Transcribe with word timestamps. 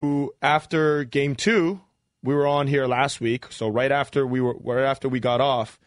who 0.00 0.34
after 0.40 1.04
game 1.04 1.36
two, 1.36 1.80
we 2.22 2.34
were 2.34 2.46
on 2.46 2.66
here 2.66 2.86
last 2.86 3.20
week. 3.20 3.46
So 3.50 3.68
right 3.68 3.92
after 3.92 4.26
we 4.26 4.40
were 4.40 4.56
right 4.60 4.84
after 4.84 5.08
we 5.08 5.20
got 5.20 5.40
off, 5.40 5.78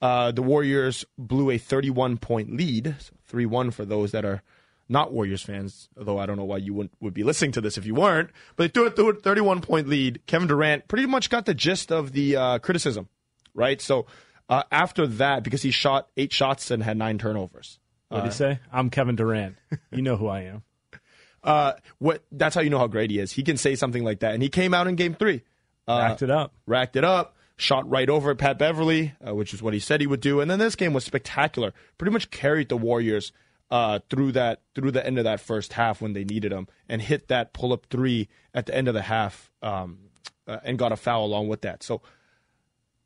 uh, 0.00 0.32
the 0.32 0.42
Warriors 0.42 1.04
blew 1.18 1.50
a 1.50 1.58
31 1.58 2.18
point 2.18 2.54
lead, 2.56 2.96
three 3.26 3.46
one 3.46 3.70
for 3.70 3.84
those 3.84 4.12
that 4.12 4.24
are 4.24 4.42
not 4.88 5.12
Warriors 5.12 5.42
fans. 5.42 5.88
Although 5.96 6.18
I 6.18 6.26
don't 6.26 6.36
know 6.36 6.44
why 6.44 6.58
you 6.58 6.74
would 6.74 6.90
would 7.00 7.14
be 7.14 7.24
listening 7.24 7.52
to 7.52 7.60
this 7.60 7.78
if 7.78 7.86
you 7.86 7.94
weren't. 7.94 8.30
But 8.56 8.74
they 8.74 8.90
threw 8.90 9.08
a 9.08 9.14
31 9.14 9.60
point 9.60 9.88
lead. 9.88 10.22
Kevin 10.26 10.48
Durant 10.48 10.88
pretty 10.88 11.06
much 11.06 11.30
got 11.30 11.46
the 11.46 11.54
gist 11.54 11.90
of 11.90 12.12
the 12.12 12.36
uh, 12.36 12.58
criticism, 12.58 13.08
right? 13.54 13.80
So 13.80 14.06
uh, 14.48 14.64
after 14.70 15.06
that, 15.06 15.42
because 15.44 15.62
he 15.62 15.70
shot 15.70 16.08
eight 16.16 16.32
shots 16.32 16.70
and 16.70 16.82
had 16.82 16.96
nine 16.96 17.18
turnovers. 17.18 17.78
What 18.08 18.24
did 18.24 18.32
he 18.32 18.36
say? 18.36 18.60
I'm 18.70 18.90
Kevin 18.90 19.16
Durant. 19.16 19.56
You 19.90 20.02
know 20.02 20.16
who 20.16 20.26
I 20.28 20.42
am. 20.42 20.64
Uh, 21.42 21.72
what? 21.98 22.22
That's 22.30 22.54
how 22.54 22.60
you 22.60 22.70
know 22.70 22.78
how 22.78 22.86
great 22.86 23.10
he 23.10 23.18
is. 23.18 23.32
He 23.32 23.42
can 23.42 23.56
say 23.56 23.74
something 23.74 24.04
like 24.04 24.20
that, 24.20 24.34
and 24.34 24.42
he 24.42 24.48
came 24.48 24.74
out 24.74 24.86
in 24.86 24.94
game 24.96 25.14
three. 25.14 25.42
Uh, 25.88 25.98
Backed 26.08 26.22
it 26.22 26.30
up. 26.30 26.52
racked 26.66 26.94
it 26.96 27.02
up, 27.04 27.34
shot 27.56 27.88
right 27.90 28.08
over 28.08 28.34
Pat 28.36 28.58
Beverley, 28.58 29.14
uh, 29.26 29.34
which 29.34 29.52
is 29.52 29.60
what 29.60 29.74
he 29.74 29.80
said 29.80 30.00
he 30.00 30.06
would 30.06 30.20
do. 30.20 30.40
And 30.40 30.48
then 30.50 30.60
this 30.60 30.76
game 30.76 30.92
was 30.92 31.04
spectacular. 31.04 31.74
Pretty 31.98 32.12
much 32.12 32.30
carried 32.30 32.68
the 32.68 32.76
Warriors 32.76 33.32
uh, 33.72 33.98
through 34.08 34.32
that 34.32 34.60
through 34.76 34.92
the 34.92 35.04
end 35.04 35.18
of 35.18 35.24
that 35.24 35.40
first 35.40 35.72
half 35.72 36.00
when 36.00 36.12
they 36.12 36.24
needed 36.24 36.52
him, 36.52 36.68
and 36.88 37.02
hit 37.02 37.28
that 37.28 37.52
pull 37.52 37.72
up 37.72 37.86
three 37.90 38.28
at 38.54 38.66
the 38.66 38.74
end 38.74 38.86
of 38.86 38.94
the 38.94 39.02
half, 39.02 39.50
um, 39.62 39.98
uh, 40.46 40.58
and 40.62 40.78
got 40.78 40.92
a 40.92 40.96
foul 40.96 41.24
along 41.24 41.48
with 41.48 41.62
that. 41.62 41.82
So, 41.82 42.02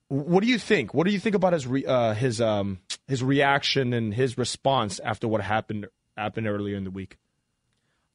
what 0.09 0.43
do 0.43 0.49
you 0.49 0.59
think? 0.59 0.93
What 0.93 1.07
do 1.07 1.13
you 1.13 1.19
think 1.21 1.35
about 1.37 1.53
his 1.55 1.67
re- 1.67 1.87
uh, 1.87 2.13
his 2.15 2.41
um, 2.41 2.81
his 3.09 3.23
reaction 3.23 3.93
and 3.93 4.13
his 4.13 4.37
response 4.37 4.99
after 5.01 5.27
what 5.27 5.41
happened 5.41 5.87
happened 6.17 6.47
earlier 6.47 6.77
in 6.77 6.85
the 6.85 6.91
week? 6.91 7.17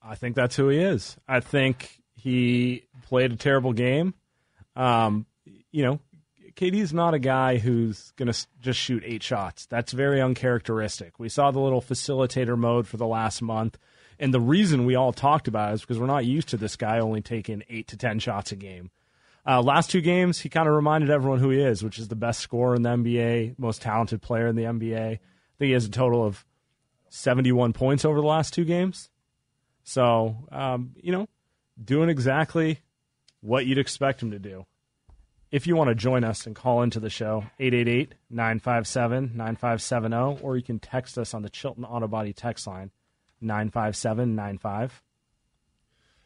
I 0.04 0.16
think 0.16 0.36
that's 0.36 0.56
who 0.56 0.70
he 0.70 0.80
is. 0.80 1.18
I 1.28 1.40
think 1.40 2.02
he 2.16 2.88
played 3.08 3.32
a 3.32 3.36
terrible 3.36 3.74
game. 3.74 4.14
Um, 4.76 5.26
you 5.72 5.84
know, 5.84 6.00
KD's 6.56 6.94
not 6.94 7.14
a 7.14 7.20
guy 7.20 7.58
who's 7.58 8.12
going 8.18 8.32
to 8.32 8.48
just 8.62 8.80
shoot 8.80 9.04
eight 9.06 9.24
shots. 9.24 9.66
That's 9.66 9.92
very 9.92 10.22
uncharacteristic. 10.22 11.20
We 11.20 11.30
saw 11.30 11.52
the 11.52 11.60
little 11.60 11.82
facilitator 11.82 12.58
mode 12.58 12.88
for 12.88 12.98
the 12.98 13.08
last 13.08 13.42
month. 13.42 13.78
And 14.20 14.34
the 14.34 14.40
reason 14.40 14.86
we 14.86 14.96
all 14.96 15.14
talked 15.14 15.48
about 15.48 15.72
it 15.72 15.76
is 15.76 15.82
because 15.82 16.00
we're 16.00 16.06
not 16.06 16.26
used 16.26 16.50
to 16.50 16.58
this 16.58 16.76
guy 16.76 17.00
only 17.00 17.22
taking 17.22 17.64
eight 17.70 17.88
to 17.88 17.98
10 17.98 18.20
shots 18.20 18.52
a 18.52 18.56
game. 18.56 18.92
Uh, 19.48 19.62
last 19.62 19.90
two 19.90 20.02
games, 20.02 20.40
he 20.40 20.50
kind 20.50 20.68
of 20.68 20.76
reminded 20.76 21.10
everyone 21.10 21.40
who 21.40 21.50
he 21.50 21.60
is, 21.60 21.84
which 21.84 21.98
is 21.98 22.10
the 22.10 22.16
best 22.16 22.40
scorer 22.40 22.76
in 22.76 22.84
the 22.84 22.90
NBA, 22.90 23.58
most 23.58 23.82
talented 23.82 24.22
player 24.22 24.46
in 24.46 24.56
the 24.56 24.64
NBA. 24.64 25.14
I 25.14 25.20
think 25.58 25.70
he 25.70 25.72
has 25.72 25.86
a 25.86 25.90
total 25.90 26.24
of 26.24 26.46
71 27.10 27.74
points 27.74 28.06
over 28.06 28.22
the 28.22 28.28
last 28.28 28.54
two 28.54 28.66
games. 28.66 29.10
So, 29.84 30.36
um, 30.52 30.92
you 31.02 31.12
know, 31.12 31.28
doing 31.84 32.10
exactly 32.10 32.80
what 33.42 33.66
you'd 33.66 33.78
expect 33.78 34.22
him 34.22 34.32
to 34.32 34.40
do. 34.40 34.66
If 35.52 35.68
you 35.68 35.76
want 35.76 35.90
to 35.90 35.96
join 35.96 36.24
us 36.24 36.46
and 36.46 36.56
call 36.56 36.82
into 36.82 37.00
the 37.00 37.10
show, 37.10 37.44
888 37.60 38.14
957 38.30 39.32
9570, 39.36 40.42
or 40.44 40.56
you 40.56 40.64
can 40.64 40.80
text 40.80 41.18
us 41.18 41.34
on 41.34 41.42
the 41.42 41.50
Chilton 41.50 41.84
Auto 41.84 42.08
Body 42.08 42.31
text 42.31 42.68
line, 42.68 42.92
95795. 43.42 45.02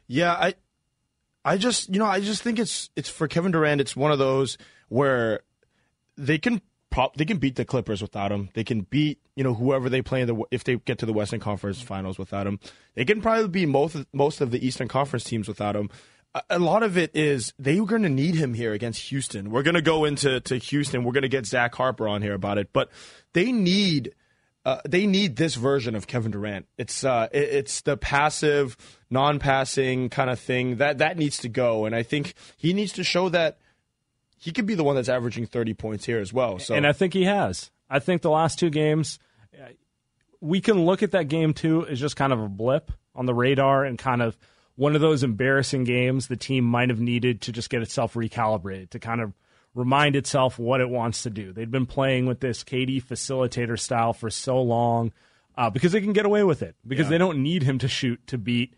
Yeah, 0.08 0.34
I 0.34 0.54
I 1.44 1.58
just 1.58 1.90
you 1.90 2.00
know 2.00 2.06
I 2.06 2.20
just 2.20 2.44
think 2.44 2.60
it's 2.60 2.90
it's 2.96 3.10
for 3.10 3.28
Kevin 3.28 3.52
Durant. 3.52 3.82
It's 3.82 3.96
one 3.96 4.12
of 4.12 4.20
those 4.20 4.58
where 4.90 5.42
they 6.18 6.38
can 6.38 6.62
they 7.16 7.26
can 7.26 7.38
beat 7.38 7.56
the 7.56 7.66
Clippers 7.66 8.02
without 8.02 8.32
him. 8.32 8.50
They 8.54 8.64
can 8.64 8.82
beat 8.82 9.20
you 9.36 9.44
know 9.44 9.54
whoever 9.54 9.90
they 9.90 10.02
play 10.02 10.22
in 10.22 10.28
the 10.28 10.44
if 10.52 10.64
they 10.64 10.78
get 10.78 11.00
to 11.00 11.06
the 11.06 11.14
Western 11.14 11.40
Conference 11.40 11.82
Finals 11.82 12.18
without 12.18 12.48
him. 12.48 12.60
They 12.96 13.06
can 13.06 13.22
probably 13.22 13.48
beat 13.48 13.68
most 13.68 13.96
of, 13.96 14.08
most 14.14 14.42
of 14.42 14.52
the 14.52 14.66
Eastern 14.66 14.88
Conference 14.88 15.24
teams 15.24 15.48
without 15.48 15.76
him. 15.76 15.90
A, 16.34 16.42
a 16.52 16.60
lot 16.60 16.84
of 16.84 16.98
it 16.98 17.12
is 17.16 17.54
they 17.60 17.80
were 17.80 17.88
going 17.88 18.04
to 18.04 18.10
need 18.10 18.36
him 18.36 18.54
here 18.54 18.74
against 18.74 19.10
Houston. 19.10 19.52
We're 19.52 19.64
going 19.64 19.76
to 19.76 19.82
go 19.82 20.06
into 20.06 20.40
to 20.42 20.58
Houston. 20.58 21.04
We're 21.04 21.14
going 21.14 21.24
to 21.24 21.30
get 21.30 21.46
Zach 21.46 21.76
Harper 21.76 22.08
on 22.08 22.22
here 22.22 22.34
about 22.34 22.58
it, 22.58 22.70
but 22.74 22.90
they 23.34 23.52
need 23.52 24.14
uh, 24.66 24.82
they 24.88 25.06
need 25.06 25.36
this 25.36 25.56
version 25.56 25.96
of 25.96 26.08
Kevin 26.08 26.32
Durant. 26.32 26.66
It's 26.78 27.04
uh, 27.04 27.28
it, 27.32 27.44
it's 27.44 27.82
the 27.82 27.98
passive, 27.98 28.76
non-passing 29.10 30.10
kind 30.10 30.30
of 30.30 30.40
thing 30.40 30.78
that 30.78 30.98
that 30.98 31.18
needs 31.18 31.38
to 31.40 31.50
go, 31.50 31.86
and 31.86 31.96
I 31.96 32.04
think 32.04 32.34
he 32.58 32.74
needs 32.74 32.92
to 32.94 33.04
show 33.04 33.30
that 33.30 33.60
he 34.46 34.52
could 34.52 34.68
be 34.68 34.76
the 34.76 34.84
one 34.84 34.96
that's 34.96 35.10
averaging 35.10 35.48
thirty 35.48 35.74
points 35.74 36.06
here 36.06 36.20
as 36.20 36.32
well. 36.32 36.60
So 36.60 36.76
And 36.76 36.86
I 36.86 36.94
think 36.94 37.14
he 37.16 37.24
has. 37.24 37.72
I 37.90 37.98
think 37.98 38.22
the 38.22 38.30
last 38.30 38.60
two 38.60 38.70
games, 38.70 39.18
we 40.40 40.62
can 40.62 40.86
look 40.86 41.02
at 41.02 41.12
that 41.12 41.30
game 41.30 41.56
too 41.56 41.88
as 41.88 42.00
just 42.00 42.16
kind 42.16 42.32
of 42.32 42.40
a 42.40 42.48
blip 42.48 42.92
on 43.16 43.26
the 43.26 43.34
radar 43.34 43.84
and 43.86 43.98
kind 43.98 44.22
of 44.22 44.38
one 44.76 44.94
of 44.94 45.02
those 45.02 45.24
embarrassing 45.24 45.84
games 45.84 46.28
the 46.28 46.36
team 46.36 46.64
might 46.64 46.90
have 46.90 47.00
needed 47.00 47.42
to 47.42 47.52
just 47.52 47.72
get 47.72 47.82
itself 47.82 48.14
recalibrated, 48.14 48.92
to 48.92 49.00
kind 49.00 49.20
of 49.20 49.34
remind 49.74 50.16
itself 50.16 50.60
what 50.60 50.80
it 50.80 50.90
wants 50.90 51.24
to 51.24 51.32
do. 51.32 51.52
They'd 51.52 51.72
been 51.72 51.88
playing 51.88 52.28
with 52.28 52.40
this 52.40 52.64
KD 52.64 53.04
facilitator 53.04 53.80
style 53.80 54.14
for 54.14 54.30
so 54.30 54.62
long 54.62 55.12
uh, 55.58 55.72
because 55.72 55.92
they 55.92 56.02
can 56.02 56.14
get 56.14 56.28
away 56.28 56.44
with 56.44 56.62
it, 56.62 56.76
because 56.86 57.10
they 57.10 57.18
don't 57.18 57.42
need 57.42 57.64
him 57.64 57.80
to 57.80 57.88
shoot 57.88 58.20
to 58.28 58.38
beat, 58.38 58.76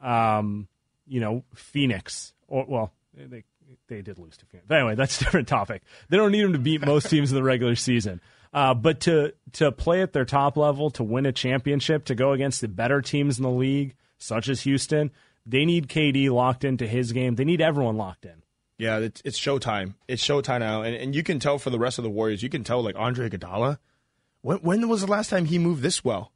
um, 0.00 0.68
you 1.06 1.20
know, 1.20 1.44
Phoenix. 1.54 2.32
Or, 2.48 2.64
well, 2.66 2.92
they, 3.14 3.44
they 3.88 4.02
did 4.02 4.18
lose 4.18 4.36
to 4.38 4.46
Phoenix. 4.46 4.66
But 4.68 4.78
anyway, 4.78 4.94
that's 4.94 5.20
a 5.20 5.24
different 5.24 5.48
topic. 5.48 5.82
They 6.08 6.16
don't 6.16 6.32
need 6.32 6.44
him 6.44 6.52
to 6.52 6.58
beat 6.58 6.84
most 6.84 7.08
teams 7.10 7.30
in 7.30 7.36
the 7.36 7.42
regular 7.42 7.74
season. 7.76 8.20
Uh, 8.52 8.74
but 8.74 9.00
to 9.00 9.32
to 9.52 9.72
play 9.72 10.02
at 10.02 10.12
their 10.12 10.24
top 10.26 10.56
level, 10.56 10.90
to 10.90 11.02
win 11.02 11.24
a 11.26 11.32
championship, 11.32 12.04
to 12.06 12.14
go 12.14 12.32
against 12.32 12.60
the 12.60 12.68
better 12.68 13.00
teams 13.00 13.38
in 13.38 13.42
the 13.44 13.50
league, 13.50 13.94
such 14.18 14.48
as 14.48 14.60
Houston, 14.62 15.10
they 15.46 15.64
need 15.64 15.88
KD 15.88 16.30
locked 16.30 16.62
into 16.64 16.86
his 16.86 17.12
game. 17.12 17.36
They 17.36 17.44
need 17.44 17.60
everyone 17.62 17.96
locked 17.96 18.26
in. 18.26 18.42
yeah, 18.78 18.98
it's, 18.98 19.22
it's 19.24 19.40
showtime. 19.40 19.94
It's 20.06 20.22
showtime 20.22 20.60
now, 20.60 20.82
and 20.82 20.94
and 20.94 21.14
you 21.14 21.22
can 21.22 21.38
tell 21.38 21.58
for 21.58 21.70
the 21.70 21.78
rest 21.78 21.98
of 21.98 22.04
the 22.04 22.10
Warriors. 22.10 22.42
You 22.42 22.50
can 22.50 22.62
tell 22.62 22.82
like 22.82 22.94
Andre 22.96 23.30
Iguodala. 23.30 23.78
When 24.42 24.58
when 24.58 24.88
was 24.88 25.00
the 25.00 25.06
last 25.10 25.30
time 25.30 25.46
he 25.46 25.58
moved 25.58 25.82
this 25.82 26.04
well? 26.04 26.30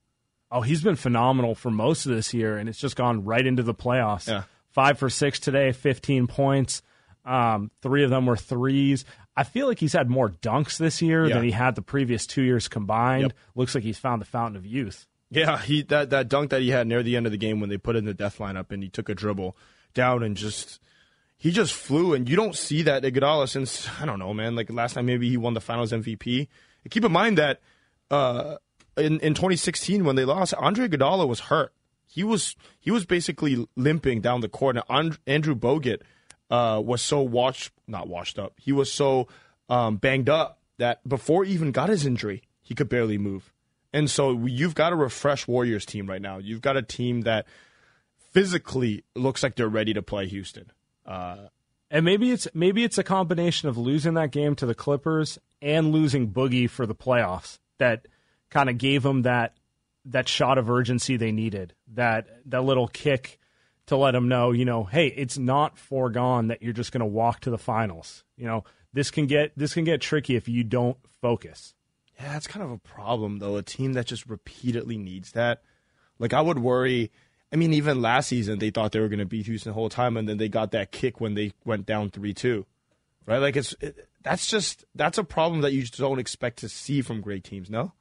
Oh, 0.51 0.63
he's 0.63 0.81
been 0.83 0.97
phenomenal 0.97 1.55
for 1.55 1.71
most 1.71 2.07
of 2.07 2.15
this 2.15 2.33
year, 2.33 2.57
and 2.57 2.69
it's 2.69 2.79
just 2.79 2.97
gone 2.97 3.25
right 3.25 3.45
into 3.45 3.63
the 3.63 3.75
playoffs. 3.75 4.29
Yeah. 4.29 4.45
Five 4.71 4.99
for 4.99 5.11
six 5.11 5.41
today, 5.41 5.73
15 5.73 6.27
points. 6.29 6.83
Um, 7.27 7.71
three 7.83 8.05
of 8.05 8.11
them 8.11 8.25
were 8.27 8.37
threes. 8.37 9.05
I 9.37 9.43
feel 9.45 9.67
like 9.67 9.79
he's 9.81 9.93
had 9.93 10.09
more 10.09 10.31
dunks 10.31 10.79
this 10.79 11.03
year 11.03 11.27
Yeah. 11.27 11.35
than 11.35 11.45
he 11.45 11.51
had 11.51 11.75
the 11.75 11.83
previous 11.83 12.27
two 12.27 12.43
years 12.43 12.69
combined. 12.69 13.23
Yep. 13.25 13.33
Looks 13.57 13.75
like 13.75 13.85
he's 13.85 13.99
found 13.99 14.23
the 14.23 14.27
fountain 14.27 14.57
of 14.57 14.65
youth. 14.65 15.07
Yeah, 15.29 15.59
he 15.59 15.83
that 15.83 16.11
that 16.11 16.29
dunk 16.29 16.51
that 16.51 16.63
he 16.63 16.69
had 16.71 16.87
near 16.87 17.03
the 17.03 17.17
end 17.17 17.27
of 17.27 17.33
the 17.33 17.39
game 17.39 17.59
when 17.61 17.69
they 17.69 17.79
put 17.79 17.97
in 17.97 18.05
the 18.05 18.15
death 18.15 18.39
lineup 18.39 18.71
and 18.71 18.81
he 18.83 18.89
took 18.89 19.09
a 19.09 19.15
dribble 19.15 19.57
down 19.93 20.23
and 20.23 20.37
just 20.37 20.81
he 21.37 21.51
just 21.51 21.75
flew 21.75 22.15
and 22.15 22.29
you 22.29 22.37
don't 22.37 22.55
see 22.55 22.83
that 22.83 23.03
Iguodala 23.03 23.49
since 23.49 23.89
I 24.01 24.07
don't 24.07 24.21
know, 24.21 24.33
man. 24.33 24.55
Like 24.55 24.71
last 24.73 24.95
time 24.95 25.07
maybe 25.07 25.29
he 25.29 25.37
won 25.37 25.55
the 25.55 25.61
Finals 25.61 25.91
MVP. 25.93 26.47
And 26.85 26.91
keep 26.93 27.05
in 27.05 27.11
mind 27.11 27.39
that 27.39 27.61
uh, 28.09 28.57
in 28.97 29.19
in 29.19 29.35
2016 29.35 30.05
when 30.05 30.15
they 30.15 30.25
lost, 30.25 30.55
Andre 30.55 30.87
Iguodala 30.89 31.27
was 31.27 31.41
hurt. 31.41 31.73
He 32.07 32.23
was 32.23 32.55
he 32.79 32.93
was 32.93 33.05
basically 33.05 33.67
limping 33.75 34.21
down 34.21 34.43
the 34.43 34.49
court. 34.49 34.77
And 34.77 34.85
And- 34.89 35.19
Andrew 35.27 35.57
Bogut 35.57 36.03
uh, 36.51 36.81
was 36.85 37.03
so 37.03 37.21
washed 37.21 37.73
not 37.87 38.09
washed 38.09 38.39
up. 38.39 38.55
He 38.59 38.73
was 38.73 38.93
so 38.93 39.29
um, 39.69 39.97
banged 39.97 40.29
up 40.29 40.59
that 40.79 41.07
before 41.09 41.45
he 41.45 41.53
even 41.53 41.73
got 41.73 41.89
his 41.89 42.07
injury, 42.07 42.43
he 42.63 42.75
could 42.75 42.89
barely 42.89 43.19
move. 43.19 43.53
And 43.93 44.11
so 44.11 44.45
you've 44.47 44.75
got 44.75 44.93
a 44.93 44.97
refresh 44.97 45.49
Warriors 45.49 45.87
team 45.87 46.07
right 46.07 46.21
now. 46.21 46.39
You've 46.39 46.61
got 46.61 46.77
a 46.77 46.83
team 46.83 47.23
that 47.23 47.47
physically 48.33 49.05
looks 49.15 49.43
like 49.43 49.57
they're 49.57 49.69
ready 49.69 49.95
to 49.95 50.03
play 50.03 50.27
Houston. 50.27 50.71
Uh, 51.07 51.49
And 51.91 52.05
maybe 52.05 52.31
it's 52.31 52.49
maybe 52.53 52.85
it's 52.85 52.99
a 52.99 53.05
combination 53.05 53.69
of 53.69 53.79
losing 53.79 54.15
that 54.15 54.33
game 54.33 54.55
to 54.57 54.67
the 54.67 54.75
Clippers 54.75 55.39
and 55.63 55.93
losing 55.93 56.31
Boogie 56.31 56.69
for 56.69 56.85
the 56.85 56.95
playoffs 56.95 57.59
that 57.79 58.07
kind 58.51 58.69
of 58.69 58.77
gave 58.77 59.03
them 59.03 59.23
that 59.23 59.55
that 60.05 60.29
shot 60.29 60.59
of 60.59 60.69
urgency 60.69 61.17
they 61.17 61.33
needed. 61.33 61.75
That 61.95 62.27
that 62.47 62.65
little 62.65 62.89
kick 62.89 63.39
to 63.87 63.97
let 63.97 64.13
them 64.13 64.29
know, 64.29 64.53
you 64.53 64.65
know, 64.65 64.85
hey, 64.85 65.09
it's 65.09 65.39
not 65.39 65.79
foregone 65.79 66.49
that 66.49 66.63
you're 66.63 66.73
just 66.73 66.93
going 66.93 67.01
to 67.01 67.07
walk 67.07 67.41
to 67.41 67.51
the 67.51 67.59
finals. 67.59 68.25
You 68.37 68.47
know, 68.47 68.65
this 68.93 69.11
can 69.11 69.27
get 69.27 69.53
this 69.57 69.75
can 69.75 69.85
get 69.85 70.01
tricky 70.01 70.37
if 70.37 70.49
you 70.49 70.65
don't 70.65 70.97
focus. 71.21 71.75
Yeah, 72.19 72.33
that's 72.33 72.47
kind 72.47 72.65
of 72.65 72.73
a 72.73 72.79
problem 72.79 73.39
though. 73.39 73.57
A 73.57 73.63
team 73.63 73.93
that 73.93 74.07
just 74.07 74.27
repeatedly 74.27 74.97
needs 74.97 75.33
that. 75.33 75.63
Like 76.19 76.33
I 76.33 76.41
would 76.41 76.59
worry. 76.59 77.13
I 77.53 77.57
mean, 77.57 77.73
even 77.75 78.03
last 78.03 78.29
season 78.29 78.59
they 78.59 78.71
thought 78.71 78.93
they 78.93 79.01
were 79.01 79.09
going 79.09 79.21
to 79.21 79.27
beat 79.27 79.47
Houston 79.47 79.71
the 79.71 79.75
whole 79.75 79.89
time, 79.89 80.17
and 80.17 80.29
then 80.29 80.39
they 80.39 80.49
got 80.49 80.73
that 80.73 80.91
kick 80.93 81.21
when 81.21 81.35
they 81.35 81.53
went 81.65 81.87
down 81.87 82.11
three 82.11 82.35
two, 82.35 82.67
right? 83.27 83.39
Like 83.39 83.57
it's 83.57 83.75
it, 83.81 84.09
that's 84.23 84.47
just 84.47 84.85
that's 84.95 85.19
a 85.19 85.25
problem 85.25 85.61
that 85.61 85.73
you 85.73 85.83
just 85.83 85.99
don't 85.99 86.19
expect 86.19 86.59
to 86.59 86.69
see 86.69 87.03
from 87.03 87.21
great 87.21 87.45
teams. 87.45 87.71
No. 87.71 87.93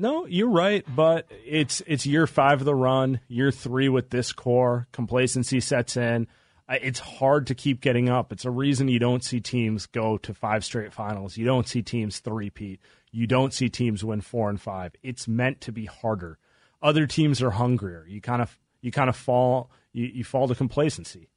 No, 0.00 0.26
you're 0.26 0.48
right, 0.48 0.84
but 0.94 1.26
it's 1.44 1.82
it's 1.84 2.06
year 2.06 2.28
five 2.28 2.60
of 2.60 2.64
the 2.64 2.74
run, 2.74 3.18
year 3.26 3.50
three 3.50 3.88
with 3.88 4.10
this 4.10 4.32
core. 4.32 4.86
Complacency 4.92 5.58
sets 5.58 5.96
in. 5.96 6.28
It's 6.68 7.00
hard 7.00 7.48
to 7.48 7.56
keep 7.56 7.80
getting 7.80 8.08
up. 8.08 8.30
It's 8.30 8.44
a 8.44 8.50
reason 8.50 8.86
you 8.86 9.00
don't 9.00 9.24
see 9.24 9.40
teams 9.40 9.86
go 9.86 10.16
to 10.18 10.32
five 10.32 10.64
straight 10.64 10.92
finals. 10.92 11.36
You 11.36 11.46
don't 11.46 11.66
see 11.66 11.82
teams 11.82 12.20
three-peat. 12.20 12.78
You 13.10 13.26
don't 13.26 13.52
see 13.52 13.68
teams 13.68 14.04
win 14.04 14.20
four 14.20 14.48
and 14.48 14.60
five. 14.60 14.92
It's 15.02 15.26
meant 15.26 15.60
to 15.62 15.72
be 15.72 15.86
harder. 15.86 16.38
Other 16.80 17.08
teams 17.08 17.42
are 17.42 17.50
hungrier. 17.50 18.06
You 18.06 18.20
kind 18.20 18.40
of 18.40 18.56
you 18.80 18.92
kind 18.92 19.08
of 19.08 19.16
fall 19.16 19.68
you, 19.92 20.06
you 20.06 20.22
fall 20.22 20.46
to 20.46 20.54
complacency. 20.54 21.28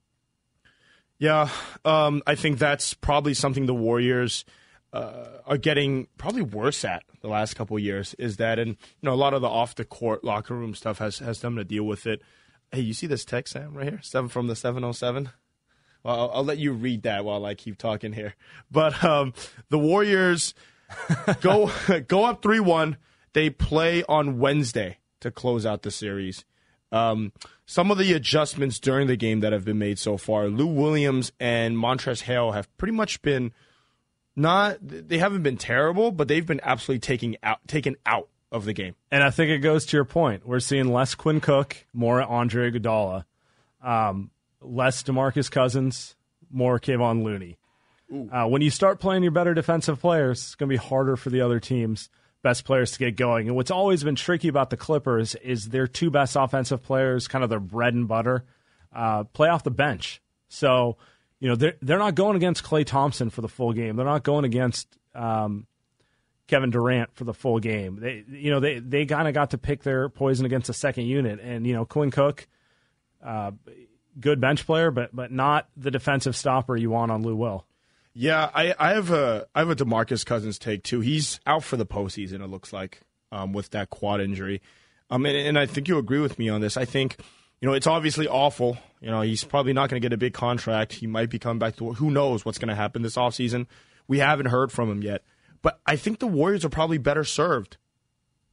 Yeah, 1.18 1.50
um, 1.84 2.22
I 2.28 2.36
think 2.36 2.60
that's 2.60 2.94
probably 2.94 3.34
something 3.34 3.66
the 3.66 3.74
Warriors 3.74 4.46
uh, 4.94 5.26
are 5.46 5.58
getting 5.58 6.08
probably 6.18 6.42
worse 6.42 6.84
at 6.84 7.04
the 7.22 7.28
last 7.28 7.56
couple 7.56 7.78
of 7.78 7.84
years. 7.84 8.14
Is 8.16 8.38
that 8.38 8.60
and 8.60 8.70
you 8.70 8.76
know 9.04 9.14
a 9.14 9.16
lot 9.16 9.34
of 9.34 9.42
the 9.42 9.50
off 9.50 9.76
the 9.76 9.86
court 9.86 10.24
locker 10.24 10.56
room 10.56 10.76
stuff 10.76 11.00
has 11.00 11.20
has 11.20 11.42
them 11.42 11.56
to 11.56 11.64
deal 11.64 11.84
with 11.84 12.06
it. 12.06 12.22
Hey, 12.72 12.82
you 12.82 12.94
see 12.94 13.08
this 13.08 13.26
text, 13.26 13.54
Sam, 13.54 13.74
right 13.74 13.88
here? 13.88 14.00
Seven 14.02 14.30
from 14.30 14.48
the 14.48 14.56
seven 14.56 14.84
oh 14.84 14.92
seven. 14.92 15.30
Well, 16.04 16.20
I'll, 16.20 16.32
I'll, 16.36 16.44
let 16.44 16.58
you 16.58 16.74
read 16.74 17.04
that 17.04 17.26
while 17.26 17.46
I 17.46 17.54
keep 17.54 17.78
talking 17.78 18.14
here. 18.14 18.36
But 18.72 19.04
um, 19.04 19.34
the 19.70 19.78
Warriors 19.78 20.54
go 21.42 21.72
go 22.08 22.26
up 22.26 22.42
three 22.42 22.60
one. 22.60 22.98
They 23.34 23.50
play 23.50 24.04
on 24.10 24.40
Wednesday 24.40 24.98
to 25.22 25.32
close 25.32 25.66
out 25.66 25.84
the 25.84 25.92
series. 25.92 26.44
Um, 26.92 27.32
some 27.66 27.90
of 27.90 27.98
the 27.98 28.12
adjustments 28.12 28.78
during 28.78 29.08
the 29.08 29.16
game 29.16 29.40
that 29.40 29.54
have 29.54 29.64
been 29.64 29.78
made 29.78 29.98
so 29.98 30.18
far, 30.18 30.48
Lou 30.48 30.68
Williams 30.68 31.32
and 31.40 31.78
Montrezl 31.78 32.24
Harrell 32.24 32.54
have 32.54 32.76
pretty 32.78 32.92
much 32.92 33.22
been 33.22 33.54
not 34.36 34.78
they 34.81 35.18
haven't 35.18 35.44
been 35.44 35.57
terrible, 35.57 36.12
but 36.12 36.28
they've 36.28 36.45
been 36.45 36.62
absolutely 36.63 37.00
taking 37.00 37.38
out 37.44 37.60
taken 37.68 37.95
out 38.06 38.28
of 38.51 38.66
the 38.66 38.74
game. 38.74 38.95
And 39.10 39.24
I 39.24 39.30
think 39.30 39.50
it 39.50 39.60
goes 39.60 39.86
to 39.88 39.98
your 39.98 40.06
point. 40.06 40.45
We're 40.45 40.60
seeing 40.60 40.92
less 40.92 41.16
Quinn 41.16 41.39
Cook, 41.39 41.78
more 41.94 42.22
Andre 42.22 42.72
Iguodala, 42.72 43.25
um, 43.83 44.31
less 44.62 45.04
DeMarcus 45.04 45.50
Cousins, 45.50 46.16
more 46.51 46.80
Kevon 46.80 47.24
Looney. 47.24 47.57
Uh, 48.30 48.45
when 48.45 48.62
you 48.62 48.69
start 48.69 49.00
playing 49.00 49.24
your 49.24 49.31
better 49.31 49.54
defensive 49.54 50.01
players, 50.01 50.39
it's 50.39 50.56
going 50.56 50.69
to 50.69 50.74
be 50.74 50.78
harder 50.78 51.16
for 51.16 51.30
the 51.30 51.39
other 51.39 51.62
teams 51.62 52.10
best 52.42 52.66
players 52.66 52.92
to 52.92 53.00
get 53.00 53.16
going. 53.16 53.48
And 53.48 53.56
what's 53.56 53.72
always 53.72 54.04
been 54.04 54.16
tricky 54.16 54.48
about 54.48 54.69
the 54.69 54.78
Clippers 54.78 55.36
is 55.36 55.69
their 55.69 55.88
two 55.88 56.10
best 56.10 56.36
offensive 56.36 56.83
players, 56.83 57.28
kind 57.28 57.44
of 57.44 57.50
their 57.50 57.60
bread 57.60 57.94
and 57.94 58.07
butter, 58.07 58.45
uh, 58.94 59.25
play 59.25 59.50
off 59.50 59.63
the 59.63 59.72
bench. 59.72 60.22
So, 60.50 60.98
you 61.42 61.50
know, 61.50 61.56
they're, 61.56 61.76
they're 61.82 61.98
not 61.98 62.16
going 62.16 62.38
against 62.38 62.64
Klay 62.64 62.86
Thompson 62.86 63.32
for 63.32 63.42
the 63.42 63.50
full 63.50 63.74
game. 63.74 63.96
They're 63.98 64.06
not 64.06 64.24
going 64.24 64.46
against 64.46 64.88
um, 65.16 65.66
Kevin 66.48 66.70
Durant 66.70 67.14
for 67.16 67.24
the 67.24 67.34
full 67.34 67.60
game. 67.60 68.00
They, 68.00 68.24
you 68.30 68.52
know, 68.52 68.60
they, 68.60 68.78
they 68.78 69.08
kind 69.08 69.28
of 69.28 69.34
got 69.34 69.50
to 69.50 69.58
pick 69.58 69.82
their 69.82 70.08
poison 70.08 70.46
against 70.46 70.68
the 70.68 70.74
second 70.74 71.06
unit. 71.08 71.40
And, 71.42 71.66
you 71.66 71.74
know, 71.74 71.84
Quinn 71.84 72.12
Cook, 72.12 72.48
uh, 73.26 73.52
good 74.20 74.40
bench 74.40 74.68
player, 74.68 74.92
but, 74.92 75.16
but 75.16 75.32
not 75.32 75.68
the 75.76 75.90
defensive 75.90 76.36
stopper 76.36 76.78
you 76.78 76.92
want 76.92 77.12
on 77.12 77.24
Lou 77.24 77.36
Will. 77.36 77.66
Yeah, 78.14 78.52
I, 78.54 78.76
I 78.78 78.92
have 78.92 79.10
a 79.10 79.48
I 79.56 79.60
have 79.60 79.70
a 79.70 79.76
Demarcus 79.76 80.26
Cousins 80.26 80.60
take 80.60 80.84
too. 80.84 81.00
He's 81.00 81.40
out 81.48 81.64
for 81.64 81.78
the 81.78 81.86
postseason. 81.86 82.44
It 82.44 82.48
looks 82.48 82.74
like 82.74 83.02
um, 83.32 83.54
with 83.54 83.70
that 83.70 83.90
quad 83.90 84.20
injury. 84.20 84.62
Um, 85.10 85.26
and, 85.26 85.36
and 85.36 85.58
I 85.58 85.66
think 85.66 85.88
you 85.88 85.98
agree 85.98 86.20
with 86.20 86.38
me 86.38 86.50
on 86.50 86.60
this. 86.60 86.76
I 86.76 86.84
think 86.84 87.18
you 87.62 87.68
know 87.68 87.74
it's 87.74 87.88
obviously 87.88 88.28
awful. 88.28 88.78
You 89.00 89.12
know 89.12 89.22
he's 89.22 89.44
probably 89.44 89.74
not 89.74 89.90
going 89.90 90.02
to 90.02 90.06
get 90.06 90.13
a 90.13 90.18
big 90.18 90.34
contract. 90.34 90.94
He 90.94 91.08
might 91.08 91.30
be 91.30 91.40
coming 91.40 91.60
back 91.60 91.78
to 91.78 91.94
who 91.94 92.12
knows 92.12 92.44
what's 92.44 92.58
going 92.58 92.69
to 92.69 92.75
happen 92.75 93.02
this 93.02 93.16
offseason. 93.16 93.68
We 94.08 94.19
haven't 94.19 94.48
heard 94.48 94.72
from 94.72 94.92
him 94.92 95.02
yet. 95.02 95.24
But 95.62 95.80
I 95.86 95.96
think 95.96 96.19
the 96.19 96.28
Warriors 96.28 96.66
are 96.66 96.69
probably 96.69 96.98
better 96.98 97.24
served 97.24 97.78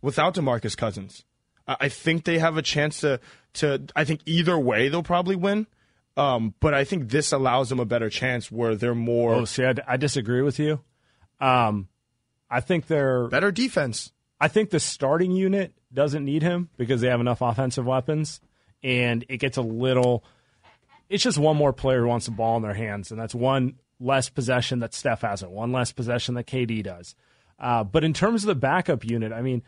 without 0.02 0.34
Demarcus 0.34 0.76
Cousins. 0.76 1.24
I, 1.66 1.88
think 1.88 2.24
they 2.24 2.38
have 2.38 2.56
a 2.56 2.62
chance 2.62 3.00
to 3.00 3.20
to. 3.54 3.82
I 3.94 4.04
think 4.04 4.20
either 4.24 4.58
way 4.58 4.88
they'll 4.88 5.02
probably 5.02 5.36
win. 5.36 5.66
Um, 6.16 6.54
but 6.58 6.74
I 6.74 6.84
think 6.84 7.10
this 7.10 7.30
allows 7.30 7.68
them 7.68 7.78
a 7.78 7.84
better 7.84 8.10
chance 8.10 8.50
where 8.50 8.74
they're 8.74 8.94
more. 8.94 9.34
Oh, 9.34 9.44
see, 9.44 9.64
I, 9.64 9.74
I 9.86 9.96
disagree 9.96 10.42
with 10.42 10.58
you. 10.58 10.80
Um, 11.40 11.88
I 12.50 12.60
think 12.60 12.86
they're 12.86 13.28
better 13.28 13.52
defense. 13.52 14.12
I 14.40 14.48
think 14.48 14.70
the 14.70 14.80
starting 14.80 15.32
unit 15.32 15.74
doesn't 15.92 16.24
need 16.24 16.42
him 16.42 16.70
because 16.76 17.00
they 17.00 17.08
have 17.08 17.20
enough 17.20 17.40
offensive 17.40 17.86
weapons, 17.86 18.40
and 18.82 19.24
it 19.28 19.38
gets 19.38 19.56
a 19.56 19.62
little. 19.62 20.24
It's 21.08 21.22
just 21.22 21.38
one 21.38 21.56
more 21.56 21.72
player 21.72 22.02
who 22.02 22.08
wants 22.08 22.26
the 22.26 22.32
ball 22.32 22.56
in 22.56 22.62
their 22.62 22.74
hands, 22.74 23.10
and 23.10 23.20
that's 23.20 23.34
one 23.34 23.76
less 24.00 24.28
possession 24.28 24.80
that 24.80 24.94
Steph 24.94 25.22
hasn't, 25.22 25.50
one 25.50 25.72
less 25.72 25.92
possession 25.92 26.34
that 26.34 26.46
KD 26.46 26.82
does. 26.82 27.14
Uh, 27.58 27.82
but 27.82 28.04
in 28.04 28.12
terms 28.12 28.44
of 28.44 28.48
the 28.48 28.54
backup 28.54 29.04
unit, 29.04 29.32
I 29.32 29.42
mean, 29.42 29.62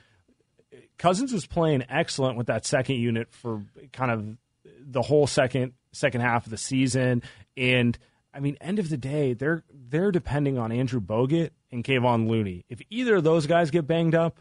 Cousins 0.98 1.32
was 1.32 1.46
playing 1.46 1.84
excellent 1.88 2.36
with 2.36 2.46
that 2.48 2.64
second 2.64 2.96
unit 2.96 3.32
for 3.32 3.62
kind 3.92 4.10
of 4.10 4.36
the 4.80 5.02
whole 5.02 5.26
second 5.26 5.72
second 5.92 6.20
half 6.20 6.46
of 6.46 6.50
the 6.50 6.56
season. 6.56 7.22
And 7.56 7.98
I 8.32 8.40
mean, 8.40 8.56
end 8.60 8.78
of 8.78 8.88
the 8.88 8.96
day, 8.96 9.32
they're 9.32 9.64
they're 9.72 10.12
depending 10.12 10.58
on 10.58 10.70
Andrew 10.70 11.00
Bogut 11.00 11.50
and 11.72 11.82
Kevon 11.82 12.28
Looney. 12.28 12.64
If 12.68 12.80
either 12.90 13.16
of 13.16 13.24
those 13.24 13.46
guys 13.46 13.70
get 13.70 13.86
banged 13.86 14.14
up, 14.14 14.40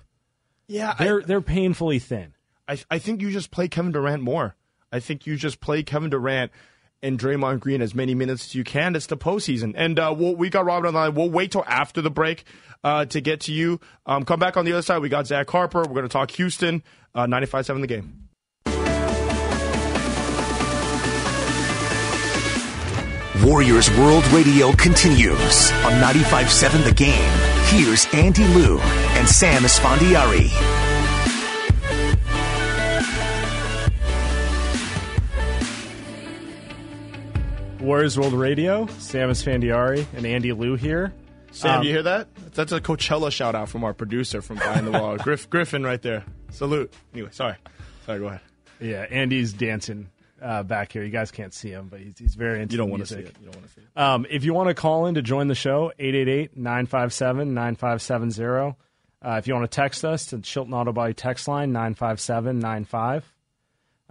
yeah, 0.68 0.94
they're 1.00 1.22
I, 1.22 1.26
they're 1.26 1.42
painfully 1.42 1.98
thin. 1.98 2.34
I 2.68 2.80
I 2.92 3.00
think 3.00 3.22
you 3.22 3.32
just 3.32 3.52
play 3.52 3.68
Kevin 3.68 3.92
Durant 3.92 4.22
more. 4.22 4.56
I 4.92 5.00
think 5.00 5.26
you 5.28 5.36
just 5.36 5.60
play 5.60 5.84
Kevin 5.84 6.10
Durant 6.10 6.52
and 7.02 7.18
Draymond 7.18 7.60
Green 7.60 7.82
as 7.82 7.96
many 7.96 8.14
minutes 8.14 8.46
as 8.46 8.56
you 8.56 8.64
can. 8.64 8.96
It's 8.96 9.06
the 9.06 9.18
postseason, 9.18 9.74
and 9.76 9.98
uh, 10.00 10.14
we'll, 10.18 10.36
we 10.36 10.50
got 10.50 10.66
Robert 10.66 10.88
on 10.88 10.94
the 10.94 11.00
line. 11.00 11.16
We'll 11.16 11.30
wait 11.30 11.52
till 11.52 11.64
after 11.66 12.02
the 12.02 12.10
break 12.10 12.44
uh, 12.84 13.06
to 13.06 13.22
get 13.22 13.42
to 13.42 13.54
you. 13.54 13.80
Um, 14.06 14.26
come 14.26 14.40
back 14.40 14.58
on 14.58 14.66
the 14.66 14.74
other 14.74 14.82
side. 14.82 15.00
We 15.00 15.10
got 15.10 15.28
Zach 15.28 15.50
Harper. 15.50 15.80
We're 15.80 15.94
going 15.94 16.04
to 16.04 16.10
talk 16.10 16.32
Houston. 16.32 16.84
Uh, 17.16 17.26
95-7 17.26 17.82
the 17.82 17.88
game. 17.88 18.30
Warriors 23.44 23.90
World 23.98 24.28
Radio 24.28 24.74
continues 24.74 25.72
on 25.72 25.94
95.7 25.94 26.84
The 26.84 26.94
Game. 26.94 27.32
Here's 27.68 28.06
Andy 28.14 28.46
Liu 28.48 28.80
and 28.80 29.28
Sam 29.28 29.64
Esfandiari. 29.64 30.89
Warriors 37.90 38.18
World 38.20 38.34
Radio, 38.34 38.86
Sam 39.00 39.32
Esfandiari 39.32 40.06
and 40.16 40.24
Andy 40.24 40.54
Liu 40.54 40.76
here. 40.76 41.12
Sam, 41.50 41.80
um, 41.80 41.84
you 41.84 41.90
hear 41.90 42.04
that? 42.04 42.28
That's 42.54 42.72
a 42.72 42.80
Coachella 42.80 43.32
shout 43.32 43.56
out 43.56 43.68
from 43.68 43.84
our 43.84 43.96
producer 43.96 44.44
from 44.44 44.58
Behind 44.58 44.86
the 44.86 44.92
Wall, 44.92 45.18
Griff 45.24 45.50
Griffin, 45.50 45.84
right 45.84 46.00
there. 46.00 46.24
Salute. 46.52 46.94
Anyway, 47.16 47.30
sorry, 47.32 47.56
sorry. 48.06 48.20
Go 48.20 48.28
ahead. 48.28 48.42
Yeah, 48.80 49.08
Andy's 49.10 49.54
dancing 49.54 50.08
uh, 50.40 50.62
back 50.62 50.92
here. 50.92 51.04
You 51.04 51.10
guys 51.10 51.32
can't 51.32 51.52
see 51.52 51.72
him, 51.72 51.88
but 51.88 52.00
he's, 52.00 52.16
he's 52.20 52.36
very 52.36 52.62
into 52.62 52.74
You 52.74 52.78
don't 52.78 52.92
want 52.92 53.08
to 53.08 53.10
see 53.12 53.22
it. 53.22 53.36
You 53.40 53.48
don't 53.48 53.56
want 53.56 53.68
to 53.68 53.74
see 53.74 53.82
it. 53.82 53.88
Um, 54.00 54.28
if 54.30 54.44
you 54.44 54.54
want 54.54 54.68
to 54.68 54.76
call 54.76 55.08
in 55.08 55.16
to 55.16 55.24
join 55.24 55.48
the 55.48 55.56
show, 55.56 55.92
888-957-9570. 56.00 58.76
Uh, 59.26 59.36
if 59.40 59.48
you 59.48 59.56
want 59.56 59.64
to 59.64 59.76
text 59.76 60.06
us 60.06 60.28
to 60.28 60.38
Chilton 60.42 60.76
Auto 60.76 60.94
Body 60.94 61.16
text 61.16 61.48
line, 61.48 61.72
95795. 61.72 63.34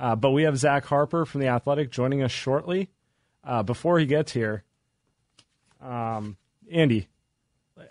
Uh, 0.00 0.17
but 0.17 0.33
we 0.33 0.43
have 0.43 0.59
Zach 0.59 0.85
Harper 0.85 1.25
from 1.25 1.43
The 1.43 1.47
Athletic 1.47 1.93
joining 1.93 2.25
us 2.25 2.33
shortly. 2.33 2.91
Uh, 3.49 3.62
before 3.62 3.99
he 3.99 4.05
gets 4.05 4.31
here, 4.31 4.62
um, 5.81 6.37
Andy, 6.71 7.09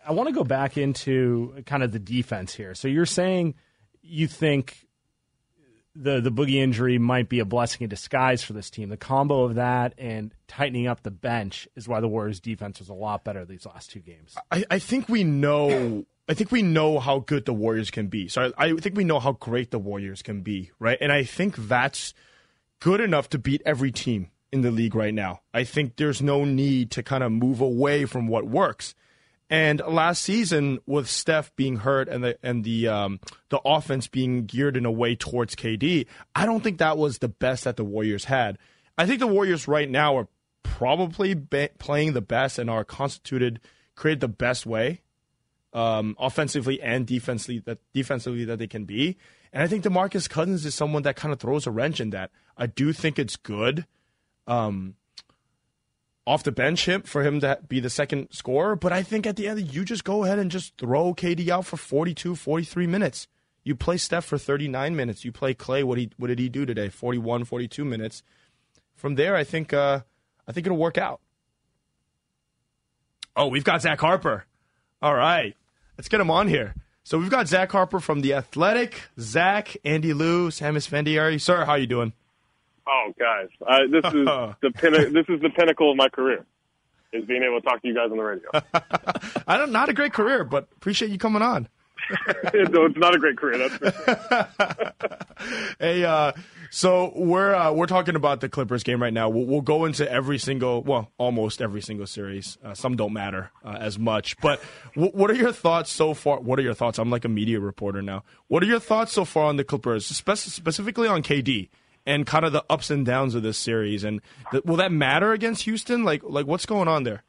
I 0.05 0.11
want 0.11 0.29
to 0.29 0.35
go 0.35 0.43
back 0.43 0.77
into 0.77 1.63
kind 1.65 1.81
of 1.81 1.91
the 1.91 1.97
defense 1.97 2.53
here. 2.53 2.75
So 2.75 2.87
you're 2.87 3.07
saying 3.07 3.55
you 4.03 4.27
think 4.27 4.85
the 5.95 6.21
the 6.21 6.31
boogie 6.31 6.61
injury 6.61 6.99
might 6.99 7.27
be 7.27 7.39
a 7.39 7.45
blessing 7.45 7.81
in 7.81 7.89
disguise 7.89 8.43
for 8.43 8.53
this 8.53 8.69
team. 8.69 8.89
The 8.89 8.97
combo 8.97 9.45
of 9.45 9.55
that 9.55 9.95
and 9.97 10.31
tightening 10.47 10.85
up 10.85 11.01
the 11.01 11.09
bench 11.09 11.67
is 11.75 11.87
why 11.87 12.01
the 12.01 12.07
Warriors' 12.07 12.39
defense 12.39 12.77
was 12.77 12.89
a 12.89 12.93
lot 12.93 13.23
better 13.23 13.43
these 13.43 13.65
last 13.65 13.89
two 13.89 14.01
games. 14.01 14.35
I, 14.51 14.63
I 14.69 14.77
think 14.77 15.09
we 15.09 15.23
know. 15.23 16.05
I 16.29 16.35
think 16.35 16.51
we 16.51 16.61
know 16.61 16.99
how 16.99 17.19
good 17.19 17.45
the 17.45 17.53
Warriors 17.53 17.89
can 17.89 18.09
be. 18.09 18.27
So 18.27 18.51
I, 18.59 18.65
I 18.65 18.75
think 18.75 18.95
we 18.95 19.05
know 19.05 19.19
how 19.19 19.31
great 19.31 19.71
the 19.71 19.79
Warriors 19.79 20.21
can 20.21 20.41
be, 20.41 20.69
right? 20.77 20.99
And 21.01 21.11
I 21.11 21.23
think 21.23 21.55
that's 21.55 22.13
good 22.79 23.01
enough 23.01 23.29
to 23.29 23.39
beat 23.39 23.63
every 23.65 23.91
team 23.91 24.29
in 24.51 24.61
the 24.61 24.71
league 24.71 24.95
right 24.95 25.13
now. 25.13 25.41
I 25.53 25.63
think 25.63 25.95
there's 25.95 26.21
no 26.21 26.45
need 26.45 26.91
to 26.91 27.03
kind 27.03 27.23
of 27.23 27.31
move 27.31 27.61
away 27.61 28.05
from 28.05 28.27
what 28.27 28.45
works. 28.45 28.95
And 29.49 29.81
last 29.87 30.23
season, 30.23 30.79
with 30.85 31.09
Steph 31.09 31.55
being 31.55 31.77
hurt 31.77 32.09
and 32.09 32.23
the 32.23 32.37
and 32.43 32.65
the 32.65 32.89
um, 32.89 33.19
the 33.49 33.61
offense 33.63 34.07
being 34.07 34.45
geared 34.45 34.75
in 34.75 34.85
a 34.85 34.91
way 34.91 35.15
towards 35.15 35.55
KD, 35.55 36.05
I 36.35 36.45
don't 36.45 36.61
think 36.61 36.79
that 36.79 36.97
was 36.97 37.19
the 37.19 37.29
best 37.29 37.63
that 37.63 37.77
the 37.77 37.85
Warriors 37.85 38.25
had. 38.25 38.57
I 38.97 39.05
think 39.05 39.19
the 39.19 39.27
Warriors 39.27 39.67
right 39.67 39.89
now 39.89 40.17
are 40.17 40.27
probably 40.63 41.33
be- 41.33 41.69
playing 41.79 42.11
the 42.11 42.21
best 42.21 42.59
and 42.59 42.69
are 42.69 42.83
constituted, 42.83 43.61
created 43.95 44.19
the 44.19 44.27
best 44.27 44.65
way, 44.65 45.01
um, 45.73 46.17
offensively 46.19 46.81
and 46.81 47.07
defensively 47.07 47.59
that 47.59 47.79
defensively 47.93 48.43
that 48.43 48.59
they 48.59 48.67
can 48.67 48.83
be. 48.83 49.17
And 49.53 49.63
I 49.63 49.67
think 49.67 49.85
DeMarcus 49.85 50.29
Cousins 50.29 50.65
is 50.65 50.75
someone 50.75 51.03
that 51.03 51.15
kind 51.15 51.31
of 51.31 51.39
throws 51.39 51.65
a 51.65 51.71
wrench 51.71 52.01
in 52.01 52.09
that. 52.09 52.31
I 52.57 52.67
do 52.67 52.91
think 52.91 53.17
it's 53.17 53.37
good. 53.37 53.85
Um, 54.47 54.95
off 56.25 56.43
the 56.43 56.51
bench 56.51 56.85
him 56.85 57.03
for 57.03 57.23
him 57.23 57.39
to 57.39 57.57
be 57.67 57.79
the 57.79 57.89
second 57.89 58.29
scorer, 58.31 58.75
but 58.75 58.91
I 58.91 59.01
think 59.01 59.25
at 59.25 59.37
the 59.37 59.47
end 59.47 59.73
you 59.73 59.85
just 59.85 60.03
go 60.03 60.25
ahead 60.25 60.39
and 60.39 60.51
just 60.51 60.77
throw 60.77 61.13
KD 61.13 61.47
out 61.47 61.65
for 61.65 61.77
42, 61.77 62.35
43 62.35 62.85
minutes. 62.87 63.27
You 63.63 63.75
play 63.75 63.97
Steph 63.97 64.25
for 64.25 64.37
39 64.37 64.95
minutes. 64.95 65.25
You 65.25 65.31
play 65.31 65.53
Klay. 65.53 65.83
What 65.83 65.97
he 65.97 66.09
what 66.17 66.27
did 66.27 66.39
he 66.39 66.49
do 66.49 66.65
today? 66.65 66.89
41, 66.89 67.45
42 67.45 67.83
minutes. 67.83 68.23
From 68.95 69.15
there, 69.15 69.35
I 69.35 69.43
think 69.43 69.73
uh, 69.73 70.01
I 70.47 70.51
think 70.51 70.65
it'll 70.65 70.77
work 70.77 70.97
out. 70.97 71.19
Oh, 73.35 73.47
we've 73.47 73.63
got 73.63 73.81
Zach 73.81 73.99
Harper. 73.99 74.45
All 75.01 75.13
right, 75.13 75.55
let's 75.97 76.07
get 76.07 76.21
him 76.21 76.31
on 76.31 76.47
here. 76.47 76.75
So 77.03 77.17
we've 77.17 77.29
got 77.29 77.47
Zach 77.47 77.71
Harper 77.71 77.99
from 77.99 78.21
the 78.21 78.33
Athletic. 78.33 79.03
Zach, 79.19 79.77
Andy 79.85 80.13
Liu, 80.13 80.51
Sam 80.51 80.75
Esfandiari. 80.75 81.39
Sir, 81.39 81.63
how 81.63 81.75
you 81.75 81.87
doing? 81.87 82.13
Oh, 82.87 83.13
guys, 83.19 83.49
uh, 83.67 83.79
this 83.91 84.05
is 84.13 84.25
the 84.61 84.71
pin- 84.73 85.13
this 85.13 85.25
is 85.27 85.41
the 85.41 85.49
pinnacle 85.49 85.91
of 85.91 85.97
my 85.97 86.09
career. 86.09 86.45
Is 87.13 87.25
being 87.25 87.41
able 87.41 87.61
to 87.61 87.65
talk 87.65 87.81
to 87.81 87.87
you 87.87 87.95
guys 87.95 88.11
on 88.11 88.17
the 88.17 88.23
radio. 88.23 88.49
I 89.47 89.57
don't 89.57 89.71
not 89.71 89.89
a 89.89 89.93
great 89.93 90.13
career, 90.13 90.43
but 90.43 90.67
appreciate 90.75 91.09
you 91.09 91.17
coming 91.17 91.41
on. 91.41 91.69
no, 92.53 92.85
it's 92.85 92.97
not 92.97 93.15
a 93.15 93.17
great 93.17 93.37
career. 93.37 93.69
That's 93.69 93.77
sure. 93.77 94.93
hey, 95.79 96.03
uh, 96.03 96.33
so 96.69 97.11
we're 97.15 97.53
uh, 97.53 97.71
we're 97.71 97.87
talking 97.87 98.15
about 98.15 98.41
the 98.41 98.49
Clippers 98.49 98.83
game 98.83 99.01
right 99.01 99.13
now. 99.13 99.29
We'll, 99.29 99.45
we'll, 99.45 99.61
go 99.61 99.85
into 99.85 100.09
every 100.09 100.37
single, 100.37 100.83
well, 100.83 101.11
almost 101.17 101.61
every 101.61 101.81
single 101.81 102.07
series. 102.07 102.57
Uh, 102.63 102.73
some 102.73 102.95
don't 102.95 103.13
matter 103.13 103.51
uh, 103.63 103.77
as 103.79 103.97
much, 103.97 104.37
but 104.37 104.61
w- 104.95 105.11
what 105.13 105.31
are 105.31 105.35
your 105.35 105.51
thoughts 105.51 105.91
so 105.91 106.13
far? 106.13 106.39
What 106.39 106.59
are 106.59 106.61
your 106.61 106.73
thoughts? 106.73 106.99
I'm 106.99 107.09
like 107.09 107.25
a 107.25 107.29
media 107.29 107.59
reporter 107.59 108.01
now. 108.01 108.23
What 108.47 108.63
are 108.63 108.67
your 108.67 108.79
thoughts 108.79 109.13
so 109.13 109.25
far 109.25 109.45
on 109.45 109.55
the 109.55 109.63
Clippers, 109.63 110.05
spe- 110.05 110.35
specifically 110.35 111.07
on 111.07 111.23
KD? 111.23 111.69
And 112.07 112.25
kind 112.25 112.45
of 112.45 112.53
the 112.53 112.63
ups 112.69 112.89
and 112.89 113.05
downs 113.05 113.35
of 113.35 113.43
this 113.43 113.57
series. 113.57 114.03
And 114.03 114.21
th- 114.51 114.63
will 114.63 114.77
that 114.77 114.91
matter 114.91 115.33
against 115.33 115.63
Houston? 115.63 116.03
Like, 116.03 116.23
like 116.23 116.47
what's 116.47 116.65
going 116.65 116.87
on 116.87 117.03
there? 117.03 117.21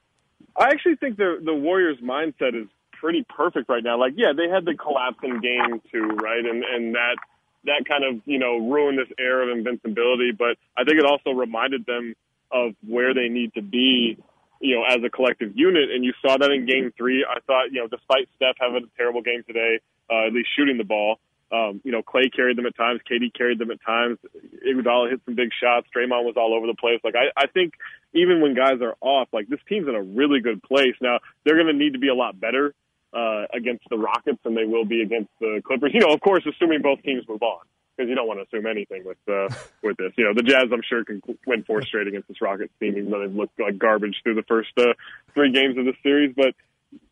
I 0.57 0.69
actually 0.69 0.97
think 0.97 1.19
the 1.19 1.39
the 1.45 1.55
Warriors' 1.55 1.99
mindset 2.03 2.55
is 2.55 2.69
pretty 2.93 3.27
perfect 3.29 3.69
right 3.69 3.83
now. 3.83 3.99
Like, 3.99 4.15
yeah, 4.17 4.33
they 4.35 4.49
had 4.49 4.65
the 4.65 4.75
collapse 4.75 5.19
in 5.23 5.41
game 5.41 5.83
two, 5.93 6.07
right, 6.23 6.45
and 6.45 6.65
and 6.65 6.95
that 6.95 7.17
that 7.65 7.85
kind 7.87 8.05
of 8.05 8.23
you 8.25 8.39
know 8.39 8.57
ruined 8.57 8.99
this 8.99 9.09
air 9.19 9.43
of 9.43 9.57
invincibility. 9.57 10.31
But 10.33 10.57
I 10.77 10.85
think 10.85 10.99
it 10.99 11.05
also 11.05 11.31
reminded 11.31 11.85
them 11.85 12.15
of 12.51 12.73
where 12.87 13.13
they 13.13 13.29
need 13.29 13.53
to 13.55 13.63
be, 13.63 14.17
you 14.61 14.77
know, 14.77 14.85
as 14.85 14.99
a 15.05 15.11
collective 15.11 15.53
unit. 15.55 15.91
And 15.91 16.05
you 16.05 16.13
saw 16.23 16.39
that 16.39 16.51
in 16.51 16.67
game 16.67 16.93
three. 16.97 17.27
I 17.29 17.41
thought, 17.47 17.73
you 17.73 17.81
know, 17.81 17.89
despite 17.89 18.29
Steph 18.37 18.57
having 18.59 18.85
a 18.85 18.97
terrible 18.97 19.23
game 19.23 19.43
today, 19.47 19.81
uh, 20.11 20.29
at 20.29 20.33
least 20.33 20.49
shooting 20.57 20.79
the 20.79 20.85
ball, 20.85 21.19
um, 21.51 21.81
you 21.85 21.93
know, 21.93 22.03
Klay 22.03 22.33
carried 22.35 22.59
them 22.59 22.67
at 22.67 22.77
times. 22.77 23.01
KD 23.11 23.33
carried 23.35 23.59
them 23.59 23.71
at 23.71 23.83
times. 23.85 24.19
Iguodala 24.67 25.11
hit 25.11 25.21
some 25.25 25.35
big 25.35 25.51
shots. 25.59 25.87
Draymond 25.95 26.25
was 26.25 26.35
all 26.37 26.55
over 26.55 26.67
the 26.67 26.75
place. 26.75 27.01
Like 27.03 27.15
I, 27.17 27.31
I 27.37 27.47
think 27.47 27.75
even 28.13 28.41
when 28.41 28.55
guys 28.55 28.81
are 28.83 28.97
off, 29.01 29.29
like 29.33 29.49
this 29.49 29.61
team's 29.69 29.89
in 29.89 29.95
a 29.95 30.03
really 30.03 30.41
good 30.41 30.63
place. 30.63 30.95
Now 31.01 31.21
they're 31.45 31.57
going 31.57 31.69
to 31.69 31.73
need 31.73 31.95
to 31.95 31.99
be 31.99 32.09
a 32.09 32.15
lot 32.15 32.39
better 32.39 32.75
uh, 33.15 33.45
against 33.55 33.85
the 33.89 33.97
Rockets 33.97 34.39
than 34.45 34.55
they 34.55 34.65
will 34.65 34.85
be 34.85 35.01
against 35.01 35.31
the 35.41 35.63
Clippers. 35.65 35.93
You 35.95 36.01
know, 36.01 36.13
of 36.13 36.21
course, 36.21 36.45
assuming 36.47 36.83
both 36.83 37.03
teams 37.03 37.27
move 37.29 37.43
on 37.43 37.65
because 37.97 38.09
you 38.09 38.15
don't 38.15 38.29
want 38.29 38.41
to 38.41 38.47
assume 38.47 38.67
anything 38.67 39.05
with 39.05 39.19
uh, 39.29 39.49
with 39.83 39.97
this. 39.97 40.13
You 40.17 40.25
know, 40.25 40.35
the 40.35 40.43
Jazz, 40.43 40.69
I'm 40.73 40.83
sure, 40.89 41.05
can 41.05 41.23
win 41.47 41.65
four 41.65 41.83
straight 41.83 42.07
against 42.07 42.29
this 42.29 42.41
Rockets 42.41 42.73
team, 42.79 42.97
even 42.97 43.11
though 43.11 43.21
they've 43.21 43.35
looked 43.35 43.59
like 43.59 43.79
garbage 43.79 44.17
through 44.23 44.35
the 44.35 44.45
first 44.45 44.71
uh, 44.77 44.93
three 45.35 45.53
games 45.53 45.79
of 45.79 45.85
the 45.87 45.95
series. 46.03 46.35
But 46.37 46.55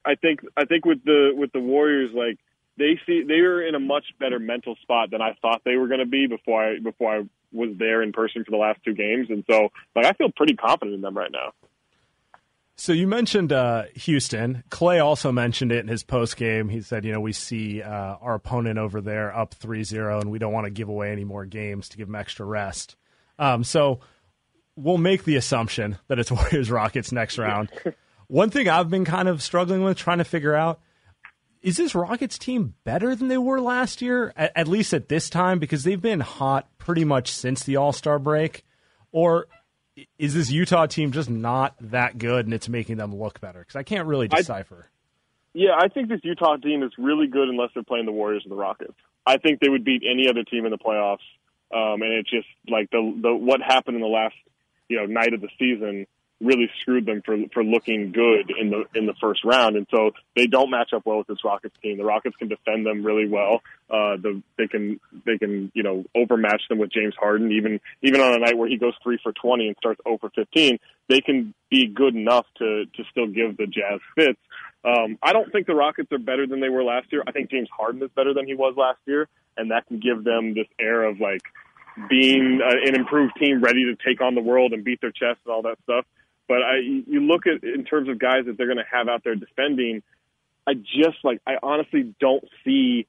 I 0.04 0.14
think 0.14 0.40
I 0.56 0.66
think 0.66 0.84
with 0.84 1.02
the 1.04 1.32
with 1.34 1.52
the 1.52 1.60
Warriors, 1.60 2.10
like 2.14 2.38
they 2.78 3.00
see 3.06 3.22
they 3.26 3.40
are 3.40 3.66
in 3.66 3.74
a 3.74 3.80
much 3.80 4.04
better 4.18 4.38
mental 4.38 4.76
spot 4.82 5.10
than 5.10 5.22
I 5.22 5.34
thought 5.40 5.62
they 5.64 5.76
were 5.76 5.88
going 5.88 6.00
to 6.00 6.06
be 6.06 6.26
before 6.26 6.64
I 6.64 6.78
before 6.78 7.16
I 7.16 7.22
was 7.52 7.70
there 7.78 8.02
in 8.02 8.12
person 8.12 8.44
for 8.44 8.50
the 8.50 8.56
last 8.56 8.80
two 8.84 8.94
games, 8.94 9.28
and 9.30 9.44
so 9.50 9.68
like 9.94 10.06
I 10.06 10.12
feel 10.12 10.30
pretty 10.34 10.54
confident 10.54 10.94
in 10.94 11.00
them 11.00 11.16
right 11.16 11.32
now. 11.32 11.52
So 12.78 12.92
you 12.92 13.06
mentioned 13.06 13.54
uh, 13.54 13.84
Houston. 13.94 14.62
Klay 14.68 15.02
also 15.02 15.32
mentioned 15.32 15.72
it 15.72 15.78
in 15.78 15.88
his 15.88 16.02
post 16.02 16.36
game. 16.36 16.68
He 16.68 16.82
said, 16.82 17.06
you 17.06 17.12
know, 17.12 17.20
we 17.20 17.32
see 17.32 17.80
uh, 17.80 18.16
our 18.20 18.34
opponent 18.34 18.78
over 18.78 19.00
there 19.00 19.34
up 19.34 19.54
3-0, 19.54 20.20
and 20.20 20.30
we 20.30 20.38
don't 20.38 20.52
want 20.52 20.66
to 20.66 20.70
give 20.70 20.90
away 20.90 21.10
any 21.10 21.24
more 21.24 21.46
games 21.46 21.88
to 21.88 21.96
give 21.96 22.06
them 22.06 22.16
extra 22.16 22.44
rest. 22.44 22.96
Um, 23.38 23.64
so 23.64 24.00
we'll 24.76 24.98
make 24.98 25.24
the 25.24 25.36
assumption 25.36 25.96
that 26.08 26.18
it's 26.18 26.30
Warriors 26.30 26.70
Rockets 26.70 27.12
next 27.12 27.38
round. 27.38 27.70
One 28.26 28.50
thing 28.50 28.68
I've 28.68 28.90
been 28.90 29.06
kind 29.06 29.28
of 29.28 29.42
struggling 29.42 29.82
with 29.82 29.96
trying 29.96 30.18
to 30.18 30.24
figure 30.24 30.54
out 30.54 30.80
is 31.66 31.78
this 31.78 31.96
Rockets 31.96 32.38
team 32.38 32.74
better 32.84 33.16
than 33.16 33.26
they 33.26 33.36
were 33.36 33.60
last 33.60 34.00
year, 34.00 34.32
at, 34.36 34.52
at 34.54 34.68
least 34.68 34.94
at 34.94 35.08
this 35.08 35.28
time, 35.28 35.58
because 35.58 35.82
they've 35.82 36.00
been 36.00 36.20
hot 36.20 36.68
pretty 36.78 37.04
much 37.04 37.32
since 37.32 37.64
the 37.64 37.74
All 37.74 37.92
Star 37.92 38.20
break? 38.20 38.64
Or 39.10 39.48
is 40.16 40.32
this 40.32 40.48
Utah 40.48 40.86
team 40.86 41.10
just 41.10 41.28
not 41.28 41.74
that 41.80 42.18
good 42.18 42.44
and 42.44 42.54
it's 42.54 42.68
making 42.68 42.98
them 42.98 43.12
look 43.12 43.40
better? 43.40 43.58
Because 43.58 43.74
I 43.74 43.82
can't 43.82 44.06
really 44.06 44.28
decipher. 44.28 44.86
I, 44.86 45.18
yeah, 45.54 45.70
I 45.76 45.88
think 45.88 46.08
this 46.08 46.20
Utah 46.22 46.56
team 46.56 46.84
is 46.84 46.92
really 46.98 47.26
good 47.26 47.48
unless 47.48 47.70
they're 47.74 47.82
playing 47.82 48.06
the 48.06 48.12
Warriors 48.12 48.46
or 48.46 48.50
the 48.50 48.54
Rockets. 48.54 48.94
I 49.26 49.38
think 49.38 49.58
they 49.58 49.68
would 49.68 49.84
beat 49.84 50.04
any 50.08 50.28
other 50.28 50.44
team 50.44 50.66
in 50.66 50.70
the 50.70 50.78
playoffs. 50.78 51.18
Um, 51.74 52.00
and 52.00 52.12
it's 52.12 52.30
just 52.30 52.46
like 52.68 52.90
the 52.92 53.18
the 53.20 53.34
what 53.34 53.60
happened 53.60 53.96
in 53.96 54.02
the 54.02 54.06
last 54.06 54.36
you 54.88 54.98
know 54.98 55.06
night 55.06 55.34
of 55.34 55.40
the 55.40 55.48
season 55.58 56.06
really 56.40 56.68
screwed 56.80 57.06
them 57.06 57.22
for 57.24 57.36
for 57.52 57.64
looking 57.64 58.12
good 58.12 58.52
in 58.58 58.70
the 58.70 58.84
in 58.94 59.06
the 59.06 59.14
first 59.20 59.44
round, 59.44 59.76
and 59.76 59.86
so 59.90 60.10
they 60.34 60.46
don't 60.46 60.70
match 60.70 60.92
up 60.94 61.06
well 61.06 61.18
with 61.18 61.26
this 61.26 61.44
Rockets 61.44 61.74
team. 61.82 61.96
The 61.96 62.04
Rockets 62.04 62.36
can 62.36 62.48
defend 62.48 62.84
them 62.84 63.04
really 63.04 63.28
well. 63.28 63.60
Uh, 63.88 64.16
the 64.20 64.42
they 64.58 64.66
can 64.66 65.00
they 65.24 65.38
can 65.38 65.72
you 65.74 65.82
know 65.82 66.04
overmatch 66.14 66.62
them 66.68 66.78
with 66.78 66.92
James 66.92 67.14
Harden. 67.18 67.52
Even 67.52 67.80
even 68.02 68.20
on 68.20 68.34
a 68.34 68.38
night 68.38 68.56
where 68.56 68.68
he 68.68 68.76
goes 68.76 68.94
three 69.02 69.18
for 69.22 69.32
twenty 69.32 69.66
and 69.68 69.76
starts 69.78 70.00
zero 70.04 70.18
for 70.18 70.30
fifteen, 70.30 70.78
they 71.08 71.20
can 71.20 71.54
be 71.70 71.86
good 71.86 72.14
enough 72.14 72.46
to 72.58 72.84
to 72.84 73.04
still 73.10 73.26
give 73.26 73.56
the 73.56 73.66
Jazz 73.66 74.00
fits. 74.14 74.40
Um, 74.84 75.18
I 75.22 75.32
don't 75.32 75.50
think 75.50 75.66
the 75.66 75.74
Rockets 75.74 76.12
are 76.12 76.18
better 76.18 76.46
than 76.46 76.60
they 76.60 76.68
were 76.68 76.84
last 76.84 77.10
year. 77.10 77.24
I 77.26 77.32
think 77.32 77.50
James 77.50 77.68
Harden 77.76 78.02
is 78.02 78.10
better 78.14 78.34
than 78.34 78.46
he 78.46 78.54
was 78.54 78.74
last 78.76 79.00
year, 79.06 79.28
and 79.56 79.70
that 79.70 79.86
can 79.86 80.00
give 80.00 80.22
them 80.22 80.54
this 80.54 80.68
air 80.78 81.04
of 81.04 81.18
like 81.18 81.42
being 82.10 82.60
an 82.62 82.94
improved 82.94 83.32
team 83.38 83.62
ready 83.62 83.84
to 83.84 83.96
take 84.06 84.20
on 84.20 84.34
the 84.34 84.42
world 84.42 84.72
and 84.72 84.84
beat 84.84 85.00
their 85.00 85.10
chest 85.10 85.40
and 85.46 85.52
all 85.52 85.62
that 85.62 85.78
stuff. 85.84 86.04
But 86.48 86.58
I, 86.62 86.78
you 86.78 87.20
look 87.20 87.46
at 87.46 87.64
in 87.64 87.84
terms 87.84 88.08
of 88.08 88.18
guys 88.18 88.46
that 88.46 88.56
they're 88.56 88.66
going 88.66 88.78
to 88.78 88.84
have 88.90 89.08
out 89.08 89.22
there 89.24 89.34
defending. 89.34 90.02
I 90.66 90.74
just 90.74 91.18
like 91.24 91.40
I 91.46 91.54
honestly 91.62 92.14
don't 92.20 92.44
see 92.64 93.06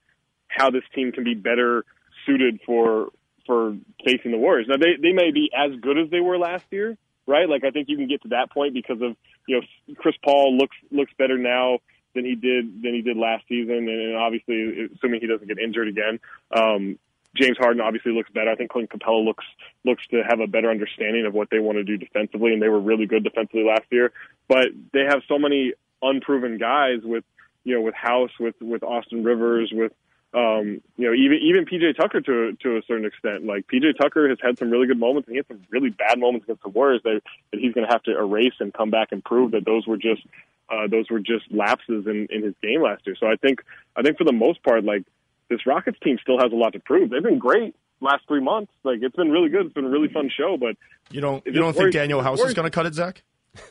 how 0.48 0.70
this 0.70 0.84
team 0.94 1.12
can 1.12 1.24
be 1.24 1.36
better 1.36 1.86
suited 2.26 2.60
for 2.66 3.10
for 3.46 3.76
facing 4.06 4.32
the 4.32 4.38
Warriors. 4.38 4.68
Now 4.70 4.78
they 4.78 4.96
they 5.02 5.14
may 5.14 5.32
be 5.32 5.50
as 5.56 5.72
good 5.82 5.98
as 5.98 6.10
they 6.12 6.20
were 6.20 6.38
last 6.38 6.66
year, 6.72 6.98
right? 7.26 7.50
Like 7.50 7.64
I 7.64 7.72
think 7.72 7.90
you 7.90 7.98
can 7.98 8.08
get 8.08 8.22
to 8.24 8.30
that 8.30 8.52
point 8.52 8.74
because 8.74 9.02
of 9.02 9.16
you 9.48 9.60
know 9.60 9.96
Chris 9.96 10.16
Paul 10.24 10.58
looks 10.58 10.76
looks 10.92 11.12
better 11.18 11.38
now 11.38 11.80
than 12.14 12.26
he 12.26 12.36
did 12.36 12.82
than 12.82 12.94
he 12.94 13.02
did 13.02 13.18
last 13.18 13.46
season, 13.48 13.88
and 13.90 14.16
obviously 14.16 14.90
assuming 14.96 15.22
he 15.22 15.28
doesn't 15.28 15.48
get 15.48 15.60
injured 15.60 15.88
again. 15.88 16.20
Um, 16.56 17.00
James 17.38 17.58
Harden 17.58 17.82
obviously 17.82 18.12
looks 18.12 18.30
better. 18.32 18.50
I 18.50 18.56
think 18.56 18.72
Clint 18.72 18.90
Capela 18.90 19.24
looks 19.24 19.46
looks 19.84 20.06
to 20.08 20.24
have 20.28 20.40
a 20.40 20.48
better 20.48 20.70
understanding 20.70 21.26
of 21.26 21.34
what 21.34 21.50
they 21.50 21.60
want 21.60 21.78
to 21.78 21.84
do 21.84 21.98
defensively, 21.98 22.54
and 22.54 22.62
they 22.62 22.70
were 22.70 22.80
really 22.80 23.06
good 23.06 23.24
defensively 23.24 23.64
last 23.64 23.86
year. 23.92 24.12
But 24.48 24.68
they 24.94 25.04
have 25.08 25.22
so 25.28 25.38
many 25.40 25.74
unproven 26.02 26.58
guys 26.58 27.00
with 27.04 27.24
you 27.64 27.76
know 27.76 27.82
with 27.82 27.96
House, 27.96 28.32
with 28.40 28.56
with 28.62 28.84
Austin 28.84 29.24
Rivers, 29.24 29.72
with 29.74 29.92
um, 30.34 30.82
you 30.98 31.08
know 31.08 31.14
even 31.14 31.40
even 31.42 31.66
PJ 31.66 31.96
Tucker 31.98 32.22
to 32.22 32.54
to 32.54 32.78
a 32.78 32.82
certain 32.88 33.06
extent. 33.06 33.46
Like 33.46 33.68
PJ 33.68 33.98
Tucker 33.98 34.30
has 34.30 34.38
had 34.42 34.58
some 34.58 34.70
really 34.70 34.88
good 34.88 35.00
moments, 35.00 35.28
and 35.28 35.34
he 35.34 35.38
had 35.38 35.48
some 35.48 35.62
really 35.70 35.90
bad 35.90 36.20
moments 36.20 36.46
against 36.46 36.64
the 36.64 36.70
Warriors 36.70 37.02
that 37.04 37.22
that 37.52 37.60
he's 37.60 37.74
going 37.74 37.86
to 37.86 37.92
have 37.92 38.04
to 38.04 38.18
erase 38.18 38.56
and 38.60 38.74
come 38.74 38.90
back 38.90 39.10
and 39.12 39.24
prove 39.24 39.52
that 39.52 39.66
those 39.66 39.86
were 39.86 39.98
just 39.98 40.22
uh, 40.70 40.88
those 40.88 41.10
were 41.10 41.20
just 41.20 41.52
lapses 41.52 42.06
in 42.08 42.28
in 42.30 42.44
his 42.44 42.54
game 42.62 42.82
last 42.82 43.06
year. 43.06 43.16
So 43.20 43.28
I 43.28 43.36
think 43.36 43.64
I 43.96 44.02
think 44.02 44.18
for 44.18 44.24
the 44.24 44.34
most 44.34 44.64
part, 44.64 44.84
like 44.84 45.04
this 45.50 45.66
Rockets 45.66 45.98
team 46.04 46.18
still 46.22 46.40
has 46.40 46.52
a 46.52 46.56
lot 46.56 46.74
to 46.74 46.80
prove. 46.80 47.10
They've 47.10 47.24
been 47.24 47.40
great 47.40 47.76
last 48.02 48.28
three 48.28 48.42
months. 48.42 48.72
Like 48.84 49.00
it's 49.02 49.16
been 49.16 49.32
really 49.32 49.50
good. 49.50 49.68
It's 49.68 49.74
been 49.74 49.86
a 49.86 49.90
really 49.90 50.10
fun 50.10 50.30
show. 50.36 50.58
But 50.58 50.76
you 51.10 51.22
don't 51.22 51.46
you 51.46 51.54
don't 51.54 51.76
think 51.76 51.94
Danuel 51.94 52.24
House 52.24 52.40
is 52.42 52.54
going 52.54 52.66
to 52.66 52.72
cut 52.72 52.86
it, 52.86 52.94
Zach? 52.94 53.24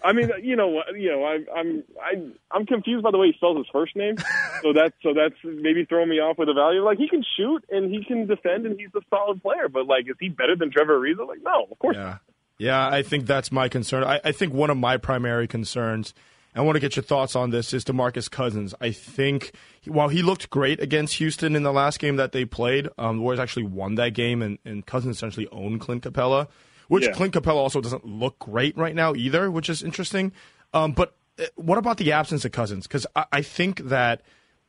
I 0.05 0.13
mean, 0.13 0.31
you 0.43 0.57
know, 0.57 0.67
what, 0.69 0.99
you 0.99 1.11
know, 1.11 1.23
I, 1.25 1.39
I'm 1.57 1.85
I, 2.03 2.31
I'm 2.51 2.67
confused 2.67 3.05
by 3.05 3.11
the 3.11 3.19
way 3.19 3.29
he 3.29 3.33
spells 3.35 3.57
his 3.57 3.67
first 3.73 3.97
name. 3.97 4.17
So 4.63 4.73
that's 4.73 4.95
so 5.03 5.13
that's 5.13 5.35
maybe 5.45 5.85
throwing 5.85 6.09
me 6.09 6.19
off 6.19 6.39
with 6.39 6.49
a 6.49 6.55
value. 6.55 6.83
Like 6.83 6.97
he 6.97 7.09
can 7.09 7.23
shoot 7.37 7.63
and 7.71 7.91
he 7.91 8.03
can 8.03 8.27
defend 8.27 8.65
and 8.65 8.81
he's 8.81 8.89
a 8.97 9.03
solid 9.11 9.43
player. 9.43 9.69
But 9.69 9.87
like, 9.87 10.09
is 10.09 10.17
he 10.19 10.31
better 10.31 10.57
than 10.57 10.71
Trevor 10.71 10.99
Ariza? 10.99 11.29
Like, 11.29 11.43
no, 11.43 11.67
of 11.71 11.79
course. 11.79 11.95
Yeah, 11.95 12.17
yeah. 12.57 12.89
I 12.89 13.03
think 13.03 13.27
that's 13.27 13.53
my 13.53 13.69
concern. 13.69 14.03
I, 14.03 14.19
I 14.25 14.33
think 14.33 14.55
one 14.55 14.71
of 14.71 14.79
my 14.79 14.97
primary 14.97 15.47
concerns 15.47 16.15
I 16.57 16.63
want 16.63 16.77
to 16.77 16.81
get 16.81 16.97
your 16.97 17.03
thoughts 17.03 17.37
on 17.37 17.51
this. 17.51 17.73
Is 17.73 17.85
Demarcus 17.85 18.31
Cousins? 18.31 18.75
I 18.81 18.91
think 18.91 19.53
while 19.87 20.09
he 20.09 20.23
looked 20.23 20.51
great 20.51 20.81
against 20.81 21.15
Houston 21.15 21.55
in 21.55 21.63
the 21.63 21.73
last 21.73 21.99
game 21.99 22.17
that 22.17 22.33
they 22.33 22.45
played, 22.45 22.89
um, 22.99 23.19
the 23.19 23.23
Warriors 23.23 23.41
actually 23.41 23.65
won 23.65 23.97
that 23.97 24.15
game, 24.15 24.43
and, 24.43 24.59
and 24.65 24.87
Cousins 24.87 25.17
essentially 25.17 25.47
owned 25.53 25.81
Clint 25.81 26.03
Capela, 26.03 26.49
which 26.89 27.05
yeah. 27.05 27.13
Clint 27.13 27.35
Capela 27.35 27.57
also 27.57 27.81
doesn't 27.81 28.07
look 28.07 28.39
great 28.39 28.77
right 28.77 28.95
now 28.95 29.15
either, 29.15 29.51
which 29.51 29.69
is 29.69 29.83
interesting. 29.83 30.33
Um, 30.73 30.93
but 30.93 31.15
uh, 31.39 31.45
what 31.57 31.79
about 31.79 31.99
the 31.99 32.13
absence 32.13 32.45
of 32.45 32.53
Cousins? 32.53 32.87
Because 32.87 33.07
I, 33.15 33.27
I 33.33 33.43
think 33.43 33.89
that 33.89 34.23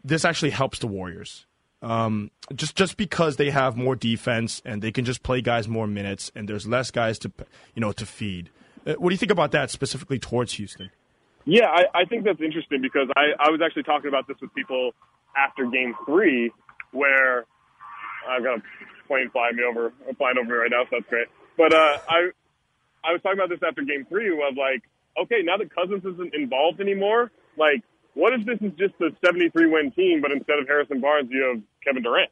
this 0.03 0.25
actually 0.25 0.51
helps 0.51 0.79
the 0.79 0.87
Warriors 0.87 1.45
Um, 1.81 2.31
just 2.55 2.75
just 2.75 2.97
because 2.97 3.35
they 3.35 3.51
have 3.51 3.77
more 3.77 3.95
defense 3.95 4.61
and 4.65 4.81
they 4.81 4.91
can 4.91 5.05
just 5.05 5.21
play 5.21 5.41
guys 5.41 5.67
more 5.67 5.87
minutes 5.87 6.31
and 6.35 6.49
there's 6.49 6.65
less 6.65 6.91
guys 6.91 7.19
to 7.19 7.31
you 7.75 7.81
know 7.81 7.91
to 7.93 8.05
feed. 8.05 8.49
Uh, 8.85 8.93
what 8.93 9.09
do 9.09 9.13
you 9.13 9.17
think 9.17 9.31
about 9.31 9.51
that 9.51 9.69
specifically 9.69 10.17
towards 10.17 10.53
Houston? 10.53 10.89
Yeah, 11.47 11.67
I, 11.71 12.01
I 12.01 12.05
think 12.05 12.25
that's 12.25 12.41
interesting 12.41 12.81
because 12.81 13.07
I, 13.15 13.31
I 13.39 13.49
was 13.49 13.61
actually 13.63 13.83
talking 13.83 14.09
about 14.09 14.27
this 14.27 14.35
with 14.41 14.53
people 14.53 14.91
after 15.31 15.65
Game 15.65 15.95
Three, 16.05 16.51
where 16.91 17.45
I've 18.27 18.43
got 18.43 18.59
a 18.59 18.61
plane 19.07 19.29
flying 19.31 19.55
me 19.55 19.63
over, 19.63 19.93
flying 20.17 20.37
over 20.37 20.45
me 20.45 20.53
right 20.53 20.69
now, 20.69 20.83
so 20.83 20.99
that's 20.99 21.09
great. 21.09 21.27
But 21.57 21.71
uh, 21.71 21.97
I 22.09 22.35
I 23.07 23.13
was 23.13 23.21
talking 23.23 23.39
about 23.39 23.47
this 23.47 23.63
after 23.65 23.81
Game 23.83 24.05
Three 24.09 24.27
of 24.27 24.57
like, 24.59 24.83
okay, 25.15 25.39
now 25.41 25.55
that 25.55 25.73
Cousins 25.73 26.03
isn't 26.03 26.35
involved 26.35 26.81
anymore, 26.81 27.31
like, 27.55 27.81
what 28.13 28.33
if 28.33 28.45
this 28.45 28.59
is 28.59 28.75
just 28.77 28.99
a 28.99 29.15
73 29.23 29.71
win 29.71 29.91
team, 29.91 30.19
but 30.19 30.33
instead 30.33 30.59
of 30.59 30.67
Harrison 30.67 30.99
Barnes, 30.99 31.29
you 31.31 31.47
have 31.47 31.63
Kevin 31.81 32.03
Durant? 32.03 32.29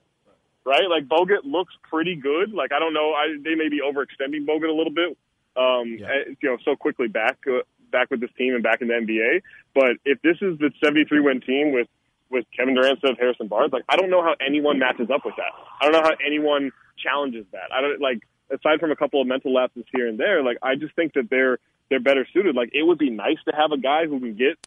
Right? 0.66 0.90
Like 0.92 1.08
Bogut 1.08 1.46
looks 1.46 1.74
pretty 1.88 2.18
good. 2.18 2.52
Like 2.52 2.74
I 2.74 2.80
don't 2.80 2.94
know, 2.94 3.16
I, 3.16 3.40
they 3.42 3.56
may 3.56 3.70
be 3.70 3.80
overextending 3.80 4.44
Bogut 4.44 4.68
a 4.68 4.76
little 4.76 4.92
bit. 4.92 5.16
Um, 5.56 5.96
yeah. 5.98 6.08
Eh, 6.08 6.36
you 6.42 6.50
know, 6.50 6.58
so 6.66 6.76
quickly 6.76 7.08
back 7.08 7.38
uh, 7.48 7.64
back 7.96 8.12
with 8.12 8.20
this 8.20 8.30
team 8.38 8.54
and 8.54 8.62
back 8.62 8.82
in 8.82 8.90
the 8.90 8.94
NBA. 8.94 9.42
But 9.74 9.96
if 10.04 10.22
this 10.22 10.36
is 10.42 10.60
the 10.60 10.72
73 10.84 11.22
win 11.22 11.40
team 11.40 11.72
with 11.72 11.88
with 12.30 12.44
Kevin 12.58 12.74
Durant 12.76 13.00
instead 13.00 13.12
of 13.12 13.18
Harrison 13.18 13.48
Barnes, 13.48 13.72
like 13.72 13.86
I 13.88 13.96
don't 13.96 14.10
know 14.10 14.22
how 14.22 14.36
anyone 14.46 14.78
matches 14.80 15.08
up 15.14 15.24
with 15.24 15.36
that. 15.38 15.56
I 15.80 15.86
don't 15.86 15.94
know 15.94 16.04
how 16.04 16.16
anyone 16.26 16.72
challenges 17.02 17.46
that. 17.54 17.72
I 17.72 17.80
don't 17.80 18.02
like 18.02 18.20
aside 18.52 18.82
from 18.82 18.92
a 18.92 18.96
couple 18.96 19.22
of 19.22 19.28
mental 19.28 19.54
lapses 19.54 19.86
here 19.94 20.10
and 20.10 20.20
there. 20.20 20.44
Like 20.44 20.58
I 20.62 20.76
just 20.76 20.94
think 20.96 21.14
that 21.14 21.30
they're 21.30 21.58
they're 21.90 22.02
better 22.02 22.28
suited. 22.34 22.56
Like 22.56 22.72
it 22.74 22.84
would 22.84 22.98
be 22.98 23.10
nice 23.10 23.40
to 23.48 23.56
have 23.56 23.72
a 23.72 23.78
guy 23.78 24.08
who 24.08 24.20
can 24.20 24.36
get 24.36 24.60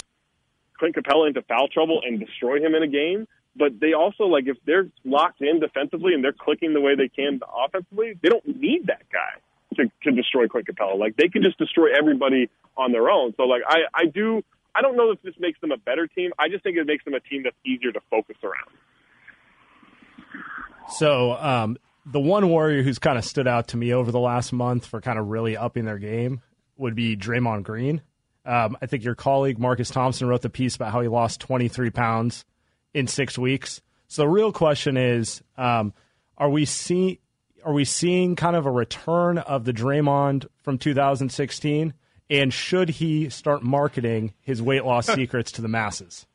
Clint 0.79 0.97
Capela 0.97 1.29
into 1.29 1.43
foul 1.43 1.69
trouble 1.69 2.01
and 2.07 2.19
destroy 2.19 2.65
him 2.65 2.75
in 2.75 2.83
a 2.83 2.89
game. 2.89 3.29
But 3.55 3.81
they 3.81 3.93
also 3.93 4.25
like 4.25 4.47
if 4.47 4.57
they're 4.65 4.89
locked 5.05 5.43
in 5.43 5.61
defensively 5.61 6.15
and 6.15 6.25
they're 6.25 6.33
clicking 6.33 6.73
the 6.73 6.81
way 6.81 6.95
they 6.95 7.09
can 7.09 7.41
offensively, 7.45 8.15
they 8.23 8.31
don't 8.31 8.47
need 8.47 8.87
that 8.87 9.03
guy 9.13 9.43
to, 9.79 9.91
to 10.05 10.13
destroy 10.13 10.47
Clint 10.47 10.69
Capela. 10.69 10.99
Like 10.99 11.17
they 11.17 11.29
can 11.29 11.43
just 11.43 11.59
destroy 11.59 11.89
everybody 11.97 12.51
on 12.77 12.93
their 12.93 13.11
own. 13.11 13.35
So 13.37 13.45
like 13.45 13.63
I 13.67 13.79
I 13.95 14.07
do 14.07 14.43
I 14.75 14.83
don't 14.83 14.97
know 14.97 15.11
if 15.11 15.23
this 15.23 15.35
makes 15.39 15.61
them 15.61 15.73
a 15.73 15.77
better 15.77 16.07
team. 16.07 16.31
I 16.39 16.49
just 16.49 16.63
think 16.63 16.77
it 16.77 16.87
makes 16.87 17.05
them 17.05 17.15
a 17.15 17.21
team 17.21 17.43
that's 17.45 17.57
easier 17.65 17.93
to 17.93 18.01
focus 18.11 18.37
around. 18.43 18.77
So 20.91 21.33
um, 21.33 21.77
the 22.07 22.21
one 22.21 22.49
warrior 22.49 22.83
who's 22.83 22.99
kind 22.99 23.19
of 23.19 23.25
stood 23.25 23.49
out 23.49 23.69
to 23.69 23.77
me 23.77 23.93
over 23.93 24.11
the 24.11 24.21
last 24.21 24.53
month 24.53 24.87
for 24.87 25.01
kind 25.01 25.19
of 25.19 25.29
really 25.29 25.57
upping 25.57 25.85
their 25.85 25.99
game 25.99 26.43
would 26.77 26.95
be 26.95 27.17
Draymond 27.17 27.65
Green. 27.65 28.03
Um, 28.47 28.79
I 28.81 28.87
think 28.87 29.05
your 29.05 29.15
colleague 29.15 29.59
Marcus 29.59 29.91
Thompson 29.91 30.29
wrote 30.29 30.43
the 30.43 30.49
piece 30.49 30.77
about 30.77 30.93
how 30.93 31.01
he 31.01 31.09
lost 31.09 31.41
23 31.41 31.91
pounds 31.91 32.45
in 32.95 33.07
six 33.07 33.37
weeks. 33.37 33.83
So 34.07 34.23
the 34.23 34.29
real 34.29 34.53
question 34.53 34.97
is, 34.97 35.43
um, 35.59 35.93
are 36.39 36.49
we 36.49 36.65
seeing 36.65 37.19
are 37.65 37.73
we 37.73 37.85
seeing 37.85 38.37
kind 38.37 38.57
of 38.57 38.67
a 38.67 38.71
return 38.71 39.39
of 39.39 39.65
the 39.65 39.73
Draymond 39.73 40.47
from 40.63 40.79
2016? 40.79 41.95
And 42.31 42.53
should 42.53 42.91
he 42.91 43.31
start 43.31 43.63
marketing 43.63 44.35
his 44.41 44.61
weight 44.61 44.85
loss 44.85 45.07
secrets 45.15 45.53
to 45.53 45.63
the 45.63 45.69
masses? 45.69 46.27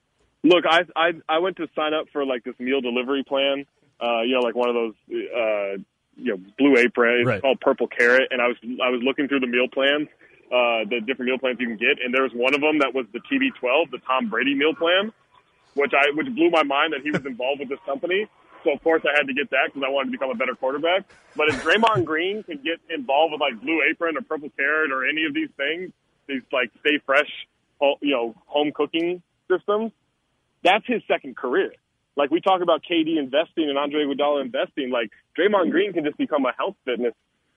Look, 0.44 0.66
I, 0.68 0.82
I 0.96 1.12
I 1.30 1.40
went 1.40 1.58
to 1.58 1.68
sign 1.76 1.94
up 1.94 2.08
for 2.12 2.26
like 2.26 2.44
this 2.44 2.56
meal 2.60 2.82
delivery 2.82 3.24
plan. 3.24 3.66
Uh, 4.02 4.22
you 4.22 4.34
know, 4.34 4.42
like 4.42 4.56
one 4.56 4.70
of 4.70 4.76
those 4.76 4.94
uh, 5.10 5.78
you 6.18 6.36
know 6.36 6.38
blue 6.58 6.78
apron. 6.78 7.20
It's 7.20 7.28
right. 7.28 7.42
called 7.42 7.62
Purple 7.62 7.88
Carrot, 7.88 8.30
and 8.32 8.42
I 8.42 8.48
was 8.48 8.58
I 8.84 8.90
was 8.90 9.02
looking 9.04 9.28
through 9.28 9.40
the 9.40 9.48
meal 9.48 9.68
plans 9.72 10.10
uh, 10.54 10.86
the 10.86 11.02
different 11.02 11.30
meal 11.30 11.40
plans 11.40 11.58
you 11.60 11.66
can 11.66 11.78
get, 11.78 11.98
and 12.04 12.14
there 12.14 12.22
was 12.22 12.32
one 12.34 12.54
of 12.54 12.62
them 12.62 12.78
that 12.78 12.94
was 12.94 13.08
the 13.12 13.20
TB12, 13.20 13.90
the 13.90 13.98
Tom 14.06 14.30
Brady 14.30 14.54
meal 14.54 14.76
plan, 14.76 15.12
which 15.74 15.94
I 15.98 16.14
which 16.14 16.28
blew 16.36 16.52
my 16.52 16.62
mind 16.62 16.94
that 16.94 17.02
he 17.02 17.10
was 17.10 17.26
involved 17.26 17.60
with 17.60 17.70
this 17.70 17.80
company. 17.86 18.28
So 18.64 18.72
of 18.72 18.84
course 18.84 19.04
I 19.06 19.18
had 19.18 19.28
to 19.28 19.34
get 19.34 19.50
that 19.52 19.74
because 19.74 19.84
I 19.86 19.90
wanted 19.92 20.12
to 20.12 20.12
become 20.12 20.32
a 20.32 20.36
better 20.36 20.56
quarterback. 20.56 21.06
But 21.36 21.50
if 21.50 21.64
Draymond 21.64 22.06
Green 22.12 22.44
can 22.44 22.58
get 22.58 22.80
involved 22.90 23.34
with 23.34 23.42
like 23.42 23.60
Blue 23.62 23.82
Apron 23.90 24.18
or 24.18 24.22
Purple 24.22 24.50
Carrot 24.58 24.92
or 24.92 25.08
any 25.08 25.26
of 25.26 25.34
these 25.34 25.50
things, 25.58 25.92
these 26.28 26.42
like 26.52 26.72
stay 26.80 27.00
fresh, 27.06 27.30
you 28.02 28.12
know, 28.12 28.36
home 28.46 28.72
cooking 28.74 29.22
systems, 29.50 29.92
that's 30.64 30.86
his 30.88 31.02
second 31.08 31.36
career. 31.36 31.74
Like 32.16 32.32
we 32.32 32.42
talk 32.42 32.62
about 32.62 32.84
KD 32.84 33.18
investing 33.18 33.70
and 33.70 33.78
Andre 33.78 34.06
Iguodala 34.06 34.42
investing, 34.42 34.92
like 34.92 35.12
Draymond 35.38 35.72
Green 35.72 35.94
can 35.94 36.06
just 36.06 36.18
become 36.18 36.46
a 36.46 36.54
health 36.58 36.76
fitness 36.86 37.14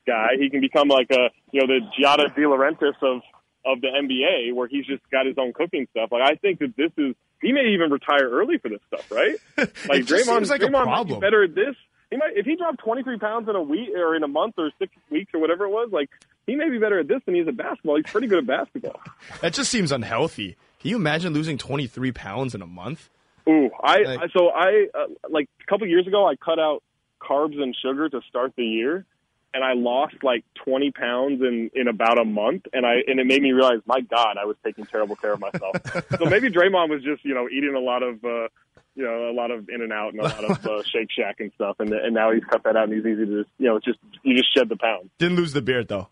guy. 0.07 0.31
He 0.39 0.49
can 0.51 0.61
become 0.61 0.89
like 0.89 1.11
a 1.11 1.31
you 1.53 1.61
know 1.61 1.67
the 1.67 1.81
Giada 1.99 2.35
De 2.35 2.43
Laurentiis 2.43 2.97
of 3.03 3.23
of 3.65 3.81
the 3.81 3.89
NBA, 3.89 4.55
where 4.55 4.69
he's 4.69 4.87
just 4.87 5.03
got 5.11 5.27
his 5.27 5.37
own 5.39 5.53
cooking 5.53 5.87
stuff. 5.91 6.11
Like 6.13 6.23
I 6.23 6.37
think 6.37 6.61
that 6.61 6.75
this 6.77 6.93
is 6.97 7.15
he 7.41 7.53
may 7.53 7.73
even 7.75 7.91
retire 7.91 8.29
early 8.31 8.59
for 8.59 8.69
this 8.69 8.81
stuff, 8.89 9.11
right? 9.11 9.37
Like 9.89 10.05
Draymond, 10.05 10.49
like 10.49 10.61
Draymond 10.61 10.87
might 10.87 11.07
be 11.07 11.19
better 11.19 11.45
at 11.45 11.55
this. 11.55 11.75
He 12.11 12.17
might 12.17 12.33
if 12.37 12.47
he 12.47 12.57
dropped 12.57 12.79
23 12.81 13.19
pounds 13.19 13.49
in 13.49 13.57
a 13.57 13.63
week 13.63 13.91
or 13.97 14.15
in 14.15 14.23
a 14.23 14.29
month 14.29 14.55
or 14.59 14.71
six 14.79 14.93
weeks 15.11 15.33
or 15.35 15.41
whatever 15.41 15.65
it 15.65 15.71
was. 15.71 15.91
Like 15.93 16.11
he 16.47 16.57
may 16.57 16.69
be 16.71 16.79
better 16.79 16.99
at 17.01 17.09
this 17.09 17.21
than 17.27 17.35
he 17.35 17.41
is 17.41 17.49
at 17.49 17.57
basketball. 17.57 17.97
He's 17.97 18.11
pretty 18.11 18.27
good 18.27 18.39
at 18.39 18.47
basketball. 18.47 19.01
That 19.41 19.53
just 19.53 19.71
seems 19.71 19.93
unhealthy. 19.93 20.57
Can 20.81 20.91
you 20.91 20.97
imagine 20.97 21.33
losing 21.33 21.59
23 21.59 22.13
pounds 22.13 22.55
in 22.55 22.63
a 22.63 22.67
month? 22.67 23.11
Ooh, 23.49 23.71
I 23.83 23.99
like, 23.99 24.31
so 24.37 24.49
I 24.49 24.87
uh, 24.95 25.07
like 25.29 25.49
a 25.63 25.67
couple 25.71 25.87
years 25.87 26.07
ago 26.07 26.27
I 26.27 26.37
cut 26.37 26.59
out 26.59 26.83
carbs 27.21 27.61
and 27.61 27.77
sugar 27.81 28.09
to 28.09 28.21
start 28.29 28.53
the 28.57 28.65
year 28.65 29.05
and 29.57 29.65
I 29.65 29.73
lost 29.73 30.23
like 30.23 30.45
20 30.65 30.91
pounds 30.93 31.41
in 31.41 31.71
in 31.75 31.89
about 31.89 32.19
a 32.19 32.25
month, 32.25 32.67
and 32.73 32.85
I 32.85 32.97
and 33.07 33.19
it 33.19 33.27
made 33.27 33.43
me 33.43 33.53
realize, 33.53 33.81
my 33.87 34.03
God, 34.03 34.37
I 34.39 34.45
was 34.45 34.57
taking 34.63 34.85
terrible 34.85 35.17
care 35.17 35.33
of 35.33 35.41
myself. 35.41 35.77
so 36.19 36.25
maybe 36.31 36.51
Draymond 36.51 36.91
was 36.91 37.03
just 37.03 37.25
you 37.25 37.35
know 37.35 37.49
eating 37.49 37.75
a 37.75 37.81
lot 37.81 38.03
of. 38.03 38.25
uh 38.25 38.49
you 38.99 39.03
know, 39.03 39.29
a 39.29 39.35
lot 39.37 39.51
of 39.51 39.69
In-N-Out 39.69 40.15
and 40.15 40.21
a 40.21 40.25
lot 40.25 40.45
of 40.45 40.67
uh, 40.67 40.83
Shake 40.91 41.09
Shack 41.15 41.41
and 41.41 41.53
stuff, 41.55 41.77
and 41.81 41.93
and 41.93 42.15
now 42.15 42.33
he's 42.33 42.43
cut 42.45 42.63
that 42.63 42.77
out 42.77 42.85
and 42.85 42.95
he's 42.95 43.05
easy 43.05 43.27
to 43.27 43.43
just, 43.43 43.51
you 43.59 43.67
know, 43.67 43.79
just 43.79 43.99
you 44.23 44.35
just 44.35 44.49
shed 44.57 44.71
the 44.71 44.77
pounds. 44.77 45.11
Didn't 45.19 45.37
lose 45.37 45.53
the 45.53 45.61
beard 45.61 45.89
though. 45.89 46.09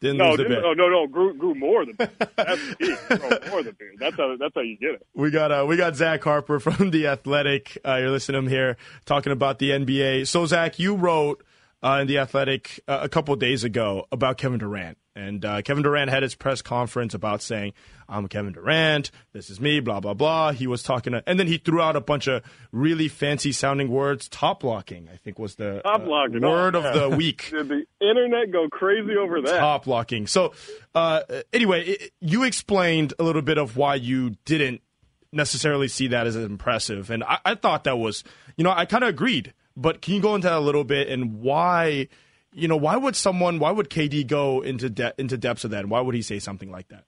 Didn't 0.00 0.18
no, 0.18 0.28
lose 0.28 0.36
the 0.36 0.44
beard. 0.44 0.62
No, 0.62 0.72
no, 0.72 0.88
no, 0.88 1.06
grew 1.08 1.34
grew 1.34 1.56
more 1.56 1.84
than 1.84 1.96
beard. 1.96 2.10
That's 2.36 2.68
the 2.68 2.76
key. 2.76 3.16
Grew 3.16 3.50
more 3.50 3.62
the 3.64 3.72
beard. 3.72 3.96
That's 3.98 4.16
how 4.16 4.36
that's 4.38 4.54
how 4.54 4.60
you 4.60 4.76
get 4.76 4.90
it. 4.90 5.06
We 5.14 5.32
got 5.32 5.50
uh, 5.50 5.64
we 5.66 5.76
got 5.76 5.96
Zach 5.96 6.22
Harper 6.22 6.60
from 6.60 6.92
the 6.92 7.08
Athletic. 7.08 7.76
Uh, 7.84 7.96
you're 7.96 8.10
listening 8.10 8.34
to 8.40 8.46
him 8.46 8.48
here 8.48 8.76
talking 9.04 9.32
about 9.32 9.58
the 9.58 9.70
NBA. 9.70 10.28
So 10.28 10.46
Zach, 10.46 10.78
you 10.78 10.94
wrote 10.94 11.42
uh, 11.82 11.98
in 12.00 12.06
the 12.06 12.18
Athletic 12.18 12.80
uh, 12.88 13.00
a 13.02 13.08
couple 13.08 13.34
days 13.36 13.64
ago 13.64 14.06
about 14.10 14.38
Kevin 14.38 14.58
Durant. 14.58 14.98
And 15.14 15.44
uh, 15.44 15.62
Kevin 15.62 15.82
Durant 15.82 16.10
had 16.10 16.22
his 16.22 16.36
press 16.36 16.62
conference 16.62 17.12
about 17.12 17.42
saying, 17.42 17.72
I'm 18.08 18.28
Kevin 18.28 18.52
Durant, 18.52 19.10
this 19.32 19.50
is 19.50 19.60
me, 19.60 19.80
blah, 19.80 19.98
blah, 19.98 20.14
blah. 20.14 20.52
He 20.52 20.68
was 20.68 20.84
talking 20.84 21.12
to, 21.12 21.24
and 21.26 21.40
then 21.40 21.48
he 21.48 21.58
threw 21.58 21.80
out 21.80 21.96
a 21.96 22.00
bunch 22.00 22.28
of 22.28 22.44
really 22.70 23.08
fancy 23.08 23.50
sounding 23.50 23.88
words. 23.88 24.28
Top 24.28 24.62
locking, 24.62 25.08
I 25.12 25.16
think, 25.16 25.38
was 25.38 25.56
the 25.56 25.80
top 25.82 26.06
locking. 26.06 26.44
Uh, 26.44 26.48
word 26.48 26.76
oh, 26.76 26.82
of 26.82 26.94
the 26.94 27.16
week. 27.16 27.48
Did 27.50 27.68
the 27.68 27.84
internet 28.00 28.52
go 28.52 28.68
crazy 28.68 29.16
over 29.16 29.40
that? 29.42 29.58
Top 29.58 29.88
locking. 29.88 30.28
So, 30.28 30.54
uh, 30.94 31.22
anyway, 31.52 31.84
it, 31.84 32.12
you 32.20 32.44
explained 32.44 33.14
a 33.18 33.24
little 33.24 33.42
bit 33.42 33.58
of 33.58 33.76
why 33.76 33.96
you 33.96 34.36
didn't 34.44 34.82
necessarily 35.32 35.88
see 35.88 36.08
that 36.08 36.28
as 36.28 36.36
impressive. 36.36 37.10
And 37.10 37.24
I, 37.24 37.38
I 37.44 37.54
thought 37.56 37.84
that 37.84 37.98
was, 37.98 38.22
you 38.56 38.62
know, 38.62 38.70
I 38.70 38.84
kind 38.84 39.02
of 39.02 39.10
agreed. 39.10 39.52
But 39.78 40.02
can 40.02 40.14
you 40.14 40.20
go 40.20 40.34
into 40.34 40.48
that 40.48 40.56
a 40.56 40.60
little 40.60 40.82
bit 40.82 41.08
and 41.08 41.40
why, 41.40 42.08
you 42.52 42.66
know, 42.66 42.76
why 42.76 42.96
would 42.96 43.14
someone, 43.14 43.60
why 43.60 43.70
would 43.70 43.88
KD 43.88 44.26
go 44.26 44.60
into 44.60 44.90
de- 44.90 45.14
into 45.18 45.38
depths 45.38 45.64
of 45.64 45.70
that? 45.70 45.80
And 45.80 45.90
why 45.90 46.00
would 46.00 46.16
he 46.16 46.22
say 46.22 46.40
something 46.40 46.70
like 46.70 46.88
that? 46.88 47.04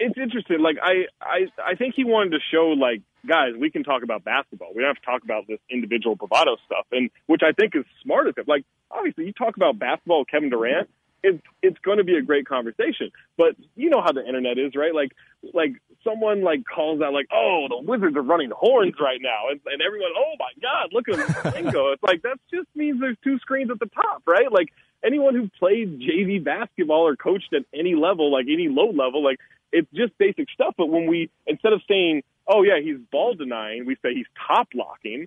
It's 0.00 0.18
interesting. 0.18 0.60
Like 0.60 0.76
I, 0.82 1.06
I, 1.22 1.46
I 1.64 1.74
think 1.76 1.94
he 1.94 2.04
wanted 2.04 2.30
to 2.30 2.40
show 2.50 2.74
like 2.76 3.00
guys, 3.26 3.52
we 3.58 3.70
can 3.70 3.84
talk 3.84 4.02
about 4.02 4.24
basketball. 4.24 4.72
We 4.74 4.82
don't 4.82 4.88
have 4.88 5.02
to 5.02 5.06
talk 5.06 5.22
about 5.22 5.46
this 5.46 5.60
individual 5.70 6.16
bravado 6.16 6.56
stuff, 6.66 6.86
and 6.90 7.10
which 7.26 7.42
I 7.42 7.52
think 7.52 7.74
is 7.76 7.84
smart 8.02 8.26
of 8.26 8.36
him. 8.36 8.44
Like 8.48 8.64
obviously, 8.90 9.26
you 9.26 9.32
talk 9.32 9.56
about 9.56 9.78
basketball 9.78 10.24
Kevin 10.24 10.50
Durant 10.50 10.90
it's 11.24 11.42
it's 11.62 11.78
going 11.78 11.98
to 11.98 12.04
be 12.04 12.16
a 12.16 12.22
great 12.22 12.46
conversation. 12.46 13.10
But 13.36 13.56
you 13.74 13.88
know 13.90 14.02
how 14.02 14.12
the 14.12 14.24
internet 14.24 14.58
is, 14.58 14.76
right? 14.76 14.94
Like 14.94 15.12
like 15.52 15.72
someone 16.04 16.42
like 16.42 16.64
calls 16.64 17.00
out 17.00 17.12
like, 17.12 17.26
"Oh, 17.32 17.66
the 17.68 17.78
Wizards 17.78 18.16
are 18.16 18.22
running 18.22 18.50
horns 18.54 18.94
right 19.00 19.20
now," 19.20 19.48
and, 19.50 19.60
and 19.66 19.80
everyone, 19.80 20.10
"Oh 20.16 20.34
my 20.38 20.52
God, 20.60 20.92
look 20.92 21.08
at 21.08 21.52
them 21.54 21.70
go!" 21.72 21.92
it's 21.92 22.02
like 22.02 22.22
that 22.22 22.38
just 22.52 22.68
means 22.76 23.00
there's 23.00 23.16
two 23.24 23.38
screens 23.38 23.70
at 23.70 23.80
the 23.80 23.86
top, 23.86 24.22
right? 24.26 24.52
Like 24.52 24.68
anyone 25.04 25.34
who 25.34 25.48
played 25.58 26.00
JV 26.00 26.44
basketball 26.44 27.08
or 27.08 27.16
coached 27.16 27.52
at 27.54 27.64
any 27.74 27.94
level, 27.94 28.30
like 28.30 28.46
any 28.46 28.68
low 28.68 28.90
level, 28.90 29.24
like 29.24 29.40
it's 29.72 29.90
just 29.94 30.16
basic 30.18 30.50
stuff. 30.50 30.74
But 30.76 30.86
when 30.86 31.06
we 31.06 31.30
instead 31.46 31.72
of 31.72 31.80
saying, 31.88 32.22
"Oh 32.46 32.62
yeah, 32.62 32.80
he's 32.82 32.98
ball 33.10 33.34
denying," 33.34 33.86
we 33.86 33.96
say 34.02 34.14
he's 34.14 34.28
top 34.46 34.68
locking 34.74 35.26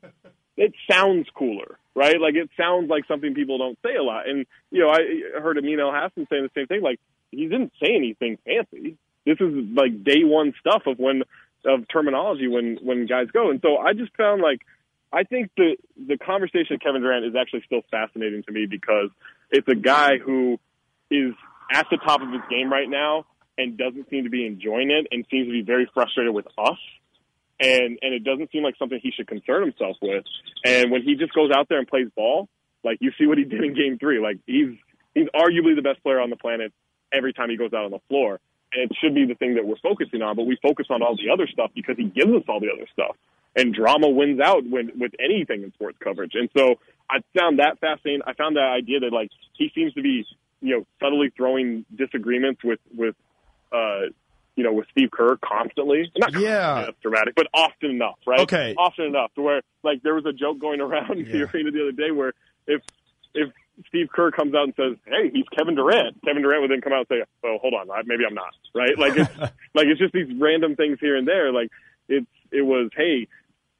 it 0.58 0.74
sounds 0.90 1.28
cooler, 1.34 1.78
right? 1.96 2.20
Like 2.20 2.36
it 2.36 2.50
sounds 2.58 2.90
like 2.90 3.06
something 3.08 3.34
people 3.34 3.60
don't 3.60 3.78
say 3.86 3.96
a 3.96 4.04
lot. 4.04 4.28
And 4.28 4.46
you 4.72 4.82
know, 4.82 4.90
I 4.90 5.40
heard 5.40 5.58
Amin 5.58 5.78
Elhassan 5.78 6.28
saying 6.30 6.44
the 6.44 6.50
same 6.56 6.68
thing. 6.68 6.82
Like 6.82 7.00
he 7.32 7.48
didn't 7.48 7.72
say 7.82 7.96
anything 7.96 8.38
fancy. 8.44 8.98
This 9.26 9.38
is 9.40 9.54
like 9.76 10.04
day 10.04 10.24
one 10.24 10.54
stuff 10.60 10.84
of 10.88 10.98
when 11.00 11.24
of 11.66 11.88
terminology 11.92 12.48
when 12.48 12.78
when 12.82 13.06
guys 13.06 13.28
go. 13.32 13.52
And 13.52 13.62
so 13.62 13.78
I 13.78 13.94
just 13.94 14.16
found 14.16 14.42
like 14.42 14.62
I 15.14 15.24
think 15.24 15.52
the 15.56 15.78
the 15.96 16.18
conversation 16.18 16.76
of 16.76 16.80
Kevin 16.82 17.02
Durant 17.02 17.26
is 17.26 17.36
actually 17.40 17.64
still 17.66 17.82
fascinating 17.92 18.44
to 18.44 18.52
me 18.52 18.66
because 18.70 19.10
it's 19.52 19.68
a 19.68 19.76
guy 19.76 20.18
who 20.18 20.60
is 21.12 21.34
at 21.72 21.88
the 21.92 21.98
top 21.98 22.22
of 22.22 22.32
his 22.32 22.42
game 22.50 22.72
right 22.72 22.90
now 22.90 23.26
and 23.58 23.78
doesn't 23.78 24.10
seem 24.10 24.24
to 24.24 24.30
be 24.30 24.46
enjoying 24.46 24.92
it 24.92 25.08
and 25.12 25.26
seems 25.30 25.48
to 25.48 25.52
be 25.52 25.62
very 25.62 25.90
frustrated 25.94 26.34
with 26.34 26.48
us 26.58 26.78
and 27.60 27.98
and 28.02 28.14
it 28.14 28.24
doesn't 28.24 28.52
seem 28.52 28.64
like 28.64 28.76
something 28.78 29.00
he 29.02 29.12
should 29.12 29.28
concern 29.28 29.64
himself 29.64 29.98
with. 30.02 30.24
And 30.66 30.92
when 30.92 31.04
he 31.04 31.16
just 31.16 31.34
goes 31.34 31.52
out 31.56 31.68
there 31.70 31.80
and 31.80 31.88
plays 31.88 32.08
ball, 32.16 32.48
like 32.84 32.98
you 33.02 33.12
see 33.18 33.26
what 33.26 33.38
he 33.38 33.44
did 33.44 33.64
in 33.64 33.74
Game 33.74 33.98
Three, 34.00 34.20
like 34.20 34.38
he's 34.46 34.76
he's 35.14 35.28
arguably 35.36 35.76
the 35.76 35.82
best 35.82 36.02
player 36.04 36.20
on 36.20 36.30
the 36.30 36.36
planet 36.36 36.72
every 37.12 37.34
time 37.34 37.50
he 37.50 37.58
goes 37.58 37.74
out 37.74 37.86
on 37.86 37.92
the 37.92 38.02
floor. 38.10 38.40
And 38.74 38.92
it 38.92 38.98
should 39.02 39.16
be 39.16 39.26
the 39.26 39.36
thing 39.36 39.56
that 39.56 39.66
we're 39.66 39.80
focusing 39.82 40.22
on, 40.22 40.36
but 40.36 40.44
we 40.44 40.58
focus 40.62 40.88
on 40.90 41.02
all 41.02 41.16
the 41.16 41.32
other 41.32 41.48
stuff 41.48 41.72
because 41.74 41.96
he 41.98 42.04
gives 42.04 42.32
us 42.32 42.44
all 42.50 42.60
the 42.60 42.70
other 42.70 42.86
stuff. 42.92 43.16
And 43.56 43.74
drama 43.74 44.10
wins 44.10 44.40
out 44.42 44.68
when 44.70 44.92
with 45.00 45.14
anything 45.20 45.64
in 45.64 45.72
sports 45.74 45.98
coverage. 46.04 46.34
And 46.36 46.50
so 46.56 46.76
I 47.10 47.20
found 47.38 47.60
that 47.60 47.80
fascinating. 47.80 48.22
I 48.28 48.34
found 48.34 48.58
that 48.58 48.70
idea 48.70 49.00
that 49.00 49.14
like 49.14 49.30
he 49.54 49.72
seems 49.74 49.94
to 49.94 50.02
be, 50.02 50.26
you 50.62 50.78
know, 50.78 50.86
subtly 51.02 51.32
throwing 51.36 51.86
disagreements 51.96 52.62
with 52.64 52.80
with 52.96 53.16
uh 53.72 54.12
you 54.58 54.64
know, 54.64 54.74
with 54.74 54.88
Steve 54.92 55.12
Kerr 55.12 55.38
constantly. 55.38 56.12
Not 56.18 56.34
yeah, 56.38 56.86
that's 56.86 56.98
dramatic, 57.02 57.36
but 57.36 57.48
often 57.54 57.92
enough, 57.92 58.18
right? 58.26 58.42
Okay, 58.42 58.76
often 58.78 59.06
enough 59.06 59.34
to 59.36 59.42
where 59.42 59.62
like 59.84 60.02
there 60.02 60.16
was 60.16 60.26
a 60.26 60.34
joke 60.34 60.60
going 60.60 60.82
around 60.82 61.20
yeah. 61.20 61.32
the 61.32 61.44
arena 61.44 61.72
the 61.72 61.82
other 61.84 61.92
day 61.92 62.12
where 62.12 62.34
if 62.66 62.82
if 63.36 63.54
Steve 63.88 64.08
Kerr 64.12 64.32
comes 64.32 64.56
out 64.56 64.64
and 64.64 64.74
says, 64.76 64.98
"Hey, 65.06 65.30
he's 65.32 65.46
Kevin 65.56 65.76
Durant," 65.76 66.18
Kevin 66.26 66.42
Durant 66.42 66.64
would 66.64 66.72
then 66.72 66.82
come 66.82 66.92
out 66.92 67.06
and 67.10 67.20
say, 67.20 67.24
"Oh, 67.46 67.60
hold 67.62 67.76
on, 67.76 67.88
maybe 68.08 68.24
I'm 68.28 68.34
not." 68.34 68.54
Right? 68.74 68.98
Like 68.98 69.16
it's 69.16 69.38
like 69.76 69.86
it's 69.86 70.00
just 70.00 70.14
these 70.14 70.28
random 70.40 70.76
things 70.76 70.98
here 71.00 71.16
and 71.16 71.28
there. 71.28 71.54
Like 71.54 71.70
it's 72.10 72.28
it 72.52 72.64
was, 72.64 72.90
hey, 72.98 73.28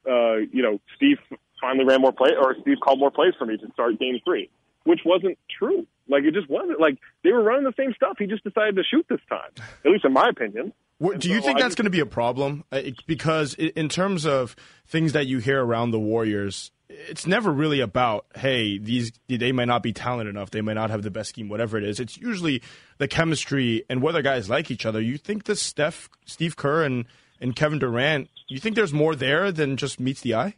uh, 0.08 0.36
you 0.52 0.62
know, 0.62 0.80
Steve 0.94 1.18
finally 1.60 1.84
ran 1.84 2.00
more 2.00 2.12
play 2.12 2.30
or 2.40 2.54
Steve 2.60 2.76
called 2.80 3.00
more 3.00 3.10
plays 3.10 3.34
for 3.36 3.46
me 3.46 3.56
to 3.56 3.66
start 3.72 3.98
Game 3.98 4.20
Three, 4.24 4.48
which 4.88 5.00
wasn't 5.04 5.38
true. 5.58 5.86
Like 6.08 6.24
it 6.24 6.32
just 6.32 6.48
wasn't. 6.48 6.80
Like 6.80 6.98
they 7.22 7.30
were 7.30 7.42
running 7.42 7.64
the 7.64 7.74
same 7.76 7.92
stuff. 7.94 8.16
He 8.18 8.26
just 8.26 8.42
decided 8.42 8.76
to 8.76 8.82
shoot 8.82 9.04
this 9.10 9.20
time, 9.28 9.50
at 9.84 9.90
least 9.90 10.06
in 10.06 10.14
my 10.14 10.30
opinion. 10.30 10.72
What, 10.96 11.20
do 11.20 11.28
you 11.28 11.40
so 11.40 11.46
think 11.46 11.58
that's 11.58 11.74
going 11.74 11.84
to 11.84 11.90
be 11.90 12.00
a 12.00 12.06
problem? 12.06 12.64
Because 13.06 13.52
in 13.54 13.90
terms 13.90 14.24
of 14.26 14.56
things 14.86 15.12
that 15.12 15.26
you 15.26 15.38
hear 15.38 15.62
around 15.62 15.90
the 15.90 16.00
Warriors, 16.00 16.72
it's 16.88 17.26
never 17.26 17.52
really 17.52 17.80
about 17.80 18.24
hey 18.34 18.78
these 18.78 19.12
they 19.28 19.52
might 19.52 19.66
not 19.66 19.82
be 19.82 19.92
talented 19.92 20.34
enough 20.34 20.50
they 20.50 20.62
might 20.62 20.72
not 20.72 20.88
have 20.88 21.02
the 21.02 21.10
best 21.10 21.28
scheme 21.28 21.46
whatever 21.50 21.76
it 21.76 21.84
is 21.84 22.00
it's 22.00 22.16
usually 22.16 22.62
the 22.96 23.06
chemistry 23.06 23.84
and 23.90 24.00
whether 24.00 24.22
guys 24.22 24.48
like 24.48 24.70
each 24.70 24.86
other 24.86 24.98
you 24.98 25.18
think 25.18 25.44
that 25.44 25.56
Steph 25.56 26.08
Steve 26.24 26.56
Kerr 26.56 26.84
and 26.84 27.04
and 27.42 27.54
Kevin 27.54 27.78
Durant 27.78 28.30
you 28.48 28.58
think 28.58 28.74
there's 28.74 28.94
more 28.94 29.14
there 29.14 29.52
than 29.52 29.76
just 29.76 30.00
meets 30.00 30.22
the 30.22 30.34
eye 30.34 30.54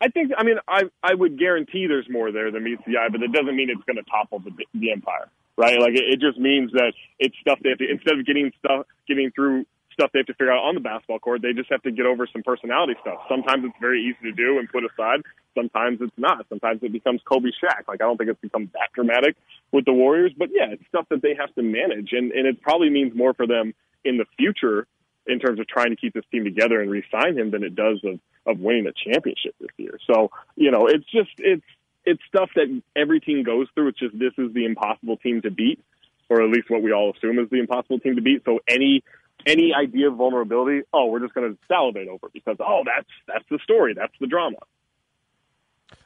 I 0.00 0.08
think 0.08 0.32
I 0.36 0.44
mean 0.44 0.56
I 0.66 0.84
I 1.02 1.14
would 1.14 1.38
guarantee 1.38 1.86
there's 1.86 2.08
more 2.08 2.32
there 2.32 2.50
than 2.50 2.64
meets 2.64 2.82
the 2.86 2.96
eye 2.96 3.08
but 3.10 3.22
it 3.22 3.32
doesn't 3.32 3.54
mean 3.54 3.70
it's 3.70 3.84
going 3.84 4.02
to 4.02 4.10
topple 4.10 4.40
the 4.40 4.50
the 4.74 4.92
empire 4.92 5.28
right 5.56 5.78
like 5.80 5.94
it, 5.94 6.04
it 6.08 6.20
just 6.20 6.38
means 6.38 6.72
that 6.72 6.92
it's 7.18 7.36
stuff 7.40 7.58
they 7.62 7.70
have 7.70 7.78
to 7.78 7.90
instead 7.90 8.18
of 8.18 8.26
getting 8.26 8.52
stuff 8.58 8.86
getting 9.06 9.30
through 9.32 9.64
stuff 10.00 10.10
they 10.12 10.20
have 10.20 10.26
to 10.26 10.34
figure 10.34 10.52
out 10.52 10.64
on 10.64 10.74
the 10.74 10.80
basketball 10.80 11.18
court. 11.18 11.42
They 11.42 11.52
just 11.52 11.70
have 11.70 11.82
to 11.82 11.90
get 11.90 12.06
over 12.06 12.26
some 12.32 12.42
personality 12.42 12.94
stuff. 13.02 13.18
Sometimes 13.28 13.64
it's 13.64 13.76
very 13.80 14.02
easy 14.02 14.30
to 14.30 14.32
do 14.32 14.58
and 14.58 14.68
put 14.68 14.84
aside. 14.84 15.20
Sometimes 15.54 15.98
it's 16.00 16.16
not. 16.16 16.46
Sometimes 16.48 16.80
it 16.82 16.92
becomes 16.92 17.20
Kobe 17.24 17.50
Shaq. 17.62 17.88
Like 17.88 18.00
I 18.00 18.06
don't 18.08 18.16
think 18.16 18.30
it's 18.30 18.40
become 18.40 18.70
that 18.72 18.88
dramatic 18.94 19.36
with 19.72 19.84
the 19.84 19.92
Warriors, 19.92 20.32
but 20.36 20.48
yeah, 20.52 20.72
it's 20.72 20.82
stuff 20.88 21.06
that 21.10 21.22
they 21.22 21.34
have 21.38 21.54
to 21.54 21.62
manage, 21.62 22.12
and 22.12 22.32
and 22.32 22.46
it 22.46 22.62
probably 22.62 22.90
means 22.90 23.14
more 23.14 23.34
for 23.34 23.46
them 23.46 23.74
in 24.04 24.16
the 24.16 24.24
future 24.38 24.86
in 25.26 25.38
terms 25.38 25.60
of 25.60 25.66
trying 25.66 25.90
to 25.90 25.96
keep 25.96 26.14
this 26.14 26.24
team 26.30 26.44
together 26.44 26.80
and 26.80 26.90
re-sign 26.90 27.38
him 27.38 27.50
than 27.50 27.62
it 27.62 27.74
does 27.74 28.00
of 28.04 28.18
of 28.46 28.58
winning 28.58 28.86
a 28.86 28.92
championship 28.92 29.54
this 29.60 29.70
year. 29.76 29.98
So 30.06 30.30
you 30.56 30.70
know, 30.70 30.86
it's 30.86 31.04
just 31.10 31.30
it's 31.38 31.64
it's 32.04 32.22
stuff 32.28 32.50
that 32.56 32.82
every 32.96 33.20
team 33.20 33.42
goes 33.42 33.68
through. 33.74 33.88
It's 33.88 33.98
just 33.98 34.18
this 34.18 34.32
is 34.38 34.52
the 34.54 34.64
impossible 34.64 35.16
team 35.18 35.42
to 35.42 35.50
beat, 35.50 35.80
or 36.28 36.42
at 36.42 36.50
least 36.50 36.70
what 36.70 36.82
we 36.82 36.92
all 36.92 37.12
assume 37.16 37.38
is 37.38 37.50
the 37.50 37.60
impossible 37.60 38.00
team 38.00 38.16
to 38.16 38.22
beat. 38.22 38.42
So 38.44 38.60
any 38.68 39.02
any 39.46 39.72
idea 39.74 40.08
of 40.08 40.16
vulnerability, 40.16 40.82
oh, 40.92 41.06
we're 41.06 41.20
just 41.20 41.34
going 41.34 41.52
to 41.52 41.58
salivate 41.68 42.08
over 42.08 42.28
because 42.32 42.56
oh, 42.60 42.82
that's 42.84 43.08
that's 43.26 43.44
the 43.50 43.58
story, 43.62 43.94
that's 43.94 44.14
the 44.20 44.26
drama. 44.26 44.58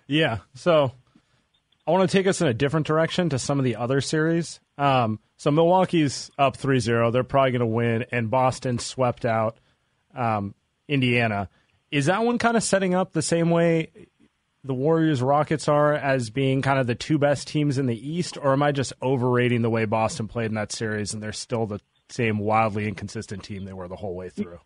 Yeah. 0.07 0.39
So 0.55 0.93
I 1.87 1.91
want 1.91 2.09
to 2.09 2.17
take 2.17 2.27
us 2.27 2.41
in 2.41 2.47
a 2.47 2.55
different 2.55 2.87
direction 2.87 3.29
to 3.31 3.39
some 3.39 3.59
of 3.59 3.65
the 3.65 3.77
other 3.77 4.01
series. 4.01 4.61
Um, 4.77 5.21
so 5.37 5.51
Milwaukee's 5.51 6.31
up 6.39 6.57
3-0. 6.57 7.13
They're 7.13 7.25
probably 7.25 7.53
going 7.53 7.61
to 7.61 7.67
win, 7.67 8.07
and 8.11 8.31
Boston 8.31 8.79
swept 8.79 9.25
out 9.25 9.59
um, 10.15 10.55
Indiana. 10.89 11.49
Is 11.91 12.07
that 12.07 12.25
one 12.25 12.39
kind 12.39 12.57
of 12.57 12.63
setting 12.63 12.95
up 12.95 13.13
the 13.13 13.23
same 13.23 13.51
way 13.51 13.91
the 14.65 14.75
Warriors 14.75 15.23
Rockets 15.23 15.69
are 15.69 15.93
as 15.95 16.31
being 16.31 16.63
kind 16.63 16.79
of 16.79 16.87
the 16.87 16.95
two 16.95 17.19
best 17.19 17.47
teams 17.47 17.79
in 17.79 17.87
the 17.87 18.11
East, 18.11 18.39
or 18.41 18.53
am 18.53 18.63
I 18.63 18.73
just 18.73 18.93
overrating 19.03 19.63
the 19.63 19.71
way 19.71 19.85
Boston 19.85 20.27
played 20.27 20.47
in 20.47 20.55
that 20.55 20.73
series 20.73 21.13
and 21.13 21.23
they're 21.23 21.33
still 21.33 21.67
the 21.67 21.81
same 22.09 22.39
wildly 22.39 22.89
inconsistent 22.89 23.43
team 23.43 23.65
they 23.65 23.73
were 23.73 23.89
the 23.89 23.97
whole 23.97 24.15
way 24.15 24.31
through. 24.31 24.59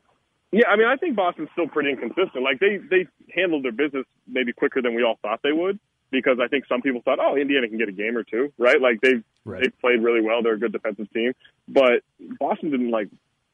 Yeah, 0.53 0.69
I 0.69 0.77
mean, 0.77 0.87
I 0.87 0.97
think 0.97 1.15
Boston's 1.17 1.51
still 1.53 1.69
pretty 1.69 1.91
inconsistent. 1.91 2.43
Like 2.43 2.59
they 2.59 2.79
they 2.79 3.07
handled 3.35 3.65
their 3.65 3.73
business 3.73 4.07
maybe 4.27 4.53
quicker 4.53 4.81
than 4.81 4.95
we 4.95 5.03
all 5.03 5.19
thought 5.21 5.41
they 5.43 5.53
would, 5.53 5.79
because 6.11 6.39
I 6.43 6.49
think 6.49 6.65
some 6.69 6.83
people 6.83 7.03
thought, 7.05 7.19
oh, 7.21 7.37
Indiana 7.37 7.69
can 7.69 7.79
get 7.79 7.89
a 7.89 7.93
game 7.93 8.17
or 8.17 8.25
two, 8.25 8.53
right? 8.59 8.81
Like 8.81 9.01
they've 9.01 9.23
right. 9.45 9.63
they've 9.63 9.81
played 9.81 10.03
really 10.03 10.21
well. 10.21 10.43
They're 10.43 10.55
a 10.55 10.59
good 10.59 10.73
defensive 10.73 11.11
team, 11.13 11.33
but 11.67 12.03
Boston 12.39 12.71
didn't 12.71 12.91
like 12.91 13.09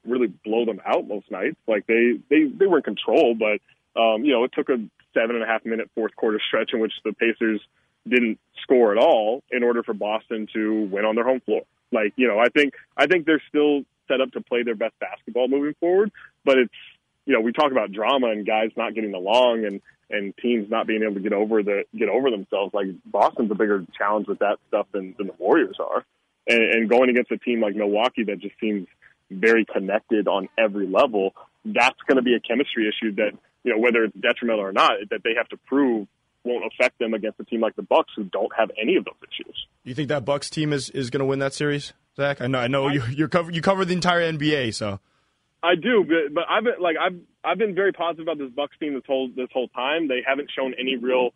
really 0.07 0.29
blow 0.45 0.65
them 0.65 0.81
out 0.85 1.07
most 1.09 1.31
nights. 1.31 1.57
Like 1.67 1.87
they 1.87 2.19
they 2.31 2.45
they 2.45 2.67
were 2.67 2.79
in 2.79 2.85
control, 2.85 3.35
but 3.35 3.61
um, 4.01 4.25
you 4.25 4.33
know, 4.33 4.45
it 4.45 4.53
took 4.55 4.69
a 4.69 4.77
seven 5.15 5.37
and 5.37 5.45
a 5.45 5.47
half 5.47 5.65
minute 5.65 5.91
fourth 5.95 6.15
quarter 6.17 6.41
stretch 6.47 6.71
in 6.73 6.81
which 6.81 6.93
the 7.05 7.13
Pacers 7.13 7.61
didn't 8.09 8.39
score 8.63 8.93
at 8.93 8.99
all 8.99 9.43
in 9.51 9.63
order 9.63 9.83
for 9.83 9.95
Boston 9.95 10.47
to 10.53 10.83
win 10.91 11.05
on 11.05 11.15
their 11.15 11.25
home 11.25 11.41
floor. 11.41 11.63
Like, 11.93 12.13
you 12.17 12.29
know, 12.29 12.39
I 12.39 12.49
think 12.49 12.75
I 12.97 13.07
think 13.07 13.27
they're 13.27 13.43
still 13.49 13.83
set 14.09 14.21
up 14.21 14.33
to 14.33 14.41
play 14.41 14.63
their 14.63 14.75
best 14.75 14.95
basketball 15.01 15.49
moving 15.49 15.75
forward, 15.81 16.13
but 16.45 16.59
it's 16.59 16.75
you 17.27 17.35
know, 17.35 17.41
we 17.41 17.53
talk 17.53 17.71
about 17.71 17.93
drama 17.93 18.29
and 18.29 18.47
guys 18.47 18.71
not 18.77 18.95
getting 18.95 19.15
along 19.15 19.65
and 19.65 19.81
and 20.11 20.37
teams 20.37 20.71
not 20.71 20.87
being 20.87 21.03
able 21.03 21.15
to 21.15 21.21
get 21.21 21.33
over 21.33 21.63
the 21.63 21.85
get 21.97 22.09
over 22.09 22.31
themselves. 22.31 22.75
Like 22.75 22.87
Boston's 23.07 23.51
a 23.51 23.55
bigger 23.55 23.85
challenge 23.97 24.29
with 24.29 24.41
that 24.41 24.59
stuff 24.69 24.87
than, 24.93 25.15
than 25.19 25.29
the 25.29 25.35
Warriors 25.39 25.77
are. 25.81 26.05
And, 26.47 26.63
and 26.63 26.91
going 26.91 27.09
against 27.09 27.31
a 27.31 27.39
team 27.39 27.61
like 27.61 27.75
Milwaukee 27.75 28.25
that 28.25 28.39
just 28.41 28.55
seems 28.61 28.87
very 29.31 29.65
connected 29.65 30.29
on 30.29 30.49
every 30.59 30.87
level, 30.87 31.35
that's 31.65 31.99
going 32.07 32.17
to 32.17 32.23
be 32.23 32.35
a 32.35 32.41
chemistry 32.41 32.89
issue 32.89 33.15
that 33.17 33.33
you 33.65 33.75
know 33.75 33.81
whether 33.81 34.05
it's 34.05 34.15
detrimental 34.15 34.65
or 34.65 34.73
not 34.73 34.93
that 35.11 35.23
they 35.25 35.35
have 35.37 35.49
to 35.49 35.57
prove 35.57 36.07
won't 36.45 36.65
affect 36.67 36.99
them 36.99 37.15
against 37.15 37.41
a 37.41 37.45
team 37.45 37.61
like 37.61 37.75
the 37.75 37.83
Bucks 37.83 38.13
who 38.15 38.25
don't 38.25 38.53
have 38.57 38.71
any 38.81 38.97
of 38.97 39.05
those 39.07 39.15
issues. 39.23 39.67
You 39.83 39.95
think 39.95 40.09
that 40.09 40.27
Bucks 40.27 40.51
team 40.51 40.75
is, 40.75 40.91
is 40.91 41.09
going 41.09 41.21
to 41.21 41.25
win 41.25 41.39
that 41.39 41.55
series, 41.55 41.95
Zach? 42.17 42.43
I 42.43 42.47
know 42.47 42.59
I 42.59 42.69
know 42.69 42.89
I, 42.89 42.93
you 42.93 43.03
you 43.11 43.29
cover 43.29 43.51
you 43.51 43.63
cover 43.63 43.85
the 43.85 43.95
entire 43.95 44.21
NBA, 44.21 44.75
so 44.75 45.01
I 45.65 45.75
do, 45.77 46.05
but 46.07 46.35
but 46.35 46.45
I've 46.49 46.65
been 46.65 46.81
like 46.81 46.97
I've 47.01 47.19
I've 47.43 47.59
been 47.59 47.75
very 47.75 47.93
positive 47.93 48.29
about 48.29 48.39
this 48.39 48.53
Bucks 48.55 48.77
team 48.79 48.95
this 48.95 49.05
whole 49.07 49.31
this 49.35 49.49
whole 49.53 49.69
time. 49.69 50.09
They 50.09 50.23
haven't 50.27 50.51
shown 50.57 50.75
any 50.79 50.97
real 50.97 51.31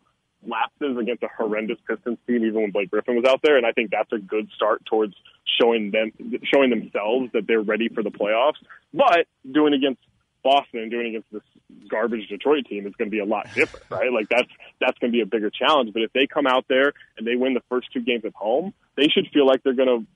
lapses 0.45 0.97
against 0.97 1.23
a 1.23 1.27
horrendous 1.35 1.77
Pistons 1.87 2.19
team, 2.27 2.45
even 2.45 2.61
when 2.61 2.71
Blake 2.71 2.91
Griffin 2.91 3.15
was 3.15 3.25
out 3.25 3.41
there, 3.43 3.57
and 3.57 3.65
I 3.65 3.71
think 3.71 3.91
that's 3.91 4.11
a 4.13 4.19
good 4.19 4.47
start 4.55 4.85
towards 4.85 5.15
showing 5.59 5.91
them 5.91 6.11
showing 6.53 6.69
themselves 6.69 7.31
that 7.33 7.47
they're 7.47 7.61
ready 7.61 7.89
for 7.89 8.03
the 8.03 8.11
playoffs. 8.11 8.61
But 8.93 9.25
doing 9.49 9.73
against 9.73 10.01
Boston 10.43 10.81
and 10.81 10.91
doing 10.91 11.07
against 11.07 11.31
this 11.31 11.41
garbage 11.89 12.27
Detroit 12.29 12.65
team 12.69 12.85
is 12.87 12.93
going 12.95 13.09
to 13.09 13.11
be 13.11 13.19
a 13.19 13.25
lot 13.25 13.47
different, 13.55 13.85
right? 13.89 14.11
Like 14.11 14.29
that's 14.29 14.49
that's 14.79 14.97
going 14.99 15.11
to 15.11 15.15
be 15.15 15.21
a 15.21 15.25
bigger 15.25 15.49
challenge. 15.49 15.91
But 15.93 16.03
if 16.03 16.13
they 16.13 16.27
come 16.27 16.47
out 16.47 16.65
there 16.69 16.93
and 17.17 17.25
they 17.25 17.35
win 17.35 17.53
the 17.53 17.63
first 17.69 17.87
two 17.91 18.01
games 18.01 18.23
at 18.25 18.33
home, 18.33 18.73
they 18.95 19.07
should 19.07 19.27
feel 19.33 19.45
like 19.45 19.63
they're 19.63 19.73
going 19.73 20.05
to 20.05 20.07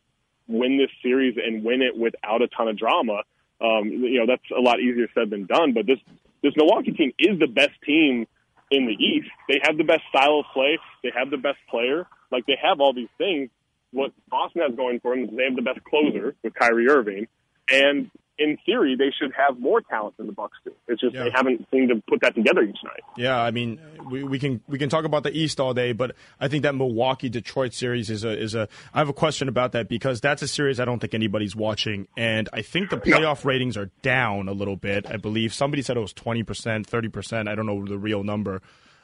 win 0.47 0.77
this 0.77 0.91
series 1.01 1.37
and 1.43 1.63
win 1.63 1.81
it 1.81 1.97
without 1.97 2.41
a 2.41 2.47
ton 2.47 2.67
of 2.67 2.77
drama. 2.77 3.23
Um, 3.61 3.87
you 3.87 4.19
know, 4.19 4.25
that's 4.27 4.43
a 4.55 4.61
lot 4.61 4.79
easier 4.79 5.07
said 5.13 5.29
than 5.29 5.45
done. 5.45 5.73
But 5.73 5.85
this 5.85 5.99
this 6.41 6.53
Milwaukee 6.55 6.91
team 6.91 7.13
is 7.17 7.39
the 7.39 7.47
best 7.47 7.71
team 7.85 8.27
in 8.71 8.85
the 8.85 8.93
East. 8.93 9.29
They 9.47 9.59
have 9.63 9.77
the 9.77 9.83
best 9.83 10.01
style 10.09 10.39
of 10.39 10.45
play. 10.53 10.77
They 11.03 11.11
have 11.15 11.29
the 11.29 11.37
best 11.37 11.59
player. 11.69 12.07
Like 12.31 12.45
they 12.45 12.57
have 12.61 12.79
all 12.81 12.93
these 12.93 13.11
things. 13.17 13.49
What 13.91 14.11
Boston 14.29 14.63
has 14.63 14.75
going 14.75 14.99
for 14.99 15.15
them 15.15 15.25
is 15.25 15.29
they 15.35 15.43
have 15.43 15.55
the 15.55 15.61
best 15.61 15.83
closer 15.83 16.35
with 16.43 16.53
Kyrie 16.55 16.89
Irving, 16.89 17.27
and 17.69 18.09
in 18.37 18.57
theory, 18.65 18.95
they 18.95 19.11
should 19.11 19.31
have 19.37 19.59
more 19.59 19.81
talent 19.81 20.17
than 20.17 20.27
the 20.27 20.33
Bucks 20.33 20.57
do. 20.65 20.71
It's 20.87 21.01
just 21.01 21.13
yeah. 21.13 21.25
they 21.25 21.29
haven't 21.33 21.67
seemed 21.71 21.89
to 21.89 22.01
put 22.09 22.21
that 22.21 22.33
together 22.33 22.63
each 22.63 22.77
night. 22.83 23.01
Yeah, 23.15 23.39
I 23.39 23.51
mean, 23.51 23.79
we, 24.09 24.23
we 24.23 24.39
can 24.39 24.61
we 24.67 24.79
can 24.79 24.89
talk 24.89 25.05
about 25.05 25.23
the 25.23 25.31
East 25.31 25.59
all 25.59 25.73
day, 25.73 25.91
but 25.91 26.15
I 26.39 26.47
think 26.47 26.63
that 26.63 26.75
Milwaukee 26.75 27.29
Detroit 27.29 27.73
series 27.73 28.09
is 28.09 28.23
a 28.23 28.31
is 28.31 28.55
a. 28.55 28.67
I 28.93 28.99
have 28.99 29.09
a 29.09 29.13
question 29.13 29.49
about 29.49 29.73
that 29.73 29.87
because 29.87 30.19
that's 30.19 30.41
a 30.41 30.47
series 30.47 30.79
I 30.79 30.85
don't 30.85 30.99
think 30.99 31.13
anybody's 31.13 31.55
watching, 31.55 32.07
and 32.17 32.49
I 32.51 32.63
think 32.63 32.89
the 32.89 32.97
playoff 32.97 33.43
no. 33.43 33.49
ratings 33.49 33.77
are 33.77 33.91
down 34.01 34.47
a 34.47 34.53
little 34.53 34.77
bit. 34.77 35.05
I 35.09 35.17
believe 35.17 35.53
somebody 35.53 35.83
said 35.83 35.97
it 35.97 36.01
was 36.01 36.13
twenty 36.13 36.43
percent, 36.43 36.87
thirty 36.87 37.09
percent. 37.09 37.47
I 37.47 37.55
don't 37.55 37.67
know 37.67 37.85
the 37.85 37.99
real 37.99 38.23
number 38.23 38.61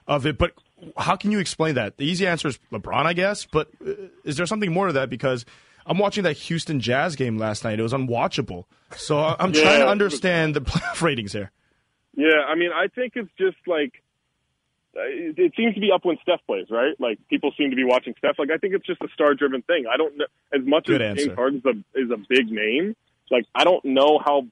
of 0.08 0.26
it, 0.26 0.40
but 0.40 0.54
how 0.98 1.16
can 1.16 1.32
you 1.32 1.40
explain 1.40 1.76
that? 1.76 1.98
The 1.98 2.06
easy 2.06 2.26
answer 2.26 2.48
is 2.48 2.60
LeBron, 2.72 3.06
I 3.06 3.14
guess, 3.14 3.46
but 3.46 3.70
uh, 3.86 3.94
is 4.24 4.38
there 4.38 4.48
something 4.48 4.74
more 4.74 4.88
to 4.88 4.94
that? 4.94 5.10
Because 5.10 5.46
I'm 5.90 5.98
watching 5.98 6.24
that 6.24 6.38
Houston 6.38 6.80
Jazz 6.80 7.16
game 7.16 7.40
last 7.40 7.64
night. 7.64 7.80
It 7.80 7.84
was 7.84 7.94
unwatchable. 7.94 8.66
So 8.96 9.18
I'm 9.18 9.54
yeah. 9.54 9.64
trying 9.64 9.80
to 9.80 9.88
understand 9.88 10.56
the 10.56 10.62
playoff 10.62 11.02
ratings 11.02 11.34
here. 11.34 11.52
Yeah, 12.16 12.44
I 12.48 12.56
mean, 12.56 12.70
I 12.72 12.88
think 12.88 13.14
it's 13.16 13.32
just 13.40 13.58
like 13.66 13.94
uh, 14.96 15.02
it 15.06 15.54
seems 15.58 15.74
to 15.74 15.82
be 15.82 15.92
up 15.92 16.06
when 16.06 16.18
Steph 16.22 16.42
plays, 16.46 16.68
right? 16.70 16.94
Like 17.00 17.18
people 17.28 17.52
seem 17.58 17.72
to 17.72 17.76
be 17.76 17.84
watching 17.84 18.14
Steph. 18.20 18.38
Like 18.38 18.52
I 18.52 18.58
think 18.58 18.76
it's 18.76 18.86
just 18.86 19.02
a 19.02 19.08
star-driven 19.14 19.64
thing. 19.64 19.86
I 19.92 19.98
don't 19.98 20.18
know 20.18 20.26
as 20.54 20.62
much 20.64 20.86
Good 20.86 21.02
as 21.02 21.12
answer. 21.12 21.26
James 21.26 21.36
Harden 21.36 21.62
is 21.66 21.66
a, 21.66 22.00
is 22.00 22.12
a 22.12 22.18
big 22.30 22.52
name. 22.52 22.96
Like 23.32 23.46
I 23.56 23.64
don't 23.64 23.84
know 23.84 24.20
how 24.24 24.46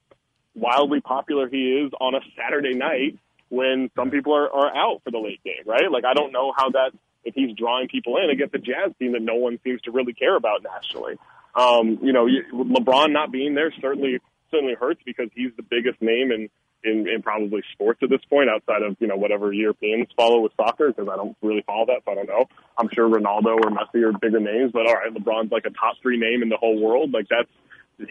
wildly 0.56 1.00
popular 1.00 1.48
he 1.48 1.84
is 1.84 1.92
on 2.00 2.14
a 2.14 2.20
Saturday 2.36 2.74
night 2.74 3.16
when 3.48 3.90
some 3.94 4.10
people 4.10 4.34
are, 4.34 4.50
are 4.50 4.76
out 4.76 5.02
for 5.04 5.10
the 5.10 5.18
late 5.18 5.42
game, 5.44 5.62
right? 5.66 5.90
Like 5.90 6.04
I 6.04 6.14
don't 6.14 6.32
know 6.32 6.52
how 6.56 6.70
that 6.70 6.90
if 7.24 7.34
he's 7.34 7.56
drawing 7.56 7.88
people 7.88 8.16
in 8.16 8.30
against 8.30 8.54
a 8.54 8.58
Jazz 8.58 8.92
team 8.98 9.12
that 9.12 9.22
no 9.22 9.36
one 9.36 9.58
seems 9.64 9.80
to 9.82 9.90
really 9.90 10.12
care 10.12 10.36
about 10.36 10.62
nationally. 10.62 11.18
Um, 11.54 11.98
you 12.02 12.12
know, 12.12 12.26
LeBron 12.52 13.12
not 13.12 13.32
being 13.32 13.54
there 13.54 13.72
certainly 13.80 14.20
certainly 14.50 14.74
hurts 14.74 15.00
because 15.04 15.28
he's 15.34 15.50
the 15.56 15.62
biggest 15.62 16.00
name 16.00 16.30
in, 16.32 16.48
in 16.84 17.08
in 17.08 17.22
probably 17.22 17.62
sports 17.72 18.00
at 18.02 18.10
this 18.10 18.24
point 18.30 18.48
outside 18.48 18.82
of 18.82 18.96
you 19.00 19.06
know 19.06 19.16
whatever 19.16 19.52
Europeans 19.52 20.08
follow 20.16 20.40
with 20.40 20.52
soccer 20.56 20.88
because 20.88 21.08
I 21.10 21.16
don't 21.16 21.36
really 21.42 21.62
follow 21.66 21.86
that, 21.86 22.02
so 22.04 22.12
I 22.12 22.14
don't 22.14 22.28
know. 22.28 22.46
I'm 22.76 22.88
sure 22.94 23.08
Ronaldo 23.08 23.56
or 23.56 23.70
Messi 23.70 24.02
are 24.04 24.16
bigger 24.16 24.40
names, 24.40 24.72
but 24.72 24.86
all 24.86 24.94
right, 24.94 25.12
LeBron's 25.12 25.50
like 25.50 25.64
a 25.64 25.70
top 25.70 25.96
three 26.02 26.18
name 26.18 26.42
in 26.42 26.48
the 26.48 26.56
whole 26.56 26.80
world. 26.80 27.12
Like 27.12 27.26
that's 27.28 27.50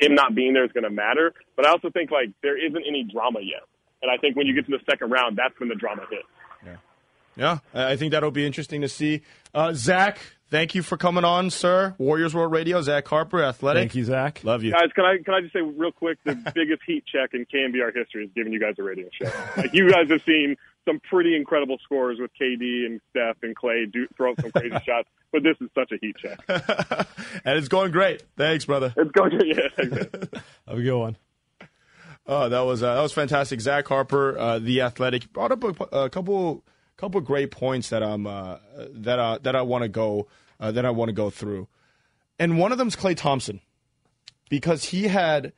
him 0.02 0.16
not 0.16 0.36
being 0.36 0.54
there 0.54 0.66
is 0.66 0.72
going 0.74 0.84
to 0.84 0.90
matter. 0.90 1.34
But 1.56 1.66
I 1.66 1.70
also 1.70 1.90
think 1.90 2.12
like 2.12 2.32
there 2.44 2.58
isn't 2.58 2.84
any 2.86 3.04
drama 3.04 3.40
yet, 3.42 3.64
and 4.02 4.12
I 4.12 4.18
think 4.18 4.36
when 4.36 4.48
you 4.48 4.54
get 4.54 4.66
to 4.66 4.78
the 4.78 4.84
second 4.90 5.12
round, 5.12 5.38
that's 5.38 5.58
when 5.60 5.70
the 5.70 5.76
drama 5.76 6.04
hits. 6.10 6.28
Yeah, 7.38 7.60
yeah, 7.74 7.88
I 7.88 7.96
think 7.98 8.12
that'll 8.12 8.32
be 8.32 8.46
interesting 8.46 8.82
to 8.82 8.90
see. 8.90 9.22
Uh, 9.54 9.74
Zach, 9.74 10.20
thank 10.50 10.76
you 10.76 10.82
for 10.84 10.98
coming 10.98 11.24
on, 11.24 11.50
sir. 11.50 11.96
Warriors 11.98 12.34
World 12.34 12.52
Radio, 12.52 12.82
Zach 12.82 13.08
Harper, 13.08 13.44
Athletic. 13.44 13.82
Thank 13.82 13.96
you, 13.96 14.04
Zach. 14.04 14.44
Love 14.44 14.64
you, 14.64 14.72
guys. 14.72 14.90
Can 14.96 15.06
I 15.06 15.18
can 15.24 15.34
I 15.34 15.42
just 15.42 15.54
say 15.54 15.62
real 15.62 15.92
quick, 15.92 16.18
the 16.24 16.36
biggest 16.56 16.82
heat 16.86 17.04
check 17.06 17.34
in 17.34 17.46
KNBR 17.46 17.96
history 17.96 18.26
is 18.26 18.32
giving 18.36 18.54
you 18.54 18.60
guys 18.60 18.76
a 18.80 18.84
radio 18.84 19.08
show. 19.12 19.32
Like 19.56 19.74
you 19.74 19.90
guys 19.92 20.10
have 20.10 20.22
seen 20.26 20.56
some 20.86 21.00
pretty 21.10 21.36
incredible 21.36 21.78
scores 21.84 22.18
with 22.20 22.32
KD 22.40 22.86
and 22.86 23.02
Steph 23.10 23.38
and 23.44 23.56
Klay 23.56 23.92
do, 23.92 24.08
throw 24.16 24.32
up 24.32 24.42
some 24.42 24.52
crazy 24.52 24.70
shots, 24.86 25.10
but 25.32 25.44
this 25.44 25.58
is 25.60 25.70
such 25.76 25.92
a 25.92 25.98
heat 26.02 26.16
check. 26.18 26.40
and 27.46 27.58
it's 27.58 27.68
going 27.68 27.92
great. 27.92 28.24
Thanks, 28.38 28.66
brother. 28.66 28.94
It's 28.96 29.12
going 29.12 29.38
great. 29.38 29.58
Yeah. 29.58 30.40
Have 30.68 30.78
a 30.78 30.82
good 30.82 30.98
one. 30.98 31.18
Oh, 32.30 32.50
that 32.50 32.60
was 32.62 32.84
uh, 32.84 32.96
that 32.96 33.02
was 33.02 33.14
fantastic. 33.14 33.62
Zach 33.62 33.88
Harper, 33.88 34.38
uh, 34.38 34.60
the 34.60 34.82
Athletic, 34.82 35.32
brought 35.32 35.52
up 35.52 35.64
a, 35.64 35.84
a 35.98 36.10
couple 36.10 36.64
couple 36.98 37.20
of 37.20 37.26
great 37.26 37.52
points 37.52 37.90
that 37.90 38.04
I'm 38.04 38.28
uh, 38.28 38.58
that 38.76 39.20
uh, 39.20 39.40
that 39.44 39.56
I 39.56 39.62
want 39.62 39.84
to 39.84 39.90
go 39.90 40.28
uh, 40.60 40.72
that 40.72 40.86
I 40.86 40.90
want 40.90 41.10
to 41.10 41.14
go 41.14 41.30
through, 41.30 41.68
and 42.40 42.58
one 42.58 42.72
of 42.72 42.78
them 42.78 42.88
is 42.88 42.96
Klay 42.96 43.16
Thompson, 43.16 43.62
because 44.50 44.86
he 44.86 45.04
had 45.08 45.54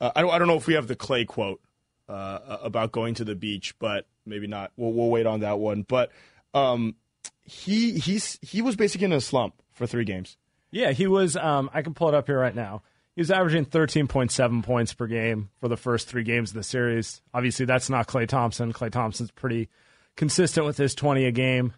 uh, 0.00 0.12
I 0.14 0.22
don't 0.22 0.30
I 0.30 0.38
don't 0.38 0.48
know 0.48 0.56
if 0.56 0.66
we 0.66 0.74
have 0.74 0.86
the 0.86 0.96
Klay 0.96 1.26
quote 1.26 1.60
uh, 2.08 2.58
about 2.62 2.92
going 2.92 3.14
to 3.14 3.24
the 3.24 3.34
beach, 3.34 3.78
but 3.78 4.06
maybe 4.26 4.46
not. 4.46 4.72
We'll 4.76 4.92
we'll 4.92 5.10
wait 5.10 5.26
on 5.26 5.40
that 5.40 5.58
one. 5.58 5.82
But 5.82 6.10
um, 6.54 6.96
he 7.42 7.98
he's 7.98 8.38
he 8.42 8.62
was 8.62 8.76
basically 8.76 9.06
in 9.06 9.12
a 9.12 9.20
slump 9.20 9.54
for 9.72 9.86
three 9.86 10.04
games. 10.04 10.36
Yeah, 10.70 10.92
he 10.92 11.06
was. 11.06 11.36
Um, 11.36 11.70
I 11.72 11.82
can 11.82 11.94
pull 11.94 12.08
it 12.08 12.14
up 12.14 12.26
here 12.26 12.38
right 12.38 12.54
now. 12.54 12.82
He 13.14 13.20
was 13.20 13.30
averaging 13.30 13.66
13.7 13.66 14.62
points 14.62 14.94
per 14.94 15.06
game 15.06 15.50
for 15.60 15.68
the 15.68 15.76
first 15.76 16.08
three 16.08 16.22
games 16.22 16.50
of 16.50 16.54
the 16.54 16.62
series. 16.62 17.20
Obviously, 17.34 17.66
that's 17.66 17.90
not 17.90 18.08
Klay 18.08 18.26
Thompson. 18.26 18.72
Klay 18.72 18.90
Thompson's 18.90 19.30
pretty 19.30 19.68
consistent 20.16 20.66
with 20.66 20.76
his 20.76 20.94
20 20.94 21.24
a 21.26 21.32
game. 21.32 21.72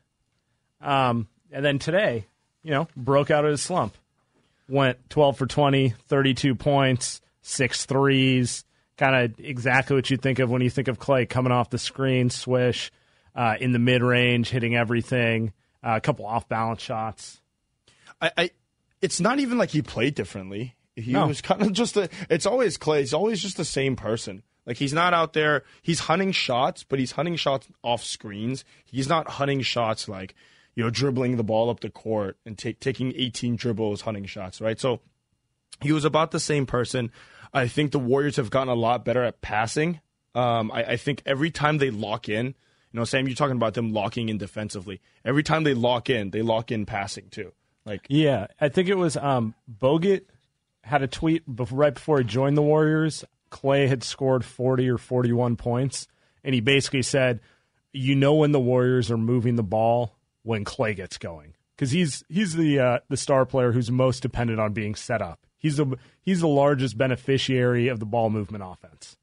Um, 0.81 1.29
and 1.51 1.65
then 1.65 1.79
today, 1.79 2.27
you 2.63 2.71
know, 2.71 2.89
broke 2.97 3.31
out 3.31 3.45
of 3.45 3.51
his 3.51 3.63
slump. 3.63 3.97
Went 4.69 5.11
12 5.11 5.39
for 5.39 5.47
20, 5.47 5.91
32 6.09 6.55
points, 6.55 7.21
six 7.43 7.85
threes. 7.87 8.65
Kind 8.97 9.17
of 9.17 9.41
exactly 9.41 9.97
what 9.97 10.11
you 10.11 10.17
think 10.17 10.39
of 10.39 10.51
when 10.51 10.63
you 10.63 10.71
think 10.71 10.89
of 10.89 10.99
Klay 10.99 11.29
coming 11.29 11.53
off 11.53 11.71
the 11.71 11.79
screen, 11.79 12.31
swish, 12.31 12.93
uh, 13.35 13.57
in 13.61 13.73
the 13.73 13.79
mid 13.79 14.03
range, 14.03 14.49
hitting 14.49 14.77
everything, 14.77 15.53
uh, 15.83 15.95
a 15.97 16.01
couple 16.01 16.27
off 16.27 16.49
balance 16.49 16.81
shots. 16.81 17.41
I, 18.21 18.31
I, 18.37 18.51
it's 19.03 19.21
not 19.21 19.41
even 19.41 19.59
like 19.59 19.71
he 19.71 19.83
played 19.83 20.15
differently. 20.15 20.77
He 20.97 21.13
no. 21.13 21.27
was 21.27 21.41
kind 21.41 21.63
of 21.63 21.73
just 21.73 21.97
a. 21.97 22.09
It's 22.31 22.47
always 22.47 22.79
Klay, 22.79 23.01
He's 23.01 23.15
always 23.15 23.43
just 23.43 23.57
the 23.57 23.65
same 23.65 23.97
person. 23.97 24.43
Like 24.67 24.77
he's 24.77 24.93
not 24.93 25.15
out 25.15 25.33
there. 25.33 25.65
He's 25.83 26.01
hunting 26.01 26.33
shots, 26.33 26.85
but 26.85 26.99
he's 26.99 27.13
hunting 27.13 27.37
shots 27.37 27.69
off 27.83 28.03
screens. 28.03 28.65
He's 28.85 29.09
not 29.09 29.29
hunting 29.29 29.61
shots 29.61 30.09
like 30.09 30.35
you 30.75 30.83
know 30.83 30.91
dribbling 30.91 31.37
the 31.37 31.45
ball 31.45 31.71
up 31.71 31.81
the 31.81 31.91
court 31.91 32.39
and 32.45 32.59
taking 32.59 33.13
18 33.17 33.57
dribbles, 33.57 34.03
hunting 34.03 34.27
shots. 34.27 34.61
Right. 34.61 34.81
So 34.81 35.01
he 35.81 35.93
was 35.93 36.05
about 36.05 36.31
the 36.31 36.41
same 36.41 36.67
person. 36.67 37.11
I 37.53 37.69
think 37.69 37.93
the 37.93 37.99
Warriors 37.99 38.37
have 38.37 38.51
gotten 38.51 38.69
a 38.69 38.75
lot 38.75 39.05
better 39.05 39.23
at 39.23 39.41
passing. 39.41 40.01
Um, 40.35 40.73
I, 40.73 40.85
I 40.85 40.97
think 40.97 41.23
every 41.25 41.51
time 41.51 41.79
they 41.79 41.91
lock 41.91 42.29
in, 42.29 42.47
you 42.47 42.55
know, 43.01 43.05
Sam, 43.05 43.29
you're 43.29 43.37
talking 43.37 43.57
about 43.57 43.75
them 43.75 43.93
locking 43.93 44.29
in 44.29 44.39
defensively. 44.39 45.01
Every 45.25 45.43
time 45.43 45.63
they 45.63 45.75
lock 45.75 46.11
in, 46.11 46.31
they 46.31 46.43
lock 46.43 46.73
in 46.73 46.87
passing 46.87 47.29
too. 47.31 47.53
Like 47.85 48.07
yeah, 48.09 48.47
I 48.61 48.69
think 48.69 48.89
it 48.89 48.97
was 48.97 49.17
um, 49.17 49.55
Bogut 49.71 50.23
had 50.83 51.03
a 51.03 51.07
tweet 51.07 51.43
right 51.47 51.95
before 51.95 52.19
he 52.19 52.25
joined 52.25 52.57
the 52.57 52.63
Warriors. 52.63 53.25
Klay 53.55 53.89
had 53.89 54.03
scored 54.03 54.45
40 54.45 54.91
or 54.91 54.99
41 54.99 55.55
points, 55.57 56.09
and 56.43 56.55
he 56.55 56.61
basically 56.61 57.03
said, 57.03 57.41
"You 57.93 58.17
know 58.17 58.35
when 58.35 58.51
the 58.51 58.61
Warriors 58.61 59.11
are 59.11 59.17
moving 59.17 59.55
the 59.55 59.63
ball 59.63 60.17
when 60.43 60.65
Klay 60.65 60.97
gets 60.97 61.19
going." 61.19 61.55
Because 61.77 61.93
he's 61.93 62.25
he's 62.29 62.55
the 62.55 62.81
uh, 62.81 62.99
the 63.09 63.17
star 63.17 63.47
player 63.47 63.73
who's 63.73 63.91
most 63.91 64.21
dependent 64.21 64.59
on 64.61 64.73
being 64.73 64.97
set 64.97 65.23
up. 65.23 65.47
He's 65.57 65.77
the 65.77 65.97
he's 66.23 66.41
the 66.41 66.49
largest 66.49 66.99
beneficiary 66.99 67.87
of 67.89 68.01
the 68.01 68.07
ball 68.07 68.29
movement 68.29 68.65
offense. 68.67 69.17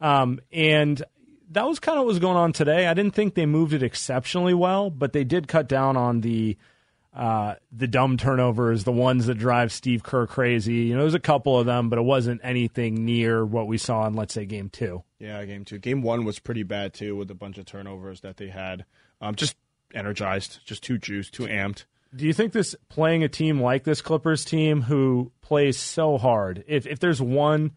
Um, 0.00 0.40
and 0.52 1.02
that 1.50 1.66
was 1.66 1.78
kind 1.78 1.98
of 1.98 2.04
what 2.04 2.08
was 2.08 2.18
going 2.18 2.36
on 2.36 2.52
today. 2.52 2.86
I 2.86 2.94
didn't 2.94 3.14
think 3.14 3.34
they 3.34 3.46
moved 3.46 3.72
it 3.72 3.82
exceptionally 3.82 4.54
well, 4.54 4.90
but 4.90 5.12
they 5.14 5.24
did 5.24 5.48
cut 5.48 5.68
down 5.68 5.96
on 5.96 6.20
the 6.20 6.58
uh, 7.14 7.54
the 7.70 7.86
dumb 7.86 8.16
turnovers, 8.16 8.82
the 8.82 8.90
ones 8.90 9.26
that 9.26 9.36
drive 9.36 9.70
Steve 9.70 10.02
Kerr 10.02 10.26
crazy. 10.26 10.74
You 10.74 10.94
know, 10.94 11.02
there's 11.02 11.14
a 11.14 11.20
couple 11.20 11.56
of 11.56 11.64
them, 11.64 11.88
but 11.88 11.98
it 11.98 12.02
wasn't 12.02 12.40
anything 12.42 13.04
near 13.04 13.46
what 13.46 13.68
we 13.68 13.78
saw 13.78 14.04
in, 14.06 14.14
let's 14.14 14.34
say, 14.34 14.46
game 14.46 14.68
two. 14.68 15.04
Yeah, 15.20 15.44
game 15.44 15.64
two. 15.64 15.78
Game 15.78 16.02
one 16.02 16.24
was 16.24 16.40
pretty 16.40 16.64
bad, 16.64 16.92
too, 16.92 17.14
with 17.14 17.30
a 17.30 17.34
bunch 17.34 17.56
of 17.56 17.66
turnovers 17.66 18.22
that 18.22 18.36
they 18.36 18.48
had. 18.48 18.84
Um, 19.20 19.36
just 19.36 19.54
energized, 19.94 20.58
just 20.64 20.82
too 20.82 20.98
juiced, 20.98 21.34
too 21.34 21.44
amped. 21.44 21.84
Do 22.16 22.26
you 22.26 22.32
think 22.32 22.52
this 22.52 22.74
playing 22.88 23.22
a 23.22 23.28
team 23.28 23.60
like 23.60 23.84
this 23.84 24.02
Clippers 24.02 24.44
team 24.44 24.82
who 24.82 25.30
plays 25.40 25.78
so 25.78 26.18
hard, 26.18 26.64
if, 26.66 26.84
if 26.84 26.98
there's 26.98 27.22
one 27.22 27.72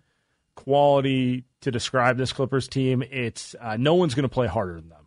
quality 0.56 1.46
to 1.62 1.70
describe 1.70 2.18
this 2.18 2.34
Clippers 2.34 2.68
team, 2.68 3.04
it's 3.04 3.56
uh, 3.62 3.78
no 3.78 3.94
one's 3.94 4.16
going 4.16 4.24
to 4.24 4.34
play 4.34 4.48
harder 4.48 4.76
than 4.76 4.90
them. 4.90 5.06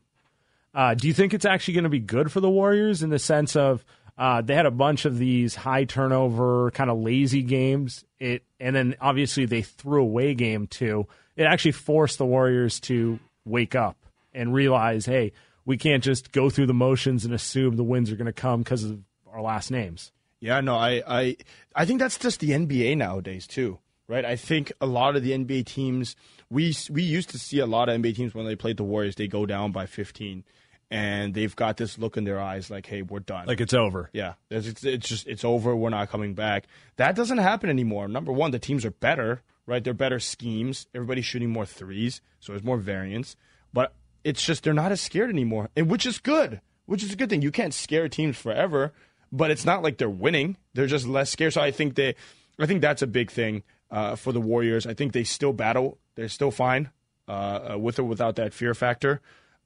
Uh, 0.73 0.95
do 0.95 1.09
you 1.09 1.15
think 1.15 1.35
it's 1.35 1.45
actually 1.45 1.75
going 1.75 1.85
to 1.85 1.91
be 1.91 1.99
good 1.99 2.31
for 2.31 2.39
the 2.41 2.49
Warriors 2.49 3.03
in 3.03 3.11
the 3.11 3.19
sense 3.19 3.57
of– 3.57 3.85
uh, 4.21 4.43
they 4.43 4.55
had 4.55 4.67
a 4.67 4.71
bunch 4.71 5.07
of 5.07 5.17
these 5.17 5.55
high 5.55 5.85
turnover, 5.85 6.71
kind 6.73 6.91
of 6.91 6.99
lazy 6.99 7.43
games. 7.43 8.05
It 8.19 8.45
and 8.61 8.77
then 8.77 8.95
obviously 9.01 9.47
they 9.47 9.63
threw 9.63 10.03
away 10.03 10.35
game 10.35 10.67
two. 10.67 11.07
It 11.37 11.45
actually 11.45 11.73
forced 11.73 12.19
the 12.19 12.27
Warriors 12.27 12.81
to 12.81 13.19
wake 13.47 13.75
up 13.75 13.97
and 14.35 14.53
realize, 14.53 15.07
hey, 15.07 15.33
we 15.65 15.79
can't 15.79 16.05
just 16.05 16.33
go 16.33 16.51
through 16.51 16.67
the 16.67 16.75
motions 16.75 17.25
and 17.25 17.33
assume 17.33 17.77
the 17.77 17.83
wins 17.83 18.13
are 18.13 18.17
going 18.17 18.27
to 18.27 18.33
come 18.35 18.61
because 18.61 18.85
of 18.85 19.01
our 19.33 19.41
last 19.41 19.71
names. 19.71 20.13
Yeah, 20.39 20.61
no, 20.61 20.77
I, 20.77 21.03
I, 21.07 21.37
I 21.75 21.87
think 21.87 21.99
that's 21.99 22.19
just 22.19 22.41
the 22.41 22.51
NBA 22.51 22.99
nowadays 22.99 23.47
too, 23.47 23.79
right? 24.07 24.25
I 24.25 24.37
think 24.37 24.71
a 24.83 24.87
lot 24.87 25.17
of 25.17 25.23
the 25.23 25.31
NBA 25.31 25.65
teams 25.65 26.15
we 26.51 26.75
we 26.91 27.03
used 27.03 27.31
to 27.31 27.39
see 27.39 27.59
a 27.59 27.67
lot 27.67 27.89
of 27.89 27.99
NBA 27.99 28.17
teams 28.17 28.35
when 28.35 28.45
they 28.45 28.57
played 28.57 28.77
the 28.77 28.85
Warriors, 28.85 29.15
they 29.15 29.29
go 29.29 29.47
down 29.47 29.73
by 29.73 29.87
15 29.87 30.45
and 30.91 31.35
they've 31.35 31.55
got 31.55 31.77
this 31.77 31.99
look 31.99 32.17
in 32.17 32.25
their 32.25 32.41
eyes 32.41 32.71
like, 32.71 32.87
"Hey, 32.87 33.03
we're 33.03 33.21
done." 33.21 33.47
Like 33.47 33.61
it's 33.61 33.75
over. 33.75 34.11
Yeah, 34.13 34.35
it's, 34.51 34.85
it's 34.85 35.09
just 35.09 35.27
it's 35.27 35.45
over. 35.45 35.75
We're 35.77 35.91
not 35.91 36.11
coming 36.11 36.35
back. 36.35 36.67
That 36.97 37.15
doesn't 37.15 37.39
happen 37.39 37.71
anymore. 37.71 38.09
Number 38.09 38.33
one, 38.33 38.51
the 38.51 38.59
teams 38.59 38.85
are 38.85 38.91
better, 38.91 39.43
right? 39.67 39.83
They're 39.83 39.95
better 39.95 40.19
schemes. 40.19 40.87
Everybody's 40.95 41.27
shooting 41.27 41.51
more 41.51 41.67
threes, 41.67 42.21
so 42.41 42.53
there's 42.53 42.65
more 42.65 42.79
variance. 42.79 43.37
But 43.73 43.95
it's 44.25 44.45
just 44.45 44.65
they're 44.65 44.75
not 44.75 44.93
as 44.93 45.01
scared 45.01 45.31
anymore, 45.31 45.71
and 45.77 45.89
which 45.89 46.07
is 46.07 46.19
good. 46.19 46.61
Which 46.87 47.05
is 47.05 47.13
a 47.13 47.17
good 47.17 47.31
thing. 47.31 47.43
You 47.43 47.53
can't 47.53 47.73
scare 47.73 48.09
teams 48.09 48.37
forever, 48.37 48.93
but 49.31 49.53
it's 49.53 49.65
not 49.65 49.83
like 49.83 49.99
they're 49.99 50.11
winning. 50.11 50.57
They're 50.75 50.89
just 50.89 51.07
less 51.07 51.31
scared. 51.31 51.53
So 51.53 51.61
I 51.61 51.71
think 51.71 51.95
they, 51.95 52.17
I 52.59 52.67
think 52.67 52.81
that's 52.81 53.01
a 53.01 53.07
big 53.07 53.31
thing 53.31 53.63
uh, 53.93 54.17
for 54.17 54.33
the 54.33 54.41
Warriors. 54.41 54.89
I 54.89 54.95
think 54.95 55.13
they 55.13 55.23
still 55.23 55.53
battle. 55.53 55.99
They're 56.17 56.29
still 56.29 56.51
fine 56.51 56.91
uh, 57.29 57.75
uh 57.75 57.79
with 57.79 58.01
or 58.01 58.05
without 58.05 58.35
that 58.37 58.53
fear 58.53 58.75
factor. 58.75 59.21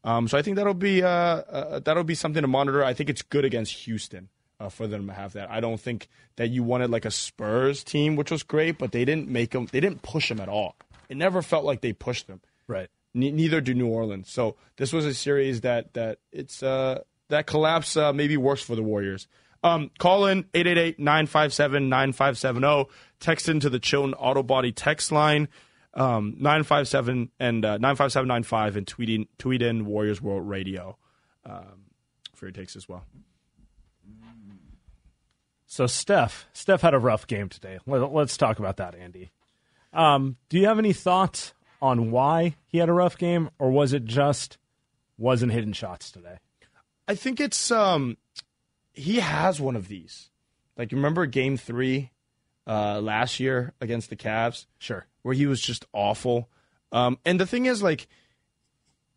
Um, 0.04 0.28
so 0.28 0.36
I 0.36 0.42
think 0.42 0.56
that'll 0.56 0.74
be 0.74 1.02
uh, 1.02 1.08
uh, 1.08 1.78
that'll 1.80 2.04
be 2.04 2.14
something 2.14 2.42
to 2.42 2.48
monitor. 2.48 2.84
I 2.84 2.92
think 2.92 3.10
it's 3.10 3.22
good 3.22 3.44
against 3.44 3.72
Houston 3.72 4.28
uh, 4.60 4.68
for 4.68 4.86
them 4.86 5.06
to 5.06 5.14
have 5.14 5.32
that. 5.32 5.50
I 5.50 5.60
don't 5.60 5.80
think 5.80 6.08
that 6.36 6.50
you 6.50 6.62
wanted 6.62 6.90
like 6.90 7.06
a 7.06 7.10
Spurs 7.10 7.82
team, 7.82 8.16
which 8.16 8.30
was 8.30 8.42
great, 8.42 8.78
but 8.78 8.92
they 8.92 9.04
didn't 9.04 9.28
make 9.28 9.50
them. 9.50 9.68
They 9.72 9.80
didn't 9.80 10.02
push 10.02 10.28
them 10.28 10.40
at 10.40 10.48
all. 10.48 10.76
It 11.08 11.16
never 11.16 11.42
felt 11.42 11.64
like 11.64 11.80
they 11.80 11.92
pushed 11.92 12.26
them. 12.26 12.40
Right. 12.66 12.88
N- 13.14 13.36
neither 13.36 13.60
do 13.60 13.74
New 13.74 13.88
Orleans. 13.88 14.30
So 14.30 14.56
this 14.76 14.92
was 14.92 15.06
a 15.06 15.14
series 15.14 15.60
that 15.62 15.94
that 15.94 16.18
it's 16.32 16.62
uh, 16.62 17.00
that 17.28 17.46
collapse 17.46 17.96
uh, 17.96 18.12
maybe 18.12 18.36
works 18.36 18.62
for 18.62 18.76
the 18.76 18.82
Warriors. 18.82 19.26
Um, 19.62 19.90
call 19.98 20.26
in 20.26 20.42
888-957-9570. 20.52 22.86
Text 23.18 23.48
into 23.48 23.70
the 23.70 23.78
Chilton 23.78 24.12
Auto 24.12 24.42
Body 24.42 24.72
text 24.72 25.10
line 25.10 25.48
um, 25.94 26.34
957 26.38 27.30
and 27.38 27.64
uh, 27.64 27.78
95795 27.78 28.76
and 28.76 28.86
tweet 28.86 29.10
in, 29.10 29.26
tweet 29.38 29.62
in 29.62 29.86
Warriors 29.86 30.20
World 30.20 30.48
Radio 30.48 30.96
um, 31.44 31.86
for 32.34 32.46
your 32.46 32.52
takes 32.52 32.76
as 32.76 32.88
well. 32.88 33.04
So 35.66 35.86
Steph, 35.86 36.46
Steph 36.52 36.82
had 36.82 36.94
a 36.94 36.98
rough 36.98 37.26
game 37.26 37.48
today. 37.48 37.78
Let, 37.86 38.02
us 38.02 38.36
talk 38.36 38.58
about 38.58 38.76
that, 38.76 38.94
Andy. 38.94 39.32
Um, 39.92 40.36
do 40.48 40.58
you 40.58 40.66
have 40.66 40.78
any 40.78 40.92
thoughts 40.92 41.52
on 41.82 42.10
why 42.10 42.54
he 42.66 42.78
had 42.78 42.88
a 42.88 42.92
rough 42.92 43.18
game, 43.18 43.50
or 43.58 43.70
was 43.70 43.92
it 43.92 44.04
just 44.04 44.58
wasn't 45.18 45.52
hitting 45.52 45.72
shots 45.72 46.10
today? 46.10 46.38
I 47.06 47.14
think 47.14 47.40
it's 47.40 47.70
um 47.70 48.16
he 48.92 49.20
has 49.20 49.60
one 49.60 49.76
of 49.76 49.88
these. 49.88 50.30
Like 50.76 50.92
you 50.92 50.96
remember 50.96 51.26
game 51.26 51.56
three 51.56 52.10
uh 52.66 53.00
last 53.00 53.40
year 53.40 53.72
against 53.80 54.10
the 54.10 54.16
Cavs? 54.16 54.66
Sure. 54.78 55.06
Where 55.22 55.34
he 55.34 55.46
was 55.46 55.60
just 55.60 55.86
awful. 55.92 56.48
Um 56.92 57.18
and 57.24 57.40
the 57.40 57.46
thing 57.46 57.66
is 57.66 57.82
like 57.82 58.06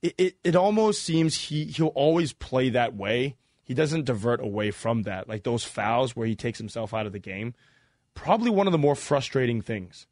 it, 0.02 0.14
it, 0.18 0.38
it 0.44 0.56
almost 0.56 1.04
seems 1.04 1.36
he 1.36 1.66
he'll 1.66 1.88
always 1.88 2.34
play 2.34 2.70
that 2.70 2.96
way. 2.96 3.36
He 3.64 3.74
doesn't 3.74 4.06
divert 4.06 4.40
away 4.40 4.72
from 4.72 5.04
that. 5.04 5.28
Like 5.28 5.44
those 5.44 5.64
fouls 5.64 6.16
where 6.16 6.28
he 6.28 6.36
takes 6.36 6.60
himself 6.60 6.94
out 6.94 7.06
of 7.06 7.12
the 7.12 7.20
game. 7.20 7.54
Probably 8.14 8.50
one 8.50 8.68
of 8.68 8.72
the 8.72 8.78
more 8.78 8.96
frustrating 8.96 9.62
things 9.62 10.08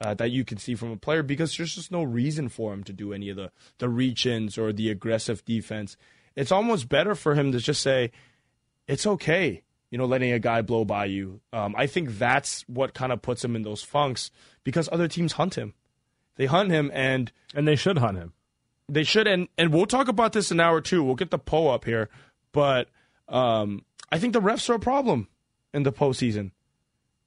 uh, 0.00 0.14
that 0.14 0.30
you 0.30 0.44
can 0.44 0.58
see 0.58 0.74
from 0.74 0.90
a 0.90 0.96
player 0.96 1.22
because 1.22 1.56
there's 1.56 1.74
just 1.74 1.90
no 1.90 2.02
reason 2.02 2.48
for 2.48 2.72
him 2.72 2.84
to 2.84 2.92
do 2.92 3.12
any 3.12 3.28
of 3.30 3.36
the 3.36 3.50
the 3.78 3.88
reach 3.88 4.26
ins 4.26 4.58
or 4.58 4.72
the 4.72 4.90
aggressive 4.90 5.44
defense. 5.44 5.96
It's 6.36 6.52
almost 6.52 6.88
better 6.88 7.14
for 7.14 7.34
him 7.34 7.52
to 7.52 7.58
just 7.58 7.82
say, 7.82 8.12
"It's 8.86 9.06
okay," 9.06 9.62
you 9.90 9.98
know, 9.98 10.04
letting 10.04 10.32
a 10.32 10.38
guy 10.38 10.62
blow 10.62 10.84
by 10.84 11.06
you. 11.06 11.40
Um, 11.52 11.74
I 11.76 11.86
think 11.86 12.18
that's 12.18 12.62
what 12.68 12.94
kind 12.94 13.12
of 13.12 13.22
puts 13.22 13.44
him 13.44 13.56
in 13.56 13.62
those 13.62 13.82
funks 13.82 14.30
because 14.64 14.88
other 14.92 15.08
teams 15.08 15.32
hunt 15.34 15.54
him. 15.56 15.74
They 16.36 16.46
hunt 16.46 16.70
him, 16.70 16.90
and 16.94 17.32
And 17.54 17.66
they 17.66 17.76
should 17.76 17.98
hunt 17.98 18.18
him. 18.18 18.32
they 18.88 19.02
should. 19.04 19.26
And 19.26 19.48
and 19.58 19.72
we'll 19.72 19.86
talk 19.86 20.08
about 20.08 20.32
this 20.32 20.50
in 20.50 20.60
an 20.60 20.66
hour 20.66 20.80
two. 20.80 21.02
We'll 21.02 21.14
get 21.14 21.30
the 21.30 21.38
poll 21.38 21.70
up 21.70 21.84
here, 21.84 22.08
but 22.52 22.88
um, 23.28 23.84
I 24.12 24.18
think 24.18 24.32
the 24.34 24.40
refs 24.40 24.68
are 24.70 24.74
a 24.74 24.78
problem 24.78 25.28
in 25.74 25.82
the 25.82 25.92
postseason. 25.92 26.52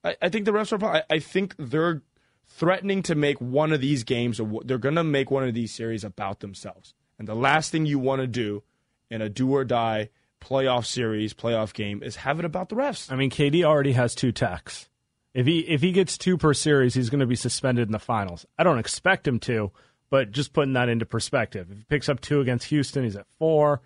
I, 0.04 0.16
I 0.22 0.30
think 0.30 0.46
the 0.46 0.52
refs 0.52 0.72
are. 0.72 0.76
a 0.76 0.80
pro- 0.80 0.90
I, 0.90 1.04
I 1.10 1.20
think 1.20 1.56
they're 1.60 2.02
threatening 2.48 3.02
to 3.04 3.16
make 3.16 3.40
one 3.42 3.72
of 3.72 3.82
these 3.82 4.04
games, 4.04 4.40
or 4.40 4.62
they're 4.66 4.78
going 4.78 4.96
to 4.96 5.04
make 5.04 5.30
one 5.32 5.44
of 5.48 5.54
these 5.54 5.74
series 5.74 6.04
about 6.04 6.40
themselves. 6.40 6.94
And 7.20 7.28
the 7.28 7.36
last 7.36 7.72
thing 7.72 7.86
you 7.86 8.00
want 8.00 8.22
to 8.22 8.28
do 8.28 8.64
in 9.10 9.22
a 9.22 9.30
do 9.30 9.54
or 9.54 9.64
die 9.64 10.10
playoff 10.42 10.86
series, 10.86 11.34
playoff 11.34 11.74
game, 11.74 12.04
is 12.04 12.18
have 12.18 12.40
it 12.40 12.46
about 12.46 12.70
the 12.70 12.76
refs. 12.76 13.12
I 13.12 13.16
mean, 13.16 13.30
KD 13.30 13.64
already 13.64 13.94
has 13.94 14.16
two 14.16 14.32
techs. 14.32 14.90
If 15.34 15.46
he 15.46 15.60
if 15.60 15.82
he 15.82 15.92
gets 15.92 16.18
two 16.18 16.38
per 16.38 16.54
series, 16.54 16.94
he's 16.94 17.10
going 17.10 17.22
to 17.22 17.26
be 17.26 17.36
suspended 17.36 17.88
in 17.88 17.94
the 17.94 18.00
finals. 18.00 18.46
I 18.58 18.64
don't 18.64 18.80
expect 18.80 19.28
him 19.28 19.40
to, 19.42 19.72
but 20.10 20.32
just 20.32 20.52
putting 20.52 20.74
that 20.74 20.90
into 20.90 21.06
perspective. 21.06 21.72
If 21.72 21.78
he 21.78 21.84
picks 21.86 22.10
up 22.10 22.20
two 22.20 22.42
against 22.42 22.68
Houston, 22.68 23.04
he's 23.04 23.16
at 23.16 23.28
four. 23.40 23.82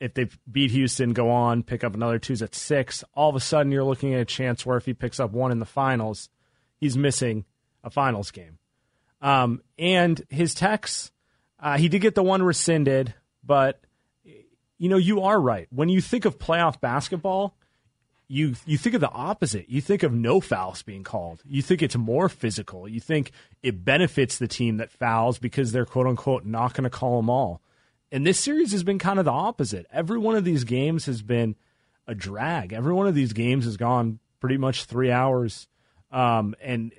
If 0.00 0.14
they 0.14 0.28
beat 0.50 0.70
Houston, 0.70 1.12
go 1.12 1.30
on, 1.30 1.62
pick 1.62 1.84
up 1.84 1.94
another 1.94 2.18
two's 2.18 2.40
at 2.40 2.54
six. 2.54 3.04
All 3.12 3.28
of 3.28 3.36
a 3.36 3.40
sudden, 3.40 3.70
you're 3.70 3.84
looking 3.84 4.14
at 4.14 4.20
a 4.20 4.24
chance 4.24 4.64
where 4.64 4.78
if 4.78 4.86
he 4.86 4.94
picks 4.94 5.20
up 5.20 5.32
one 5.32 5.52
in 5.52 5.58
the 5.58 5.66
finals, 5.66 6.30
he's 6.78 6.96
missing 6.96 7.44
a 7.84 7.90
finals 7.90 8.30
game. 8.30 8.58
Um, 9.20 9.60
and 9.78 10.22
his 10.30 10.54
techs, 10.54 11.12
uh, 11.58 11.76
he 11.76 11.90
did 11.90 12.00
get 12.00 12.14
the 12.14 12.22
one 12.22 12.42
rescinded, 12.42 13.12
but 13.44 13.82
you 14.80 14.88
know 14.88 14.96
you 14.96 15.20
are 15.20 15.38
right. 15.38 15.68
When 15.70 15.90
you 15.90 16.00
think 16.00 16.24
of 16.24 16.38
playoff 16.38 16.80
basketball, 16.80 17.54
you 18.28 18.54
you 18.64 18.78
think 18.78 18.94
of 18.94 19.02
the 19.02 19.10
opposite. 19.10 19.68
You 19.68 19.82
think 19.82 20.02
of 20.02 20.14
no 20.14 20.40
fouls 20.40 20.82
being 20.82 21.04
called. 21.04 21.42
You 21.46 21.60
think 21.60 21.82
it's 21.82 21.96
more 21.96 22.30
physical. 22.30 22.88
You 22.88 22.98
think 22.98 23.32
it 23.62 23.84
benefits 23.84 24.38
the 24.38 24.48
team 24.48 24.78
that 24.78 24.90
fouls 24.90 25.38
because 25.38 25.70
they're 25.70 25.84
quote 25.84 26.06
unquote 26.06 26.46
not 26.46 26.72
going 26.72 26.84
to 26.84 26.90
call 26.90 27.18
them 27.18 27.28
all. 27.28 27.60
And 28.10 28.26
this 28.26 28.40
series 28.40 28.72
has 28.72 28.82
been 28.82 28.98
kind 28.98 29.18
of 29.18 29.26
the 29.26 29.30
opposite. 29.30 29.86
Every 29.92 30.18
one 30.18 30.34
of 30.34 30.44
these 30.44 30.64
games 30.64 31.04
has 31.04 31.20
been 31.20 31.56
a 32.06 32.14
drag. 32.14 32.72
Every 32.72 32.94
one 32.94 33.06
of 33.06 33.14
these 33.14 33.34
games 33.34 33.66
has 33.66 33.76
gone 33.76 34.18
pretty 34.40 34.56
much 34.56 34.86
three 34.86 35.10
hours, 35.10 35.68
um, 36.10 36.54
and 36.62 36.92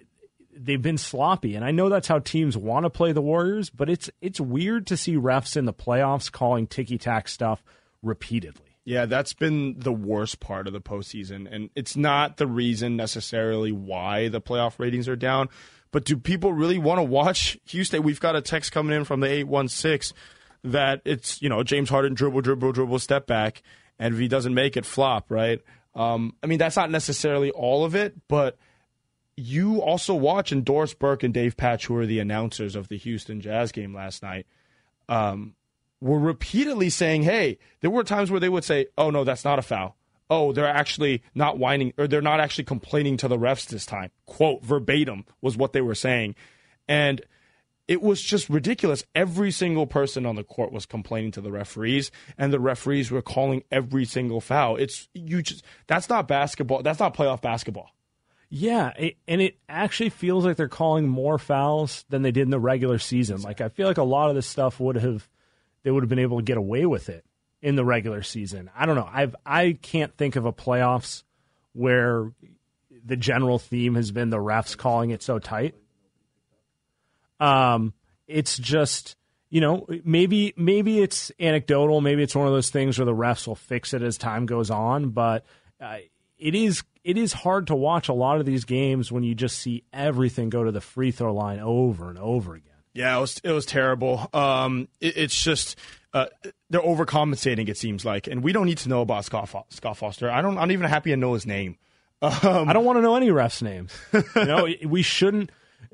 they've 0.63 0.81
been 0.81 0.97
sloppy. 0.97 1.55
And 1.55 1.65
I 1.65 1.71
know 1.71 1.89
that's 1.89 2.07
how 2.07 2.19
teams 2.19 2.57
want 2.57 2.85
to 2.85 2.89
play 2.89 3.11
the 3.11 3.21
Warriors, 3.21 3.69
but 3.69 3.89
it's 3.89 4.09
it's 4.21 4.39
weird 4.39 4.87
to 4.87 4.97
see 4.97 5.15
refs 5.15 5.57
in 5.57 5.65
the 5.65 5.73
playoffs 5.73 6.31
calling 6.31 6.67
ticky 6.67 6.97
tack 6.97 7.27
stuff 7.27 7.63
repeatedly. 8.01 8.77
Yeah, 8.83 9.05
that's 9.05 9.33
been 9.33 9.75
the 9.77 9.93
worst 9.93 10.39
part 10.39 10.67
of 10.67 10.73
the 10.73 10.81
postseason. 10.81 11.47
And 11.51 11.69
it's 11.75 11.95
not 11.95 12.37
the 12.37 12.47
reason 12.47 12.95
necessarily 12.95 13.71
why 13.71 14.27
the 14.29 14.41
playoff 14.41 14.79
ratings 14.79 15.07
are 15.07 15.15
down. 15.15 15.49
But 15.91 16.05
do 16.05 16.17
people 16.17 16.53
really 16.53 16.79
want 16.79 16.97
to 16.97 17.03
watch 17.03 17.59
Houston? 17.65 18.01
We've 18.01 18.19
got 18.19 18.35
a 18.35 18.41
text 18.41 18.71
coming 18.71 18.95
in 18.95 19.03
from 19.03 19.19
the 19.19 19.27
816 19.27 20.17
that 20.63 21.01
it's, 21.05 21.41
you 21.41 21.49
know, 21.49 21.63
James 21.63 21.89
Harden 21.89 22.13
dribble, 22.13 22.41
dribble, 22.41 22.71
dribble, 22.71 22.99
step 22.99 23.27
back. 23.27 23.61
And 23.99 24.13
if 24.13 24.19
he 24.19 24.27
doesn't 24.27 24.53
make 24.53 24.77
it, 24.77 24.85
flop, 24.85 25.29
right? 25.29 25.61
Um, 25.93 26.33
I 26.41 26.47
mean, 26.47 26.57
that's 26.57 26.77
not 26.77 26.89
necessarily 26.89 27.51
all 27.51 27.83
of 27.85 27.93
it, 27.93 28.15
but 28.27 28.57
you 29.41 29.81
also 29.81 30.13
watch 30.13 30.51
and 30.51 30.63
Doris 30.63 30.93
Burke 30.93 31.23
and 31.23 31.33
Dave 31.33 31.57
Pasch, 31.57 31.85
who 31.85 31.95
are 31.95 32.05
the 32.05 32.19
announcers 32.19 32.75
of 32.75 32.87
the 32.87 32.97
Houston 32.97 33.41
Jazz 33.41 33.71
game 33.71 33.93
last 33.93 34.21
night, 34.21 34.45
um, 35.09 35.55
were 35.99 36.19
repeatedly 36.19 36.89
saying, 36.89 37.23
hey, 37.23 37.57
there 37.81 37.89
were 37.89 38.03
times 38.03 38.29
where 38.29 38.39
they 38.39 38.49
would 38.49 38.63
say, 38.63 38.87
oh, 38.97 39.09
no, 39.09 39.23
that's 39.23 39.45
not 39.45 39.59
a 39.59 39.63
foul. 39.63 39.95
Oh, 40.29 40.53
they're 40.53 40.65
actually 40.65 41.23
not 41.35 41.57
whining, 41.57 41.93
or 41.97 42.07
they're 42.07 42.21
not 42.21 42.39
actually 42.39 42.63
complaining 42.63 43.17
to 43.17 43.27
the 43.27 43.37
refs 43.37 43.67
this 43.67 43.85
time. 43.85 44.11
Quote, 44.25 44.63
verbatim 44.63 45.25
was 45.41 45.57
what 45.57 45.73
they 45.73 45.81
were 45.81 45.95
saying. 45.95 46.35
And 46.87 47.21
it 47.87 48.01
was 48.01 48.21
just 48.21 48.49
ridiculous. 48.49 49.03
Every 49.15 49.51
single 49.51 49.87
person 49.87 50.25
on 50.25 50.35
the 50.35 50.43
court 50.43 50.71
was 50.71 50.85
complaining 50.85 51.31
to 51.31 51.41
the 51.41 51.51
referees, 51.51 52.11
and 52.37 52.53
the 52.53 52.59
referees 52.59 53.11
were 53.11 53.21
calling 53.21 53.63
every 53.71 54.05
single 54.05 54.39
foul. 54.39 54.77
It's 54.77 55.09
you 55.13 55.41
just 55.41 55.63
that's 55.87 56.07
not 56.07 56.27
basketball. 56.27 56.83
That's 56.83 56.99
not 56.99 57.13
playoff 57.13 57.41
basketball. 57.41 57.91
Yeah, 58.53 58.89
it, 58.97 59.15
and 59.29 59.41
it 59.41 59.57
actually 59.69 60.09
feels 60.09 60.43
like 60.43 60.57
they're 60.57 60.67
calling 60.67 61.07
more 61.07 61.39
fouls 61.39 62.03
than 62.09 62.21
they 62.21 62.31
did 62.31 62.41
in 62.41 62.49
the 62.49 62.59
regular 62.59 62.99
season. 62.99 63.41
Like 63.41 63.61
I 63.61 63.69
feel 63.69 63.87
like 63.87 63.97
a 63.97 64.03
lot 64.03 64.27
of 64.27 64.35
this 64.35 64.45
stuff 64.45 64.77
would 64.81 64.97
have 64.97 65.27
they 65.83 65.89
would 65.89 66.03
have 66.03 66.09
been 66.09 66.19
able 66.19 66.37
to 66.37 66.43
get 66.43 66.57
away 66.57 66.85
with 66.85 67.07
it 67.07 67.23
in 67.61 67.77
the 67.77 67.85
regular 67.85 68.21
season. 68.21 68.69
I 68.75 68.85
don't 68.85 68.95
know. 68.95 69.09
I've 69.09 69.37
I 69.45 69.77
can't 69.81 70.15
think 70.17 70.35
of 70.35 70.45
a 70.45 70.51
playoffs 70.51 71.23
where 71.71 72.33
the 73.05 73.15
general 73.15 73.57
theme 73.57 73.95
has 73.95 74.11
been 74.11 74.29
the 74.29 74.37
refs 74.37 74.77
calling 74.77 75.11
it 75.11 75.23
so 75.23 75.39
tight. 75.39 75.73
Um, 77.39 77.93
it's 78.27 78.57
just 78.57 79.15
you 79.49 79.61
know 79.61 79.87
maybe 80.03 80.53
maybe 80.57 80.99
it's 80.99 81.31
anecdotal, 81.39 82.01
maybe 82.01 82.21
it's 82.21 82.35
one 82.35 82.47
of 82.47 82.53
those 82.53 82.69
things 82.69 82.99
where 82.99 83.05
the 83.05 83.15
refs 83.15 83.47
will 83.47 83.55
fix 83.55 83.93
it 83.93 84.01
as 84.01 84.17
time 84.17 84.45
goes 84.45 84.69
on, 84.69 85.11
but 85.11 85.45
uh, 85.79 85.99
it 86.41 86.55
is 86.55 86.83
it 87.03 87.17
is 87.17 87.31
hard 87.31 87.67
to 87.67 87.75
watch 87.75 88.09
a 88.09 88.13
lot 88.13 88.39
of 88.39 88.45
these 88.45 88.65
games 88.65 89.11
when 89.11 89.23
you 89.23 89.33
just 89.35 89.59
see 89.59 89.83
everything 89.93 90.49
go 90.49 90.63
to 90.63 90.71
the 90.71 90.81
free 90.81 91.11
throw 91.11 91.33
line 91.33 91.59
over 91.59 92.09
and 92.09 92.17
over 92.19 92.55
again. 92.55 92.67
Yeah, 92.93 93.15
it 93.17 93.21
was 93.21 93.41
it 93.43 93.51
was 93.51 93.65
terrible. 93.65 94.27
Um, 94.33 94.89
it, 94.99 95.15
it's 95.17 95.41
just 95.41 95.77
uh, 96.13 96.25
they're 96.69 96.81
overcompensating. 96.81 97.69
It 97.69 97.77
seems 97.77 98.03
like, 98.03 98.27
and 98.27 98.43
we 98.43 98.51
don't 98.51 98.65
need 98.65 98.79
to 98.79 98.89
know 98.89 99.01
about 99.01 99.23
Scott, 99.23 99.47
Fo- 99.47 99.65
Scott 99.69 99.97
Foster. 99.97 100.29
I 100.29 100.41
don't. 100.41 100.57
I'm 100.57 100.67
not 100.67 100.71
even 100.71 100.89
happy 100.89 101.11
to 101.11 101.17
know 101.17 101.33
his 101.33 101.45
name. 101.45 101.77
Um, 102.23 102.69
I 102.69 102.73
don't 102.73 102.85
want 102.85 102.97
to 102.97 103.01
know 103.01 103.15
any 103.15 103.29
refs' 103.29 103.63
names. 103.63 103.91
You 104.13 104.45
know, 104.45 104.67
we 104.85 105.01
shouldn't. 105.01 105.49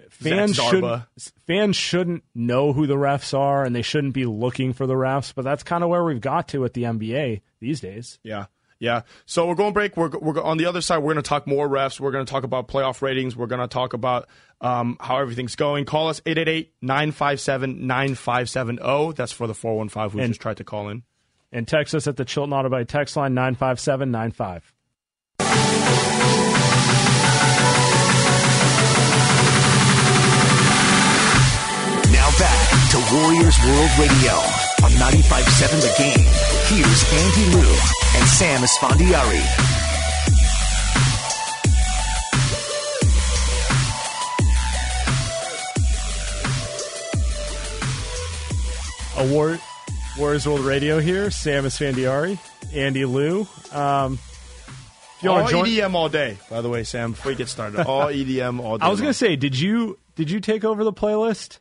Fans 0.10 0.58
should 0.58 0.84
Zarba. 0.84 1.08
fans 1.46 1.78
shouldn't 1.78 2.26
know 2.36 2.74
who 2.74 2.86
the 2.86 2.96
refs 2.96 3.34
are, 3.34 3.64
and 3.64 3.74
they 3.74 3.82
shouldn't 3.82 4.14
be 4.14 4.26
looking 4.26 4.74
for 4.74 4.86
the 4.86 4.96
refs. 4.96 5.34
But 5.34 5.46
that's 5.46 5.64
kind 5.64 5.86
of 5.86 5.90
where 5.90 6.04
we've 6.04 6.20
got 6.20 6.50
to 6.50 6.66
at 6.66 6.74
the 6.74 6.84
NBA 6.84 7.40
these 7.62 7.80
days. 7.80 8.20
Yeah. 8.24 8.48
Yeah. 8.80 9.02
So 9.26 9.48
we're 9.48 9.56
going 9.56 9.74
break. 9.74 9.98
We're, 9.98 10.10
we're 10.10 10.40
on 10.42 10.58
the 10.58 10.66
other 10.66 10.82
side. 10.82 10.98
We're 11.00 11.14
going 11.14 11.24
to 11.24 11.28
talk 11.30 11.48
more 11.48 11.68
refs. 11.68 12.00
We're 12.00 12.12
going 12.12 12.26
to 12.26 12.32
talk 12.32 12.44
about 12.44 12.68
playoff 12.68 13.02
ratings. 13.02 13.36
We're 13.36 13.48
going 13.48 13.62
to 13.62 13.68
talk 13.68 13.94
about 13.94 14.28
um, 14.62 14.98
how 15.00 15.18
everything's 15.18 15.56
going. 15.56 15.86
Call 15.86 16.10
us 16.10 16.20
888-957-9570. 16.22 19.16
That's 19.16 19.32
for 19.32 19.48
the 19.48 19.56
415 19.56 20.10
who 20.12 20.20
And- 20.24 20.32
just 20.34 20.42
tried 20.42 20.58
to 20.58 20.64
call 20.64 20.90
in. 20.90 21.04
And 21.52 21.68
text 21.68 21.96
us 21.96 22.08
at 22.08 22.18
the 22.18 22.26
Chilton 22.26 22.52
Auto 22.52 22.68
Body 22.70 22.84
text 22.84 23.16
line 23.16 23.34
nine 23.34 23.56
five 23.56 23.80
seven 23.80 24.12
nine 24.12 24.32
five. 24.32 24.74
Now 32.12 32.30
back 32.40 32.68
to 32.92 32.98
Warriors 33.14 33.58
World 33.66 33.92
Radio 34.00 34.34
on 34.84 34.92
95.7 34.98 35.82
The 35.82 35.94
Game. 35.98 36.26
Here's 36.72 37.04
Andy 37.14 37.46
Lou 37.56 37.76
and 38.18 38.28
Sam 38.28 38.62
Esfandiari. 38.62 39.44
Award 49.18 49.60
Warriors 50.18 50.48
World 50.48 50.62
Radio 50.62 51.00
here. 51.00 51.30
Sam 51.30 51.66
Esfandiari, 51.66 52.40
Andy 52.74 53.06
Lou. 53.06 53.48
Um, 53.72 54.14
if 54.14 55.24
you 55.24 55.30
All 55.30 55.38
want 55.38 55.48
to 55.48 55.52
join, 55.52 55.66
EDM 55.66 55.94
all 55.94 56.10
day, 56.10 56.38
by 56.50 56.62
the 56.62 56.70
way, 56.70 56.84
Sam, 56.84 57.12
before 57.12 57.32
you 57.32 57.38
get 57.38 57.50
started. 57.50 57.86
All 57.86 58.06
EDM 58.08 58.60
all 58.60 58.78
day. 58.78 58.86
I 58.86 58.90
was 58.90 59.00
going 59.00 59.10
to 59.12 59.18
say, 59.18 59.36
did 59.36 59.60
you 59.60 59.98
did 60.16 60.32
you 60.32 60.40
take 60.40 60.64
over 60.64 60.84
the 60.84 60.94
playlist? 60.94 61.60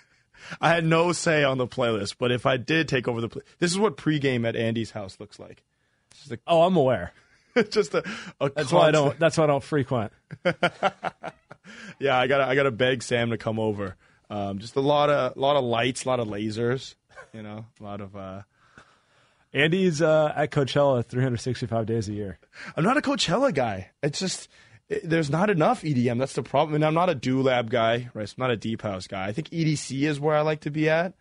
I 0.60 0.70
had 0.70 0.84
no 0.84 1.12
say 1.12 1.44
on 1.44 1.58
the 1.58 1.66
playlist, 1.66 2.16
but 2.18 2.30
if 2.30 2.46
I 2.46 2.56
did 2.56 2.88
take 2.88 3.08
over 3.08 3.20
the 3.20 3.28
play, 3.28 3.42
this 3.58 3.70
is 3.70 3.78
what 3.78 3.96
pregame 3.96 4.46
at 4.46 4.54
Andy's 4.56 4.92
house 4.92 5.18
looks 5.18 5.38
like. 5.38 5.62
Oh, 6.46 6.62
I'm 6.62 6.76
aware. 6.76 7.12
Just 7.70 7.94
a, 7.94 8.04
a 8.40 8.50
That's 8.50 8.72
why 8.72 8.88
I 8.88 8.90
don't. 8.90 9.18
That's 9.18 9.36
why 9.36 9.44
I 9.44 9.46
don't 9.48 9.64
frequent. 9.64 10.12
Yeah, 11.98 12.16
I 12.16 12.26
gotta 12.26 12.44
I 12.44 12.54
gotta 12.54 12.70
beg 12.70 13.02
Sam 13.02 13.30
to 13.30 13.38
come 13.38 13.58
over. 13.58 13.96
Um, 14.30 14.58
just 14.58 14.76
a 14.76 14.80
lot 14.80 15.10
of 15.10 15.36
a 15.36 15.40
lot 15.40 15.56
of 15.56 15.64
lights, 15.64 16.04
a 16.04 16.08
lot 16.08 16.20
of 16.20 16.28
lasers. 16.28 16.94
You 17.32 17.42
know, 17.42 17.66
a 17.80 17.82
lot 17.82 18.00
of. 18.00 18.16
Uh, 18.16 18.42
Andy's 19.52 20.02
uh, 20.02 20.32
at 20.36 20.50
Coachella 20.50 21.04
365 21.04 21.86
days 21.86 22.08
a 22.08 22.12
year. 22.12 22.38
I'm 22.76 22.84
not 22.84 22.98
a 22.98 23.00
Coachella 23.00 23.52
guy. 23.52 23.90
It's 24.02 24.18
just 24.18 24.48
it, 24.88 25.08
there's 25.08 25.30
not 25.30 25.48
enough 25.48 25.82
EDM. 25.82 26.18
That's 26.18 26.34
the 26.34 26.42
problem. 26.42 26.74
And 26.74 26.84
I'm 26.84 26.94
not 26.94 27.08
a 27.08 27.14
Do 27.14 27.40
Lab 27.40 27.70
guy, 27.70 28.10
right? 28.12 28.28
I'm 28.28 28.42
not 28.42 28.50
a 28.50 28.56
Deep 28.56 28.82
House 28.82 29.06
guy. 29.06 29.26
I 29.26 29.32
think 29.32 29.48
EDC 29.48 30.02
is 30.06 30.20
where 30.20 30.36
I 30.36 30.42
like 30.42 30.60
to 30.60 30.70
be 30.70 30.90
at. 30.90 31.14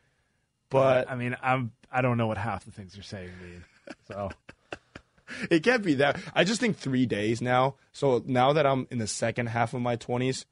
But 0.70 1.10
I 1.10 1.16
mean, 1.16 1.38
I'm 1.42 1.72
I 1.90 2.02
don't 2.02 2.18
know 2.18 2.28
what 2.28 2.38
half 2.38 2.66
the 2.66 2.72
things 2.72 2.96
you're 2.96 3.04
saying 3.04 3.32
mean. 3.42 3.64
So 4.10 4.30
it 5.52 5.64
can't 5.64 5.84
be 5.84 5.96
that. 5.96 6.20
I 6.34 6.44
just 6.44 6.60
think 6.60 6.78
three 6.78 7.06
days 7.06 7.42
now. 7.42 7.76
So 7.92 8.24
now 8.26 8.54
that 8.54 8.66
I'm 8.66 8.88
in 8.92 8.98
the 8.98 9.08
second 9.08 9.48
half 9.48 9.74
of 9.74 9.82
my 9.82 9.98
20s, 9.98 10.46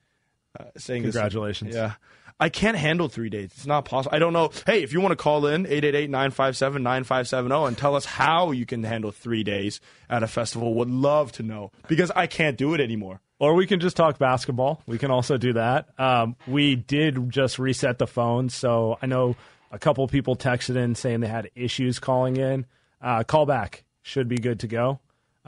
uh, 0.60 0.66
saying 0.78 1.04
this- 1.04 1.16
Congratulations. 1.16 1.76
yeah. 1.76 1.94
I 2.38 2.50
can't 2.50 2.76
handle 2.76 3.08
three 3.08 3.30
days. 3.30 3.52
It's 3.56 3.66
not 3.66 3.86
possible. 3.86 4.14
I 4.14 4.20
don't 4.20 4.34
know. 4.34 4.52
Hey, 4.66 4.84
if 4.84 4.92
you 4.92 5.00
want 5.00 5.14
to 5.14 5.16
call 5.16 5.46
in, 5.48 5.66
888-957-9570 5.68 7.68
and 7.70 7.78
tell 7.78 7.96
us 7.96 8.04
how 8.04 8.52
you 8.52 8.66
can 8.66 8.84
handle 8.84 9.12
three 9.12 9.42
days 9.44 9.80
at 10.10 10.22
a 10.22 10.28
festival, 10.28 10.74
would 10.74 10.90
love 10.90 11.32
to 11.34 11.44
know. 11.44 11.72
Because 11.88 12.12
I 12.14 12.28
can't 12.28 12.58
do 12.58 12.74
it 12.74 12.82
anymore. 12.82 13.22
Or 13.40 13.54
we 13.54 13.66
can 13.68 13.80
just 13.80 13.96
talk 13.96 14.18
basketball. 14.18 14.82
We 14.86 14.98
can 14.98 15.12
also 15.12 15.38
do 15.38 15.54
that. 15.54 15.88
Um, 15.98 16.36
we 16.46 16.76
did 16.76 17.30
just 17.30 17.58
reset 17.58 18.00
the 18.00 18.08
phone, 18.08 18.50
so 18.50 18.98
I 19.02 19.06
know 19.06 19.38
a 19.72 19.80
couple 19.80 20.06
people 20.10 20.36
texted 20.36 20.76
in 20.76 20.96
saying 20.96 21.22
they 21.22 21.28
had 21.28 21.50
issues 21.56 22.00
calling 22.00 22.36
in. 22.36 22.66
Uh, 23.02 23.24
call 23.24 23.46
back 23.46 23.85
should 24.06 24.28
be 24.28 24.38
good 24.38 24.60
to 24.60 24.68
go. 24.68 25.00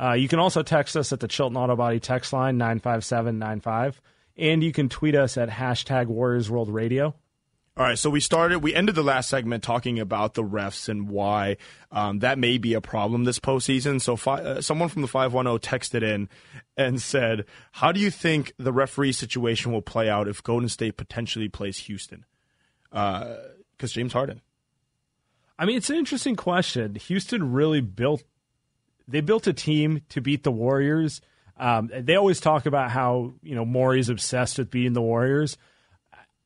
Uh, 0.01 0.14
you 0.14 0.28
can 0.28 0.39
also 0.39 0.64
text 0.64 0.97
us 0.97 1.14
at 1.14 1.20
the 1.20 1.28
Chilton 1.28 1.58
Auto 1.58 1.76
Body 1.76 1.99
text 1.99 2.34
line 2.34 2.58
nine 2.58 2.80
five 2.80 3.05
seven 3.05 3.38
nine 3.39 3.62
five, 3.62 4.01
and 4.36 4.64
you 4.64 4.72
can 4.72 4.89
tweet 4.89 5.16
us 5.16 5.38
at 5.38 5.49
hashtag 5.49 6.08
Warriors 6.08 6.49
World 6.49 6.70
Radio. 6.70 7.14
All 7.78 7.84
right, 7.84 7.97
so 7.97 8.10
we 8.10 8.20
started, 8.20 8.64
we 8.64 8.74
ended 8.74 8.95
the 8.95 9.03
last 9.03 9.30
segment 9.30 9.64
talking 9.64 9.99
about 9.99 10.34
the 10.34 10.43
refs 10.43 10.89
and 10.89 11.08
why 11.08 11.58
um, 11.91 12.20
that 12.20 12.39
may 12.39 12.58
be 12.58 12.74
a 12.74 12.82
problem 12.82 13.24
this 13.24 13.38
postseason. 13.38 14.01
So, 14.01 14.16
fi- 14.16 14.41
uh, 14.41 14.62
someone 14.62 14.89
from 14.89 15.03
the 15.03 15.08
510 15.08 15.60
texted 15.60 16.01
in 16.01 16.28
and 16.76 16.99
said, 16.99 17.45
How 17.74 17.91
do 17.91 17.99
you 17.99 18.10
think 18.10 18.53
the 18.58 18.74
referee 18.74 19.12
situation 19.12 19.72
will 19.72 19.84
play 19.84 20.10
out 20.10 20.28
if 20.28 20.41
Golden 20.41 20.70
State 20.70 20.97
potentially 20.97 21.49
plays 21.49 21.78
Houston? 21.82 22.26
Because 22.89 23.91
James 23.91 24.14
Harden. 24.14 24.41
I 25.60 25.66
mean, 25.66 25.78
it's 25.78 25.91
an 25.91 25.97
interesting 25.97 26.36
question. 26.36 26.95
Houston 26.95 27.51
really 27.51 27.82
built 27.82 28.24
they 29.08 29.22
built 29.22 29.47
a 29.47 29.53
team 29.53 30.01
to 30.10 30.22
beat 30.22 30.43
the 30.43 30.51
Warriors. 30.51 31.22
Um, 31.60 31.89
they 31.93 32.16
always 32.16 32.39
talk 32.39 32.66
about 32.66 32.91
how 32.91 33.34
you 33.41 33.55
know 33.55 33.66
Morey's 33.66 34.10
obsessed 34.10 34.58
with 34.58 34.70
beating 34.70 34.93
the 34.93 35.01
Warriors. 35.01 35.58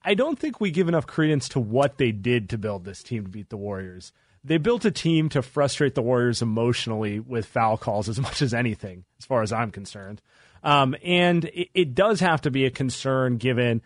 I 0.03 0.15
don't 0.15 0.39
think 0.39 0.59
we 0.59 0.71
give 0.71 0.87
enough 0.87 1.05
credence 1.05 1.49
to 1.49 1.59
what 1.59 1.97
they 1.97 2.11
did 2.11 2.49
to 2.49 2.57
build 2.57 2.85
this 2.85 3.03
team 3.03 3.23
to 3.23 3.29
beat 3.29 3.49
the 3.49 3.57
Warriors. 3.57 4.11
They 4.43 4.57
built 4.57 4.85
a 4.85 4.91
team 4.91 5.29
to 5.29 5.43
frustrate 5.43 5.93
the 5.93 6.01
Warriors 6.01 6.41
emotionally 6.41 7.19
with 7.19 7.45
foul 7.45 7.77
calls 7.77 8.09
as 8.09 8.19
much 8.21 8.41
as 8.41 8.53
anything, 8.53 9.05
as 9.19 9.25
far 9.25 9.43
as 9.43 9.51
I'm 9.51 9.71
concerned. 9.71 10.21
Um, 10.63 10.95
and 11.03 11.45
it, 11.45 11.69
it 11.73 11.95
does 11.95 12.19
have 12.19 12.41
to 12.41 12.51
be 12.51 12.65
a 12.65 12.71
concern 12.71 13.37
given 13.37 13.81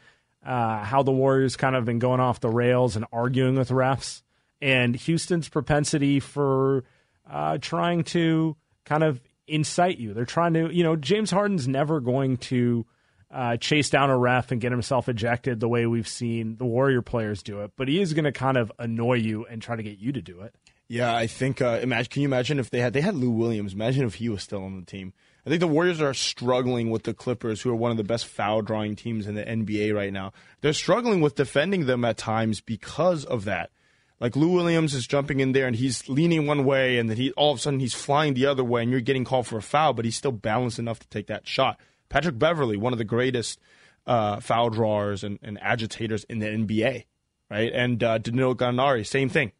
uh, 0.45 0.83
how 0.83 1.03
the 1.03 1.11
Warriors 1.11 1.55
kind 1.55 1.75
of 1.75 1.85
been 1.85 1.99
going 1.99 2.19
off 2.19 2.39
the 2.39 2.49
rails 2.49 2.95
and 2.95 3.05
arguing 3.11 3.55
with 3.55 3.69
refs, 3.69 4.21
and 4.61 4.95
Houston's 4.95 5.49
propensity 5.49 6.19
for 6.19 6.83
uh, 7.29 7.57
trying 7.59 8.03
to 8.03 8.55
kind 8.85 9.03
of 9.03 9.19
incite 9.47 9.97
you. 9.97 10.13
They're 10.13 10.25
trying 10.25 10.53
to, 10.53 10.73
you 10.73 10.83
know, 10.83 10.95
James 10.95 11.31
Harden's 11.31 11.67
never 11.67 11.99
going 11.99 12.37
to 12.37 12.85
uh, 13.31 13.57
chase 13.57 13.89
down 13.89 14.09
a 14.09 14.17
ref 14.17 14.51
and 14.51 14.61
get 14.61 14.71
himself 14.71 15.09
ejected 15.09 15.59
the 15.59 15.67
way 15.67 15.85
we've 15.85 16.07
seen 16.07 16.57
the 16.57 16.65
Warrior 16.65 17.01
players 17.01 17.43
do 17.43 17.61
it, 17.61 17.71
but 17.75 17.87
he 17.87 17.99
is 17.99 18.13
going 18.13 18.25
to 18.25 18.31
kind 18.31 18.57
of 18.57 18.71
annoy 18.79 19.15
you 19.15 19.45
and 19.45 19.61
try 19.61 19.75
to 19.75 19.83
get 19.83 19.97
you 19.97 20.11
to 20.13 20.21
do 20.21 20.41
it. 20.41 20.55
Yeah, 20.87 21.15
I 21.15 21.27
think. 21.27 21.61
Uh, 21.61 21.79
imagine, 21.81 22.11
can 22.11 22.21
you 22.21 22.27
imagine 22.27 22.59
if 22.59 22.69
they 22.69 22.79
had 22.79 22.93
they 22.93 23.01
had 23.01 23.15
Lou 23.15 23.31
Williams? 23.31 23.73
Imagine 23.73 24.05
if 24.05 24.15
he 24.15 24.29
was 24.29 24.43
still 24.43 24.63
on 24.63 24.79
the 24.79 24.85
team. 24.85 25.13
I 25.45 25.49
think 25.49 25.59
the 25.59 25.67
Warriors 25.67 26.01
are 26.01 26.13
struggling 26.13 26.91
with 26.91 27.03
the 27.03 27.13
Clippers, 27.13 27.61
who 27.61 27.71
are 27.71 27.75
one 27.75 27.91
of 27.91 27.97
the 27.97 28.03
best 28.03 28.25
foul 28.25 28.61
drawing 28.61 28.95
teams 28.95 29.27
in 29.27 29.35
the 29.35 29.43
NBA 29.43 29.95
right 29.95 30.13
now. 30.13 30.31
They're 30.61 30.73
struggling 30.73 31.21
with 31.21 31.35
defending 31.35 31.87
them 31.87 32.05
at 32.05 32.17
times 32.17 32.61
because 32.61 33.25
of 33.25 33.45
that. 33.45 33.71
Like 34.19 34.35
Lou 34.35 34.49
Williams 34.49 34.93
is 34.93 35.05
jumping 35.05 35.41
in 35.41 35.51
there 35.51 35.67
and 35.67 35.75
he's 35.75 36.07
leaning 36.07 36.47
one 36.47 36.63
way, 36.63 36.97
and 36.97 37.09
then 37.09 37.17
he 37.17 37.31
all 37.31 37.51
of 37.51 37.59
a 37.59 37.61
sudden 37.61 37.79
he's 37.79 37.93
flying 37.93 38.33
the 38.33 38.45
other 38.45 38.63
way, 38.63 38.81
and 38.81 38.91
you're 38.91 39.01
getting 39.01 39.25
called 39.25 39.47
for 39.47 39.57
a 39.57 39.61
foul, 39.61 39.93
but 39.93 40.05
he's 40.05 40.15
still 40.15 40.31
balanced 40.31 40.79
enough 40.79 40.99
to 40.99 41.07
take 41.09 41.27
that 41.27 41.47
shot. 41.47 41.79
Patrick 42.09 42.39
Beverley, 42.39 42.77
one 42.77 42.93
of 42.93 42.99
the 42.99 43.05
greatest 43.05 43.59
uh, 44.07 44.39
foul 44.39 44.69
drawers 44.69 45.23
and, 45.23 45.39
and 45.41 45.61
agitators 45.61 46.23
in 46.25 46.39
the 46.39 46.45
NBA, 46.45 47.05
right? 47.49 47.71
And 47.73 48.03
uh, 48.03 48.17
Danilo 48.19 48.53
Gallinari, 48.53 49.05
same 49.05 49.29
thing. 49.29 49.51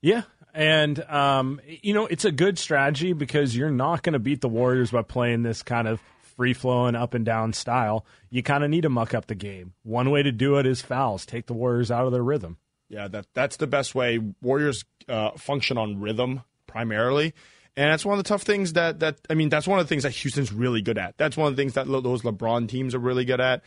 Yeah. 0.00 0.22
And, 0.54 1.02
um, 1.04 1.60
you 1.64 1.94
know, 1.94 2.06
it's 2.06 2.26
a 2.26 2.32
good 2.32 2.58
strategy 2.58 3.14
because 3.14 3.56
you're 3.56 3.70
not 3.70 4.02
going 4.02 4.12
to 4.12 4.18
beat 4.18 4.42
the 4.42 4.48
Warriors 4.48 4.90
by 4.90 5.02
playing 5.02 5.42
this 5.42 5.62
kind 5.62 5.88
of 5.88 6.00
free 6.36 6.52
flowing 6.52 6.94
up 6.94 7.14
and 7.14 7.24
down 7.24 7.52
style. 7.54 8.04
You 8.28 8.42
kind 8.42 8.62
of 8.62 8.70
need 8.70 8.82
to 8.82 8.90
muck 8.90 9.14
up 9.14 9.26
the 9.26 9.34
game. 9.34 9.72
One 9.82 10.10
way 10.10 10.22
to 10.22 10.32
do 10.32 10.56
it 10.56 10.66
is 10.66 10.82
fouls, 10.82 11.24
take 11.24 11.46
the 11.46 11.54
Warriors 11.54 11.90
out 11.90 12.04
of 12.04 12.12
their 12.12 12.22
rhythm. 12.22 12.58
Yeah, 12.92 13.08
that 13.08 13.26
that's 13.32 13.56
the 13.56 13.66
best 13.66 13.94
way. 13.94 14.20
Warriors 14.42 14.84
uh, 15.08 15.30
function 15.38 15.78
on 15.78 16.00
rhythm 16.00 16.42
primarily, 16.66 17.32
and 17.74 17.90
that's 17.90 18.04
one 18.04 18.18
of 18.18 18.22
the 18.22 18.28
tough 18.28 18.42
things 18.42 18.74
that 18.74 19.00
that 19.00 19.18
I 19.30 19.34
mean 19.34 19.48
that's 19.48 19.66
one 19.66 19.78
of 19.78 19.86
the 19.86 19.88
things 19.88 20.02
that 20.02 20.10
Houston's 20.10 20.52
really 20.52 20.82
good 20.82 20.98
at. 20.98 21.16
That's 21.16 21.34
one 21.34 21.48
of 21.48 21.56
the 21.56 21.62
things 21.62 21.72
that 21.72 21.86
those 21.86 22.20
LeBron 22.20 22.68
teams 22.68 22.94
are 22.94 22.98
really 22.98 23.24
good 23.24 23.40
at. 23.40 23.62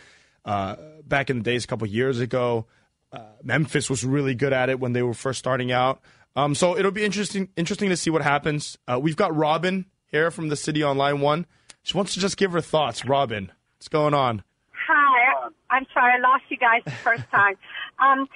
Uh, 0.46 0.76
back 1.04 1.32
in 1.32 1.38
the 1.38 1.44
days, 1.44 1.64
a 1.64 1.68
couple 1.68 1.88
years 1.88 2.20
ago, 2.20 2.68
uh, 3.12 3.20
Memphis 3.42 3.90
was 3.90 4.06
really 4.06 4.36
good 4.36 4.54
at 4.54 4.70
it 4.70 4.80
when 4.80 4.94
they 4.94 5.02
were 5.02 5.16
first 5.16 5.40
starting 5.40 5.72
out. 5.72 6.02
Um, 6.36 6.54
so 6.54 6.78
it'll 6.78 6.92
be 6.92 7.04
interesting 7.04 7.50
interesting 7.58 7.90
to 7.90 7.98
see 7.98 8.12
what 8.12 8.22
happens. 8.22 8.78
Uh, 8.88 9.00
we've 9.02 9.18
got 9.18 9.36
Robin 9.36 9.86
here 10.06 10.30
from 10.30 10.50
the 10.50 10.56
city 10.56 10.84
on 10.84 11.00
line 11.00 11.20
one. 11.20 11.48
She 11.82 11.98
wants 11.98 12.14
to 12.14 12.20
just 12.20 12.38
give 12.38 12.52
her 12.52 12.62
thoughts. 12.62 13.06
Robin, 13.06 13.52
what's 13.78 13.88
going 13.88 14.14
on? 14.14 14.44
Hi. 14.88 15.50
I'm 15.72 15.86
sorry, 15.94 16.14
I 16.14 16.20
lost 16.20 16.44
you 16.50 16.58
guys 16.58 16.84
the 16.86 16.92
first 16.92 17.24
time. 17.32 17.56
Um, 17.98 18.28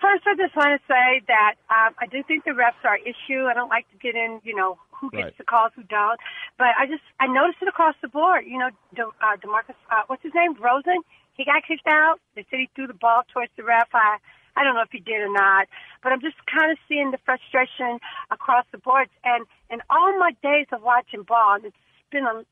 first, 0.00 0.26
I 0.26 0.34
just 0.36 0.54
want 0.56 0.76
to 0.76 0.82
say 0.86 1.22
that 1.28 1.54
um, 1.70 1.94
I 1.98 2.06
do 2.06 2.22
think 2.22 2.44
the 2.44 2.52
refs 2.52 2.80
are 2.84 2.94
an 2.94 3.04
issue. 3.04 3.46
I 3.46 3.54
don't 3.54 3.68
like 3.68 3.88
to 3.90 3.98
get 3.98 4.14
in, 4.14 4.40
you 4.44 4.54
know, 4.54 4.78
who 4.92 5.10
gets 5.10 5.32
Right. 5.32 5.38
the 5.38 5.44
calls, 5.44 5.72
who 5.74 5.82
don't. 5.84 6.20
But 6.58 6.76
I 6.78 6.86
just 6.86 7.02
I 7.18 7.26
noticed 7.26 7.62
it 7.62 7.68
across 7.68 7.94
the 8.02 8.08
board. 8.08 8.44
You 8.46 8.58
know, 8.58 8.70
De, 8.94 9.06
uh, 9.06 9.36
Demarcus, 9.40 9.78
uh, 9.90 10.02
what's 10.06 10.22
his 10.22 10.34
name, 10.34 10.54
Rosen? 10.60 11.00
He 11.34 11.44
got 11.44 11.64
kicked 11.66 11.86
out. 11.88 12.20
They 12.36 12.44
said 12.50 12.60
he 12.60 12.68
threw 12.74 12.86
the 12.86 12.94
ball 12.94 13.22
towards 13.32 13.52
the 13.56 13.64
ref. 13.64 13.88
I 13.94 14.18
I 14.56 14.64
don't 14.64 14.74
know 14.74 14.82
if 14.82 14.90
he 14.92 14.98
did 15.00 15.20
or 15.20 15.32
not, 15.32 15.68
but 16.02 16.12
I'm 16.12 16.20
just 16.20 16.36
kind 16.46 16.70
of 16.70 16.78
seeing 16.88 17.12
the 17.12 17.18
frustration 17.24 17.98
across 18.30 18.66
the 18.72 18.78
boards. 18.78 19.10
And 19.24 19.46
in 19.70 19.80
all 19.88 20.18
my 20.18 20.32
days 20.42 20.66
of 20.72 20.82
watching 20.82 21.22
ball, 21.22 21.54
and 21.56 21.64
it's 21.64 21.76
been 22.10 22.26
a 22.26 22.44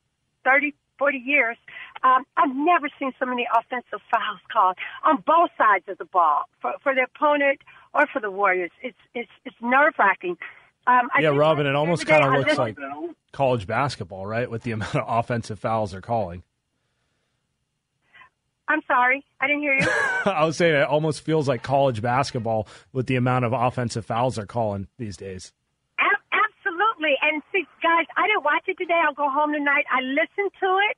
30, 0.45 0.74
40 0.99 1.18
years, 1.18 1.57
um, 2.03 2.24
I've 2.36 2.55
never 2.55 2.88
seen 2.99 3.12
so 3.18 3.26
many 3.26 3.46
offensive 3.57 4.01
fouls 4.11 4.40
called 4.53 4.76
on 5.05 5.22
both 5.26 5.51
sides 5.57 5.84
of 5.88 5.99
the 5.99 6.05
ball 6.05 6.44
for, 6.61 6.72
for 6.82 6.94
the 6.94 7.03
opponent 7.03 7.61
or 7.94 8.07
for 8.12 8.20
the 8.20 8.30
Warriors. 8.30 8.70
It's 8.82 8.96
it's 9.14 9.30
it's 9.44 9.57
nerve 9.61 9.94
wracking. 9.99 10.36
Um, 10.86 11.09
yeah, 11.20 11.28
Robin, 11.28 11.66
it 11.66 11.74
almost 11.74 12.07
kind 12.07 12.24
of 12.24 12.32
looks 12.32 12.57
like 12.57 12.76
college 13.32 13.66
basketball, 13.66 14.26
right? 14.26 14.51
With 14.51 14.62
the 14.62 14.70
amount 14.72 14.94
of 14.96 15.05
offensive 15.07 15.59
fouls 15.59 15.92
they're 15.92 16.01
calling. 16.01 16.42
I'm 18.68 18.82
sorry, 18.86 19.24
I 19.40 19.46
didn't 19.46 19.62
hear 19.62 19.74
you. 19.74 19.86
I 20.26 20.44
was 20.44 20.57
saying 20.59 20.74
it 20.74 20.86
almost 20.86 21.22
feels 21.22 21.49
like 21.49 21.62
college 21.62 22.03
basketball 22.03 22.68
with 22.92 23.07
the 23.07 23.16
amount 23.16 23.46
of 23.46 23.53
offensive 23.55 24.05
fouls 24.05 24.36
they're 24.36 24.46
calling 24.46 24.88
these 24.99 25.16
days. 25.16 25.53
Ab- 25.99 26.18
absolutely. 26.32 27.14
And 27.22 27.42
see, 27.51 27.66
guys, 27.89 28.05
I 28.20 28.28
didn't 28.28 28.45
watch 28.45 28.68
it 28.68 28.76
today. 28.76 29.01
I'll 29.01 29.16
go 29.16 29.32
home 29.32 29.57
tonight. 29.57 29.89
I 29.89 30.05
listened 30.05 30.53
to 30.61 30.70
it 30.93 30.97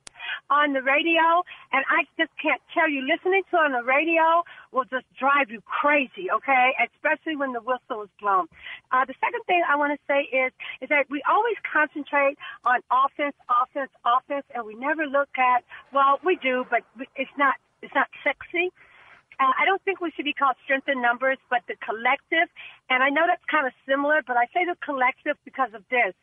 on 0.51 0.75
the 0.75 0.83
radio, 0.83 1.39
and 1.71 1.87
I 1.87 2.03
just 2.19 2.35
can't 2.35 2.59
tell 2.75 2.91
you, 2.91 2.99
listening 3.07 3.47
to 3.47 3.55
it 3.55 3.63
on 3.63 3.71
the 3.71 3.87
radio 3.87 4.43
will 4.75 4.83
just 4.91 5.07
drive 5.15 5.47
you 5.47 5.63
crazy, 5.63 6.27
okay? 6.27 6.75
Especially 6.83 7.39
when 7.39 7.55
the 7.55 7.63
whistle 7.63 8.03
is 8.03 8.11
blown. 8.19 8.51
Uh, 8.91 9.07
the 9.07 9.15
second 9.23 9.39
thing 9.47 9.63
I 9.63 9.79
want 9.79 9.95
to 9.95 10.01
say 10.03 10.27
is, 10.35 10.51
is 10.83 10.91
that 10.91 11.07
we 11.07 11.23
always 11.23 11.55
concentrate 11.63 12.35
on 12.67 12.83
offense, 12.91 13.39
offense, 13.47 13.91
offense, 14.03 14.43
and 14.51 14.67
we 14.67 14.75
never 14.75 15.07
look 15.07 15.31
at, 15.39 15.63
well, 15.95 16.19
we 16.27 16.35
do, 16.43 16.67
but 16.67 16.83
it's 17.15 17.31
not, 17.39 17.55
it's 17.79 17.95
not 17.95 18.11
sexy. 18.19 18.67
Uh, 19.41 19.49
I 19.57 19.65
don't 19.65 19.81
think 19.81 20.01
we 20.01 20.11
should 20.13 20.29
be 20.29 20.37
called 20.37 20.53
strength 20.63 20.85
in 20.85 21.01
numbers, 21.01 21.41
but 21.49 21.65
the 21.65 21.73
collective. 21.81 22.45
And 22.93 23.01
I 23.01 23.09
know 23.09 23.25
that's 23.25 23.41
kind 23.49 23.65
of 23.65 23.73
similar, 23.89 24.21
but 24.21 24.37
I 24.37 24.45
say 24.53 24.69
the 24.69 24.77
collective 24.85 25.33
because 25.45 25.73
of 25.73 25.81
this. 25.89 26.13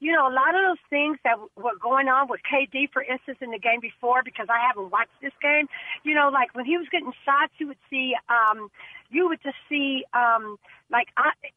You 0.00 0.12
know, 0.12 0.28
a 0.28 0.34
lot 0.34 0.54
of 0.54 0.62
those 0.62 0.82
things 0.90 1.18
that 1.24 1.38
were 1.56 1.76
going 1.82 2.08
on 2.08 2.28
with 2.28 2.40
KD, 2.46 2.92
for 2.92 3.02
instance, 3.02 3.38
in 3.40 3.50
the 3.50 3.58
game 3.58 3.80
before, 3.80 4.22
because 4.22 4.46
I 4.48 4.62
haven't 4.66 4.90
watched 4.90 5.18
this 5.20 5.34
game, 5.42 5.66
you 6.04 6.14
know, 6.14 6.30
like 6.32 6.54
when 6.54 6.64
he 6.64 6.78
was 6.78 6.86
getting 6.90 7.12
shots, 7.24 7.52
you 7.58 7.66
would 7.66 7.82
see, 7.90 8.14
um, 8.30 8.70
you 9.10 9.26
would 9.28 9.42
just 9.42 9.58
see, 9.68 10.04
um, 10.14 10.58
like 10.90 11.08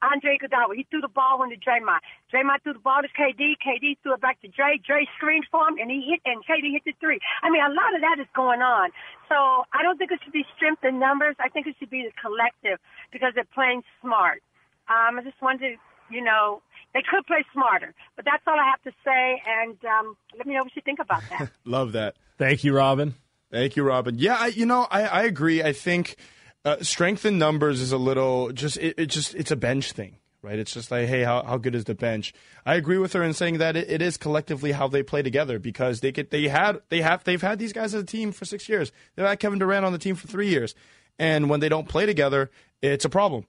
Andre 0.01 0.37
Iguodala. 0.37 0.75
He 0.75 0.87
threw 0.89 1.01
the 1.01 1.07
ball 1.07 1.43
into 1.43 1.55
Draymond. 1.55 2.03
Draymond 2.33 2.63
threw 2.63 2.73
the 2.73 2.83
ball 2.83 3.01
to 3.01 3.07
KD. 3.07 3.55
KD 3.63 3.97
threw 4.03 4.13
it 4.13 4.21
back 4.21 4.41
to 4.41 4.47
Dre. 4.47 4.79
Dre 4.83 5.07
screened 5.15 5.45
for 5.51 5.67
him, 5.67 5.77
and 5.79 5.89
he 5.89 6.01
hit, 6.09 6.19
and 6.25 6.43
KD 6.43 6.73
hit 6.73 6.83
the 6.83 6.93
three. 6.99 7.19
I 7.43 7.49
mean, 7.49 7.61
a 7.61 7.69
lot 7.69 7.95
of 7.95 8.01
that 8.01 8.19
is 8.19 8.27
going 8.35 8.61
on. 8.61 8.89
So 9.29 9.35
I 9.71 9.83
don't 9.83 9.97
think 9.97 10.11
it 10.11 10.19
should 10.23 10.33
be 10.33 10.45
strength 10.55 10.83
in 10.83 10.99
numbers. 10.99 11.35
I 11.39 11.47
think 11.49 11.67
it 11.67 11.75
should 11.79 11.89
be 11.89 12.03
the 12.03 12.15
collective 12.19 12.79
because 13.11 13.31
they're 13.35 13.53
playing 13.53 13.83
smart. 14.01 14.43
Um, 14.89 15.19
I 15.19 15.23
just 15.23 15.41
wanted 15.41 15.77
to, 15.77 16.13
you 16.13 16.21
know, 16.21 16.61
they 16.93 17.01
could 17.09 17.25
play 17.25 17.43
smarter. 17.53 17.93
But 18.15 18.25
that's 18.25 18.43
all 18.47 18.59
I 18.59 18.69
have 18.69 18.81
to 18.83 18.91
say. 19.03 19.41
And 19.47 19.77
um, 19.85 20.15
let 20.37 20.47
me 20.47 20.53
know 20.53 20.63
what 20.63 20.75
you 20.75 20.81
think 20.83 20.99
about 20.99 21.23
that. 21.29 21.49
Love 21.65 21.93
that. 21.93 22.15
Thank 22.37 22.63
you, 22.63 22.75
Robin. 22.75 23.15
Thank 23.51 23.75
you, 23.75 23.83
Robin. 23.83 24.17
Yeah, 24.17 24.37
I, 24.39 24.47
you 24.47 24.65
know, 24.65 24.87
I, 24.89 25.03
I 25.03 25.23
agree. 25.23 25.61
I 25.61 25.73
think 25.73 26.15
uh, 26.63 26.77
strength 26.81 27.25
in 27.25 27.37
numbers 27.37 27.81
is 27.81 27.91
a 27.91 27.97
little 27.97 28.51
just 28.51 28.77
it, 28.77 28.95
it, 28.97 29.05
just 29.07 29.35
it's 29.35 29.51
a 29.51 29.55
bench 29.57 29.91
thing, 29.91 30.15
right? 30.41 30.57
It's 30.57 30.73
just 30.73 30.89
like, 30.89 31.07
hey, 31.07 31.23
how, 31.23 31.43
how 31.43 31.57
good 31.57 31.75
is 31.75 31.83
the 31.83 31.95
bench? 31.95 32.33
I 32.65 32.75
agree 32.75 32.97
with 32.97 33.11
her 33.13 33.23
in 33.23 33.33
saying 33.33 33.57
that 33.57 33.75
it, 33.75 33.89
it 33.89 34.01
is 34.01 34.15
collectively 34.15 34.71
how 34.71 34.87
they 34.87 35.03
play 35.03 35.21
together 35.21 35.59
because 35.59 35.99
they 35.99 36.13
get 36.13 36.31
they 36.31 36.47
had 36.47 36.79
they 36.87 37.01
have 37.01 37.25
they've 37.25 37.41
had 37.41 37.59
these 37.59 37.73
guys 37.73 37.93
as 37.93 38.03
a 38.03 38.05
team 38.05 38.31
for 38.31 38.45
six 38.45 38.69
years. 38.69 38.91
They've 39.15 39.25
had 39.25 39.39
Kevin 39.39 39.59
Durant 39.59 39.85
on 39.85 39.91
the 39.91 39.99
team 39.99 40.15
for 40.15 40.27
three 40.27 40.47
years, 40.47 40.73
and 41.19 41.49
when 41.49 41.59
they 41.59 41.69
don't 41.69 41.89
play 41.89 42.05
together, 42.05 42.51
it's 42.81 43.05
a 43.05 43.09
problem. 43.09 43.45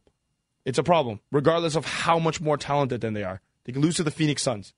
It's 0.65 0.79
a 0.79 0.83
problem, 0.83 1.21
regardless 1.31 1.75
of 1.75 1.85
how 1.85 2.19
much 2.19 2.41
more 2.41 2.57
talented 2.57 3.01
than 3.01 3.15
they 3.15 3.25
are. 3.25 3.41
They 3.65 3.73
can 3.73 3.83
lose 3.83 3.97
to 3.97 4.03
the 4.03 4.11
Phoenix 4.11 4.43
Suns. 4.43 4.75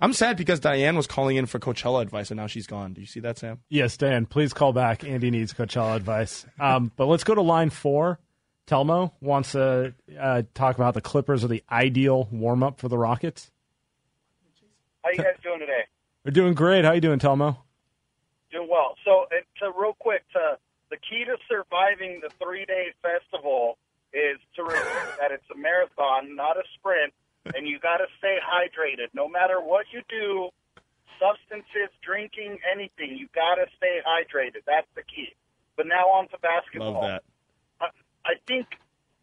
I'm 0.00 0.12
sad 0.12 0.36
because 0.36 0.60
Diane 0.60 0.96
was 0.96 1.08
calling 1.08 1.36
in 1.36 1.46
for 1.46 1.58
Coachella 1.58 2.02
advice 2.02 2.30
and 2.30 2.38
now 2.38 2.46
she's 2.46 2.68
gone. 2.68 2.92
Do 2.92 3.00
you 3.00 3.06
see 3.06 3.20
that, 3.20 3.38
Sam? 3.38 3.60
Yes, 3.68 3.96
Dan. 3.96 4.26
Please 4.26 4.52
call 4.52 4.72
back. 4.72 5.02
Andy 5.02 5.30
needs 5.30 5.52
Coachella 5.52 5.96
advice. 5.96 6.46
Um, 6.60 6.92
but 6.96 7.06
let's 7.06 7.24
go 7.24 7.34
to 7.34 7.42
line 7.42 7.70
four. 7.70 8.20
Telmo 8.68 9.12
wants 9.20 9.52
to 9.52 9.94
uh, 10.20 10.42
talk 10.54 10.76
about 10.76 10.94
the 10.94 11.00
Clippers 11.00 11.42
are 11.42 11.48
the 11.48 11.64
ideal 11.70 12.28
warm 12.30 12.62
up 12.62 12.78
for 12.78 12.88
the 12.88 12.98
Rockets. 12.98 13.50
How 15.02 15.10
you 15.10 15.18
guys 15.18 15.36
doing 15.42 15.60
today? 15.60 15.84
We're 16.24 16.32
doing 16.32 16.54
great. 16.54 16.84
How 16.84 16.92
you 16.92 17.00
doing, 17.00 17.18
Telmo? 17.18 17.56
Doing 18.52 18.68
well. 18.70 18.94
So, 19.04 19.24
to 19.60 19.72
real 19.78 19.96
quick, 19.98 20.22
to 20.34 20.58
the 20.90 20.96
key 20.96 21.24
to 21.24 21.36
surviving 21.48 22.20
the 22.20 22.28
three 22.42 22.66
day 22.66 22.88
festival 23.02 23.78
is 24.12 24.38
to 24.56 24.62
remember 24.62 25.14
that 25.20 25.32
it's 25.32 25.48
a 25.52 25.58
marathon, 25.58 26.34
not 26.34 26.56
a 26.56 26.64
sprint, 26.78 27.12
and 27.54 27.66
you 27.66 27.78
got 27.78 27.98
to 27.98 28.06
stay 28.18 28.38
hydrated. 28.40 29.08
No 29.14 29.28
matter 29.28 29.60
what 29.60 29.86
you 29.92 30.02
do, 30.08 30.50
substances, 31.20 31.90
drinking, 32.02 32.58
anything, 32.64 33.16
you 33.16 33.28
got 33.34 33.56
to 33.56 33.66
stay 33.76 34.00
hydrated. 34.04 34.64
That's 34.66 34.88
the 34.94 35.02
key. 35.02 35.34
But 35.76 35.86
now 35.86 36.08
on 36.14 36.28
to 36.28 36.38
basketball. 36.38 36.94
Love 36.94 37.20
that. 37.20 37.22
I, 37.80 37.88
I 38.24 38.34
think 38.46 38.66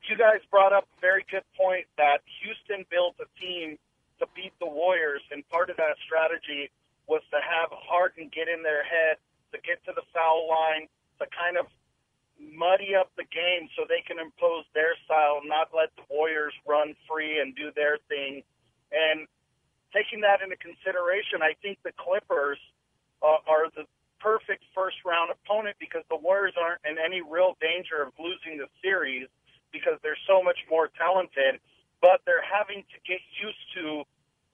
you 0.08 0.16
guys 0.16 0.40
brought 0.52 0.74
up 0.74 0.86
a 0.98 1.02
very 1.02 1.26
good 1.30 1.46
point 1.58 1.86
that 1.98 2.22
Houston 2.42 2.86
built 2.90 3.16
a 3.20 3.28
team 3.40 3.78
to 4.20 4.26
beat 4.36 4.54
the 4.60 4.70
Warriors, 4.70 5.22
and 5.32 5.48
part 5.50 5.70
of 5.70 5.78
that 5.78 5.98
strategy 6.06 6.72
was 7.08 7.22
to 7.32 7.38
have 7.38 7.70
Harden 7.74 8.32
get 8.34 8.48
in 8.48 8.64
their 8.64 8.84
head, 8.84 9.18
to 9.52 9.60
get 9.62 9.84
to 9.86 9.92
the 9.94 10.06
foul 10.14 10.48
line, 10.48 10.88
to 11.20 11.26
kind 11.30 11.58
of 11.58 11.68
muddy 12.40 12.96
up 12.96 13.12
the 13.16 13.28
game 13.28 13.70
so 13.76 13.86
they 13.88 14.04
can 14.06 14.20
impose 14.20 14.66
their 14.74 14.96
style, 15.06 15.42
not 15.46 15.72
let 15.76 15.96
the 15.96 16.04
Warriors 16.10 16.54
run 16.68 16.96
free 17.08 17.40
and 17.40 17.56
do 17.56 17.72
their 17.76 17.98
thing. 18.08 18.44
And 18.92 19.28
taking 19.94 20.22
that 20.22 20.42
into 20.44 20.56
consideration, 20.58 21.42
I 21.42 21.56
think 21.62 21.80
the 21.84 21.96
Clippers 21.96 22.60
uh, 23.24 23.40
are 23.48 23.72
the 23.76 23.88
perfect 24.20 24.64
first 24.74 24.98
round 25.06 25.32
opponent 25.32 25.78
because 25.80 26.04
the 26.10 26.18
Warriors 26.18 26.56
aren't 26.60 26.82
in 26.84 26.98
any 27.00 27.22
real 27.22 27.56
danger 27.62 28.04
of 28.04 28.12
losing 28.20 28.58
the 28.58 28.68
series 28.84 29.28
because 29.72 30.00
they're 30.04 30.20
so 30.28 30.42
much 30.42 30.60
more 30.70 30.90
talented, 30.98 31.60
but 32.02 32.24
they're 32.26 32.44
having 32.44 32.84
to 32.92 32.98
get 33.08 33.20
used 33.40 33.66
to 33.76 34.04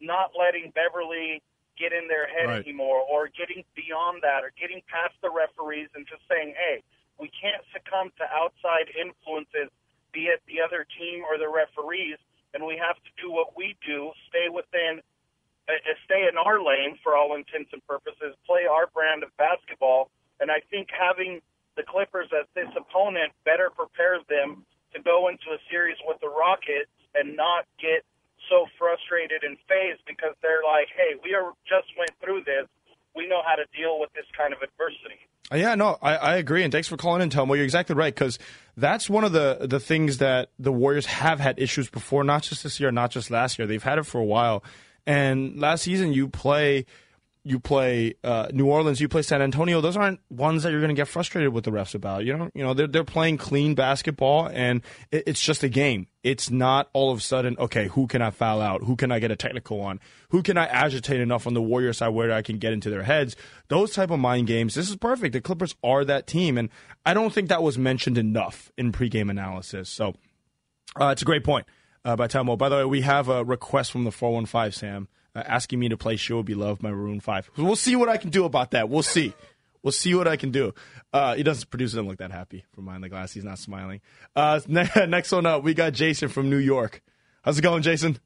not 0.02 0.34
letting 0.38 0.74
Beverley 0.74 1.42
get 1.78 1.94
in 1.94 2.10
their 2.10 2.28
head 2.28 2.50
right. 2.50 2.66
anymore 2.66 3.02
or 3.06 3.30
getting 3.30 3.64
beyond 3.78 4.22
that 4.22 4.44
or 4.44 4.52
getting 4.60 4.82
past 4.90 5.14
the 5.22 5.30
referees 5.30 5.90
and 5.96 6.06
just 6.06 6.22
saying, 6.30 6.54
hey, 6.58 6.84
we 7.22 7.30
can't 7.30 7.62
succumb 7.70 8.10
to 8.18 8.26
outside 8.34 8.90
influences, 8.98 9.70
be 10.10 10.34
it 10.34 10.42
the 10.50 10.60
other 10.60 10.90
team 10.98 11.22
or 11.22 11.38
the 11.38 11.48
referees, 11.48 12.18
and 12.58 12.66
we 12.66 12.76
have 12.82 12.98
to 12.98 13.12
do 13.22 13.30
what 13.30 13.56
we 13.56 13.78
do, 13.86 14.12
stay 14.28 14.50
within, 14.50 15.00
uh, 15.70 15.78
uh, 15.78 15.96
stay 16.04 16.26
in 16.26 16.36
our 16.36 16.60
lane 16.60 16.98
for 17.06 17.16
all 17.16 17.38
intents 17.38 17.70
and 17.72 17.86
purposes, 17.86 18.34
play 18.50 18.66
our 18.66 18.90
brand 18.90 19.22
of 19.22 19.30
basketball. 19.38 20.10
And 20.42 20.50
I 20.50 20.60
think 20.74 20.90
having 20.90 21.40
the 21.78 21.86
Clippers 21.86 22.28
as 22.34 22.50
this 22.58 22.68
opponent 22.76 23.32
better 23.46 23.70
prepares 23.70 24.26
them 24.28 24.66
to 24.92 25.00
go 25.00 25.30
into 25.30 25.54
a 25.54 25.60
series 25.70 25.96
with 26.04 26.20
the 26.20 26.28
Rockets 26.28 26.92
and 27.16 27.38
not 27.38 27.70
get 27.80 28.04
so 28.50 28.66
frustrated 28.76 29.46
and 29.46 29.56
phased 29.70 30.02
because 30.10 30.36
they're 30.42 30.66
like, 30.66 30.90
hey, 30.92 31.16
we 31.24 31.38
are 31.38 31.54
just 31.70 31.88
went 31.96 32.12
through 32.20 32.44
this. 32.44 32.68
We 33.16 33.30
know 33.30 33.46
how 33.46 33.56
to 33.56 33.70
deal 33.72 34.02
with 34.02 34.12
this 34.12 34.28
kind 34.36 34.52
of 34.52 34.60
adversity. 34.60 35.22
Yeah, 35.54 35.76
no, 35.76 35.98
I, 36.02 36.16
I 36.16 36.36
agree, 36.36 36.64
and 36.64 36.72
thanks 36.72 36.88
for 36.88 36.98
calling 36.98 37.22
in, 37.22 37.30
Telmo. 37.30 37.56
You're 37.56 37.66
exactly 37.66 37.96
right 37.96 38.14
because 38.14 38.40
that's 38.78 39.10
one 39.10 39.24
of 39.24 39.34
the 39.34 39.58
the 39.62 39.80
things 39.80 40.20
that 40.20 40.50
the 40.58 40.72
Warriors 40.72 41.06
have 41.06 41.40
had 41.40 41.60
issues 41.60 41.90
before, 41.90 42.24
not 42.24 42.44
just 42.44 42.64
this 42.64 42.80
year, 42.80 42.92
not 42.92 43.12
just 43.12 43.30
last 43.30 43.60
year. 43.60 43.68
They've 43.68 43.84
had 43.84 43.98
it 43.98 44.06
for 44.06 44.20
a 44.20 44.26
while. 44.26 44.64
And 45.06 45.60
last 45.60 45.84
season, 45.84 46.14
you 46.14 46.28
play 46.30 46.86
you 47.44 47.60
play 47.60 48.14
uh, 48.24 48.50
New 48.54 48.68
Orleans, 48.68 49.02
you 49.02 49.08
play 49.08 49.24
San 49.24 49.42
Antonio. 49.42 49.82
Those 49.82 49.98
aren't 49.98 50.20
ones 50.30 50.62
that 50.64 50.72
you're 50.72 50.80
going 50.80 50.96
to 50.96 51.00
get 51.00 51.08
frustrated 51.08 51.52
with 51.52 51.64
the 51.64 51.72
refs 51.72 51.96
about. 51.96 52.24
You 52.24 52.38
know, 52.38 52.50
you 52.54 52.64
know 52.64 52.74
they're 52.74 52.88
they're 52.88 53.04
playing 53.04 53.38
clean 53.38 53.74
basketball, 53.74 54.48
and 54.48 54.82
it, 55.12 55.24
it's 55.26 55.42
just 55.42 55.64
a 55.64 55.70
game. 55.70 56.08
It's 56.24 56.52
not 56.52 56.90
all 56.94 57.12
of 57.12 57.18
a 57.18 57.22
sudden 57.22 57.56
okay. 57.58 57.88
Who 57.88 58.06
can 58.06 58.22
I 58.22 58.30
foul 58.30 58.62
out? 58.62 58.84
Who 58.84 58.96
can 58.96 59.12
I 59.12 59.20
get 59.20 59.32
a 59.32 59.36
technical 59.36 59.82
on? 59.82 60.00
Who 60.30 60.44
can 60.44 60.58
I 60.58 60.66
agitate 60.68 61.20
enough 61.20 61.48
on 61.48 61.56
the 61.56 61.62
Warrior 61.62 61.94
side 61.94 62.10
where 62.10 62.32
I 62.32 62.44
can 62.44 62.60
get 62.60 62.74
into 62.74 62.92
their 62.92 63.04
heads? 63.04 63.36
Those 63.70 63.94
type 63.94 64.12
of 64.12 64.20
mind 64.20 64.46
games. 64.46 64.76
This 64.76 64.90
is 64.90 64.96
perfect. 64.96 65.34
The 65.34 65.42
Clippers 65.42 65.76
are 65.84 66.06
that 66.06 66.28
team, 66.28 66.58
and 66.58 66.70
I 67.06 67.16
don't 67.16 67.34
think 67.34 67.50
that 67.50 67.64
was 67.64 67.78
mentioned 67.78 68.20
enough 68.20 68.72
in 68.78 68.92
pregame 68.92 69.32
analysis. 69.32 69.90
So 69.90 70.14
uh, 71.00 71.08
it's 71.08 71.24
a 71.24 71.26
great 71.26 71.44
point 71.44 71.66
uh, 72.06 72.16
by 72.16 72.28
Telmo. 72.28 72.56
By 72.56 72.70
the 72.70 72.76
way, 72.78 72.86
we 72.86 73.02
have 73.02 73.30
a 73.30 73.44
request 73.44 73.92
from 73.92 74.04
the 74.04 74.12
four 74.12 74.32
one 74.32 74.46
five 74.46 74.76
Sam 74.76 75.08
uh, 75.36 75.44
asking 75.46 75.80
me 75.80 75.90
to 75.90 75.98
play 75.98 76.16
"Show 76.16 76.44
Be 76.44 76.56
Love" 76.56 76.80
by 76.80 76.92
Maroon 76.92 77.20
Five. 77.20 77.50
We'll 77.58 77.76
see 77.76 77.96
what 77.96 78.10
I 78.10 78.18
can 78.18 78.30
do 78.30 78.46
about 78.46 78.72
that. 78.72 78.90
We'll 78.90 79.04
see. 79.04 79.34
We'll 79.84 79.92
see 79.92 80.14
what 80.14 80.28
I 80.28 80.36
can 80.36 80.52
do. 80.52 80.74
Uh, 81.12 81.36
he 81.36 81.44
doesn't 81.44 81.70
produce 81.70 81.92
doesn't 81.94 82.08
look 82.08 82.20
that 82.20 82.32
happy 82.32 82.66
from 82.74 82.86
behind 82.86 83.04
the 83.04 83.10
glass. 83.10 83.34
He's 83.34 83.44
not 83.44 83.58
smiling. 83.58 84.02
Uh, 84.36 84.60
next 84.68 85.32
one 85.32 85.46
up, 85.46 85.64
we 85.64 85.74
got 85.74 85.94
Jason 85.94 86.30
from 86.30 86.50
New 86.50 86.58
York. 86.58 87.02
How's 87.42 87.58
it 87.58 87.64
going, 87.64 87.82
Jason? 87.82 88.20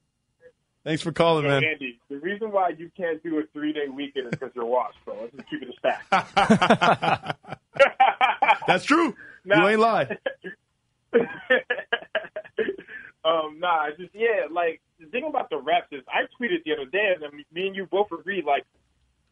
Thanks 0.84 1.02
for 1.02 1.12
calling, 1.12 1.46
so, 1.46 1.50
man. 1.50 1.64
Andy, 1.64 2.00
the 2.10 2.18
reason 2.18 2.52
why 2.52 2.70
you 2.70 2.92
can't 2.96 3.24
do 3.24 3.40
a 3.40 3.44
three 3.54 3.74
day 3.74 3.88
weekend 3.92 4.28
is 4.28 4.32
because 4.32 4.52
you're 4.54 4.66
washed, 4.66 4.98
bro. 5.04 5.16
Let's 5.22 5.36
just 5.36 5.50
keep 5.50 5.64
it 5.64 5.70
a 5.70 5.74
stack. 5.80 7.38
That's 8.68 8.86
true. 8.86 9.16
Now, 9.46 9.64
you 9.64 9.70
ain't 9.70 9.80
lie. 9.80 10.18
um, 13.26 13.60
nah, 13.60 13.90
just 13.98 14.14
yeah, 14.14 14.46
like 14.52 14.82
the 15.00 15.08
thing 15.08 15.26
about 15.28 15.50
the 15.50 15.58
refs 15.58 15.92
is 15.92 16.04
I 16.08 16.30
tweeted 16.40 16.64
the 16.64 16.74
other 16.74 16.86
day, 16.86 17.16
and 17.20 17.34
me 17.52 17.68
and 17.68 17.76
you 17.76 17.88
both 17.90 18.08
agreed. 18.12 18.46
Like, 18.46 18.66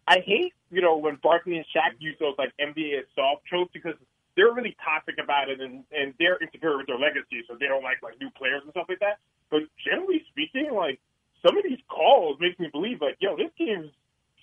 I 0.08 0.20
hate 0.26 0.54
you 0.72 0.82
know 0.82 0.98
when 0.98 1.18
Barkley 1.22 1.58
and 1.58 1.66
Shaq 1.70 1.96
use 2.00 2.18
those 2.20 2.36
like 2.38 2.52
NBA 2.60 3.06
soft 3.16 3.46
tropes 3.46 3.72
because 3.72 3.96
they're 4.36 4.52
really 4.52 4.76
toxic 4.84 5.16
about 5.24 5.50
it, 5.50 5.62
and 5.62 5.84
and 5.92 6.14
they're 6.18 6.42
insecure 6.42 6.78
with 6.78 6.88
their 6.88 6.98
legacy, 6.98 7.46
so 7.48 7.56
they 7.60 7.68
don't 7.68 7.84
like 7.84 8.02
like 8.02 8.20
new 8.20 8.32
players 8.32 8.62
and 8.64 8.72
stuff 8.72 8.88
like 8.90 9.00
that. 9.00 9.20
But 9.52 9.62
generally 9.78 10.26
speaking, 10.32 10.74
like 10.74 11.00
some 11.46 11.56
of 11.56 11.64
these 11.64 11.80
calls 11.88 12.38
makes 12.40 12.58
me 12.58 12.70
believe 12.72 13.00
like, 13.00 13.18
yo, 13.20 13.38
this 13.38 13.52
team's 13.58 13.92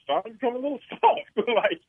starting 0.05 0.33
to 0.33 0.39
become 0.39 0.55
a 0.55 0.59
little 0.59 0.81
soft. 0.91 1.31
But 1.35 1.47
like, 1.59 1.83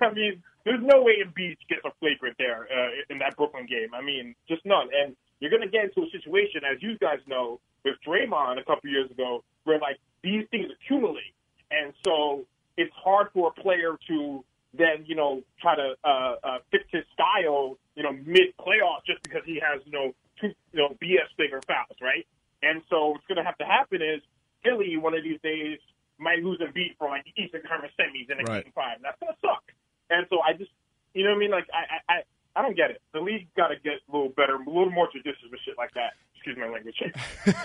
I 0.00 0.12
mean, 0.12 0.42
there's 0.64 0.82
no 0.82 1.02
way 1.02 1.18
Embiid 1.24 1.58
gets 1.68 1.82
a 1.84 1.90
flagrant 1.98 2.36
there 2.38 2.68
uh, 2.70 2.90
in 3.10 3.18
that 3.18 3.36
Brooklyn 3.36 3.66
game. 3.66 3.90
I 3.94 4.02
mean, 4.02 4.34
just 4.48 4.64
none. 4.64 4.88
And 4.94 5.16
you're 5.40 5.50
going 5.50 5.62
to 5.62 5.68
get 5.68 5.84
into 5.84 6.02
a 6.02 6.10
situation, 6.10 6.62
as 6.64 6.82
you 6.82 6.98
guys 6.98 7.18
know, 7.26 7.60
with 7.84 7.94
Draymond 8.06 8.60
a 8.60 8.64
couple 8.64 8.90
years 8.90 9.10
ago, 9.10 9.44
where 9.64 9.78
like 9.78 9.98
these 10.22 10.44
things 10.50 10.66
accumulate, 10.70 11.34
and 11.70 11.92
so 12.04 12.44
it's 12.76 12.92
hard 12.94 13.28
for 13.32 13.52
a 13.56 13.60
player 13.60 13.98
to 14.08 14.44
then 14.74 15.04
you 15.06 15.14
know 15.14 15.42
try 15.60 15.76
to 15.76 15.94
uh, 16.04 16.34
uh, 16.42 16.58
fix 16.70 16.84
his 16.90 17.04
style, 17.14 17.78
you 17.94 18.02
know, 18.02 18.12
mid 18.12 18.56
playoff 18.58 19.04
just 19.06 19.22
because 19.22 19.42
he 19.44 19.60
has 19.62 19.80
you 19.84 19.92
know 19.92 20.14
two 20.40 20.48
you 20.72 20.78
know 20.78 20.96
BS 21.02 21.30
bigger 21.36 21.60
fouls, 21.66 21.96
right? 22.02 22.26
And 22.62 22.82
so 22.90 23.10
what's 23.10 23.26
going 23.26 23.38
to 23.38 23.44
have 23.44 23.58
to 23.58 23.64
happen 23.64 24.02
is 24.02 24.20
Philly 24.64 24.96
one 24.96 25.14
of 25.14 25.22
these 25.22 25.40
days 25.42 25.78
might 26.18 26.42
lose 26.42 26.60
a 26.60 26.70
beat 26.72 26.96
for 26.98 27.08
like 27.08 27.24
the 27.24 27.42
Eastern 27.42 27.62
Conference 27.62 27.94
semis 27.98 28.30
in 28.30 28.40
a 28.40 28.44
right. 28.44 28.64
game 28.64 28.72
five. 28.74 28.98
That's 29.02 29.18
going 29.20 29.32
to 29.32 29.38
suck. 29.40 29.62
And 30.10 30.26
so 30.30 30.40
I 30.42 30.52
just, 30.52 30.70
you 31.14 31.22
know 31.22 31.30
what 31.30 31.36
I 31.36 31.38
mean? 31.38 31.50
Like 31.50 31.66
I, 31.72 32.12
I, 32.12 32.16
I 32.58 32.62
don't 32.62 32.76
get 32.76 32.90
it. 32.90 33.00
The 33.14 33.20
league 33.20 33.46
got 33.56 33.68
to 33.68 33.76
get 33.76 33.94
a 34.08 34.12
little 34.12 34.30
better, 34.30 34.54
a 34.54 34.58
little 34.58 34.90
more 34.90 35.08
judicious 35.12 35.42
with 35.50 35.60
shit 35.64 35.76
like 35.78 35.94
that. 35.94 36.14
Excuse 36.34 36.56
my 36.58 36.68
language. 36.68 36.96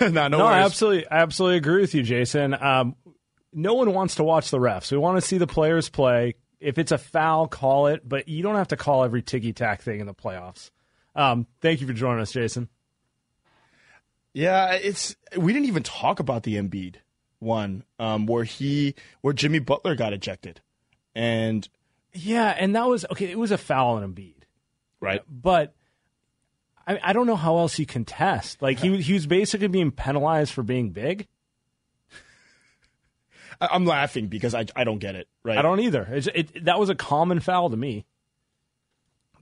no, 0.00 0.28
no, 0.28 0.38
no 0.38 0.46
I 0.46 0.60
absolutely, 0.60 1.06
I 1.08 1.18
absolutely 1.18 1.56
agree 1.56 1.80
with 1.80 1.94
you, 1.94 2.02
Jason. 2.02 2.54
Um, 2.54 2.94
no 3.52 3.74
one 3.74 3.92
wants 3.92 4.16
to 4.16 4.24
watch 4.24 4.50
the 4.50 4.58
refs. 4.58 4.92
We 4.92 4.98
want 4.98 5.16
to 5.16 5.20
see 5.20 5.38
the 5.38 5.46
players 5.48 5.88
play. 5.88 6.34
If 6.60 6.78
it's 6.78 6.92
a 6.92 6.98
foul, 6.98 7.48
call 7.48 7.88
it, 7.88 8.08
but 8.08 8.28
you 8.28 8.42
don't 8.42 8.54
have 8.54 8.68
to 8.68 8.76
call 8.76 9.04
every 9.04 9.22
ticky 9.22 9.52
tack 9.52 9.82
thing 9.82 10.00
in 10.00 10.06
the 10.06 10.14
playoffs. 10.14 10.70
Um, 11.16 11.46
thank 11.60 11.80
you 11.80 11.86
for 11.86 11.92
joining 11.92 12.22
us, 12.22 12.32
Jason. 12.32 12.68
Yeah, 14.32 14.74
it's 14.74 15.16
we 15.36 15.52
didn't 15.52 15.68
even 15.68 15.82
talk 15.82 16.20
about 16.20 16.44
the 16.44 16.56
Embiid 16.56 16.96
one 17.38 17.84
um, 17.98 18.26
where 18.26 18.44
he 18.44 18.94
where 19.20 19.32
Jimmy 19.32 19.58
Butler 19.58 19.94
got 19.94 20.12
ejected, 20.12 20.60
and 21.14 21.68
Yeah, 22.12 22.54
and 22.58 22.74
that 22.74 22.86
was 22.86 23.04
okay. 23.12 23.30
It 23.30 23.38
was 23.38 23.50
a 23.50 23.58
foul 23.58 23.96
on 23.96 24.14
Embiid, 24.14 24.43
right, 25.04 25.22
but 25.28 25.74
I, 26.86 26.98
I 27.02 27.12
don't 27.12 27.26
know 27.26 27.36
how 27.36 27.58
else 27.58 27.78
you 27.78 27.86
contest. 27.86 28.62
Like 28.62 28.78
he 28.78 29.00
he 29.00 29.12
was 29.12 29.26
basically 29.26 29.68
being 29.68 29.90
penalized 29.90 30.52
for 30.52 30.62
being 30.62 30.90
big. 30.90 31.26
I, 33.60 33.68
I'm 33.72 33.84
laughing 33.84 34.28
because 34.28 34.54
I 34.54 34.66
I 34.74 34.84
don't 34.84 34.98
get 34.98 35.14
it. 35.14 35.28
Right, 35.42 35.58
I 35.58 35.62
don't 35.62 35.80
either. 35.80 36.08
It's, 36.10 36.28
it, 36.34 36.64
that 36.64 36.78
was 36.78 36.88
a 36.88 36.94
common 36.94 37.40
foul 37.40 37.70
to 37.70 37.76
me. 37.76 38.04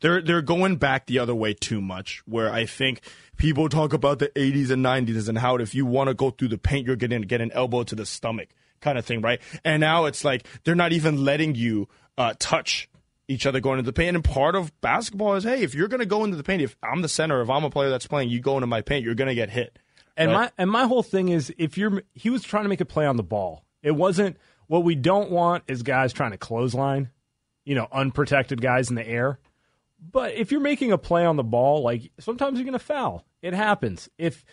They're 0.01 0.21
they're 0.21 0.43
going 0.43 0.77
back 0.77 1.07
the 1.07 1.19
other 1.21 1.35
way 1.35 1.55
too 1.55 1.81
much. 1.81 2.23
Where 2.27 2.53
I 2.53 2.67
think 2.67 3.01
people 3.37 3.69
talk 3.69 3.93
about 3.93 4.19
the 4.19 4.29
80s 4.29 4.71
and 4.71 4.85
90s 4.85 5.29
and 5.29 5.39
how 5.39 5.57
if 5.57 5.75
you 5.75 5.87
want 5.87 6.09
to 6.09 6.15
go 6.15 6.31
through 6.31 6.49
the 6.49 6.59
paint, 6.59 6.87
you're 6.87 6.97
going 6.97 7.11
to 7.11 7.21
get 7.21 7.41
an 7.41 7.53
elbow 7.53 7.85
to 7.85 7.95
the 7.95 8.05
stomach 8.05 8.49
kind 8.81 8.99
of 8.99 9.07
thing, 9.07 9.21
right? 9.21 9.41
And 9.65 9.81
now 9.81 10.07
it's 10.07 10.25
like 10.25 10.47
they're 10.65 10.75
not 10.75 10.93
even 10.93 11.25
letting 11.25 11.55
you 11.55 11.89
uh, 12.19 12.35
touch 12.39 12.89
each 13.29 13.47
other 13.47 13.61
going 13.61 13.79
into 13.79 13.89
the 13.89 13.95
paint. 13.95 14.17
And 14.17 14.25
part 14.25 14.55
of 14.55 14.79
basketball 14.81 15.35
is, 15.35 15.45
hey, 15.45 15.63
if 15.63 15.75
you're 15.75 15.89
going 15.89 16.01
to 16.01 16.07
go 16.07 16.25
into 16.25 16.37
the 16.37 16.43
paint, 16.43 16.63
if 16.63 16.77
I'm 16.83 17.03
the 17.03 17.09
center, 17.09 17.41
if 17.41 17.51
I'm 17.51 17.65
a 17.65 17.71
player 17.71 17.91
that's 17.91 18.07
playing, 18.07 18.31
you 18.31 18.41
go 18.41 18.57
into 18.57 18.67
my 18.67 18.81
paint, 18.81 19.05
you're 19.05 19.15
going 19.15 19.29
to 19.29 19.35
get 19.35 19.51
hit. 19.51 19.79
And 20.17 20.31
right? 20.31 20.37
my 20.37 20.51
and 20.59 20.71
my 20.71 20.87
whole 20.87 21.03
thing 21.03 21.31
is 21.31 21.53
if 21.57 21.79
you're 21.79 22.03
he 22.13 22.31
was 22.31 22.43
trying 22.43 22.65
to 22.65 22.69
make 22.69 22.81
a 22.81 22.87
play 22.87 23.07
on 23.07 23.17
the 23.17 23.23
ball. 23.23 23.65
It 23.83 23.93
wasn't 23.93 24.37
what 24.69 24.85
we 24.85 24.95
don't 24.95 25.31
want 25.31 25.65
is 25.67 25.83
guys 25.83 26.13
trying 26.13 26.31
to 26.31 26.39
clothesline, 26.39 27.11
you 27.65 27.75
know, 27.75 27.89
unprotected 27.91 28.61
guys 28.61 28.91
in 28.91 28.97
the 28.97 29.07
air. 29.07 29.39
But 29.99 30.35
if 30.35 30.51
you're 30.51 30.61
making 30.61 30.93
a 30.93 30.99
play 30.99 31.25
on 31.25 31.37
the 31.37 31.45
ball, 31.45 31.83
like 31.83 32.11
sometimes 32.19 32.59
you're 32.59 32.65
going 32.65 32.73
to 32.73 32.79
foul. 32.79 33.25
It 33.41 33.55
happens. 33.55 34.09
If 34.19 34.45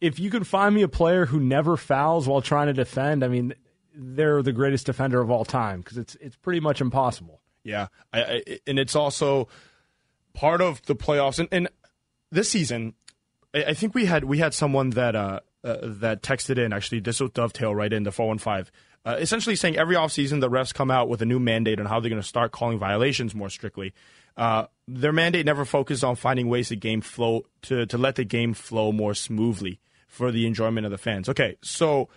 if 0.00 0.18
you 0.18 0.30
can 0.30 0.44
find 0.44 0.74
me 0.74 0.82
a 0.82 0.88
player 0.88 1.26
who 1.26 1.38
never 1.38 1.76
fouls 1.76 2.26
while 2.26 2.42
trying 2.42 2.66
to 2.68 2.72
defend, 2.72 3.24
I 3.24 3.28
mean, 3.28 3.54
they're 3.94 4.42
the 4.42 4.52
greatest 4.52 4.86
defender 4.86 5.20
of 5.20 5.30
all 5.30 5.44
time 5.44 5.80
because 5.80 5.98
it's 5.98 6.14
it's 6.16 6.36
pretty 6.36 6.60
much 6.60 6.80
impossible. 6.80 7.41
Yeah, 7.64 7.88
I, 8.12 8.22
I, 8.22 8.58
and 8.66 8.78
it's 8.78 8.96
also 8.96 9.48
part 10.34 10.60
of 10.60 10.82
the 10.86 10.96
playoffs. 10.96 11.38
And, 11.38 11.48
and 11.52 11.68
this 12.30 12.48
season, 12.48 12.94
I, 13.54 13.64
I, 13.64 13.74
think 13.74 13.94
we 13.94 14.06
had 14.06 14.24
we 14.24 14.38
had 14.38 14.54
someone 14.54 14.90
that 14.90 15.14
uh, 15.14 15.40
uh, 15.64 15.76
that 15.82 16.22
texted 16.22 16.58
in. 16.58 16.72
Actually, 16.72 17.00
this 17.00 17.20
will 17.20 17.28
dovetail 17.28 17.74
right 17.74 17.92
in 17.92 18.02
the 18.02 18.12
four 18.12 18.28
one 18.28 18.38
five. 18.38 18.70
Uh, 19.04 19.16
essentially 19.18 19.56
saying 19.56 19.76
every 19.76 19.96
offseason 19.96 20.40
the 20.40 20.48
refs 20.48 20.72
come 20.72 20.90
out 20.90 21.08
with 21.08 21.20
a 21.22 21.26
new 21.26 21.40
mandate 21.40 21.80
on 21.80 21.86
how 21.86 21.98
they're 21.98 22.10
going 22.10 22.22
to 22.22 22.26
start 22.26 22.52
calling 22.52 22.78
violations 22.78 23.34
more 23.34 23.50
strictly. 23.50 23.92
Uh, 24.36 24.66
their 24.86 25.12
mandate 25.12 25.44
never 25.44 25.64
focused 25.64 26.04
on 26.04 26.14
finding 26.14 26.48
ways 26.48 26.68
to 26.68 26.76
game 26.76 27.00
flow 27.00 27.42
to 27.62 27.86
to 27.86 27.98
let 27.98 28.16
the 28.16 28.24
game 28.24 28.54
flow 28.54 28.92
more 28.92 29.14
smoothly 29.14 29.80
for 30.08 30.30
the 30.30 30.46
enjoyment 30.46 30.84
of 30.84 30.92
the 30.92 30.98
fans. 30.98 31.28
Okay, 31.28 31.56
so 31.62 32.08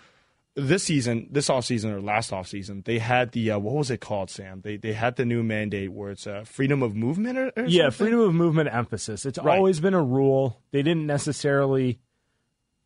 this 0.55 0.83
season, 0.83 1.27
this 1.31 1.49
off 1.49 1.65
season 1.65 1.91
or 1.91 2.01
last 2.01 2.31
off 2.31 2.47
season, 2.47 2.81
they 2.85 2.97
had 2.99 3.31
the 3.33 3.51
uh, 3.51 3.59
what 3.59 3.75
was 3.75 3.91
it 3.91 3.99
called, 3.99 4.29
Sam? 4.29 4.61
They 4.61 4.77
they 4.77 4.93
had 4.93 5.17
the 5.17 5.25
new 5.25 5.43
mandate 5.43 5.91
where 5.91 6.11
it's 6.11 6.25
uh, 6.25 6.43
freedom 6.45 6.81
of 6.81 6.95
movement 6.95 7.37
or, 7.37 7.51
or 7.57 7.65
yeah, 7.65 7.89
freedom 7.89 8.19
of 8.19 8.33
movement 8.33 8.73
emphasis. 8.73 9.25
It's 9.25 9.37
Right. 9.37 9.57
always 9.57 9.79
been 9.81 9.93
a 9.93 10.01
rule. 10.03 10.61
They 10.71 10.81
didn't 10.81 11.05
necessarily 11.07 11.99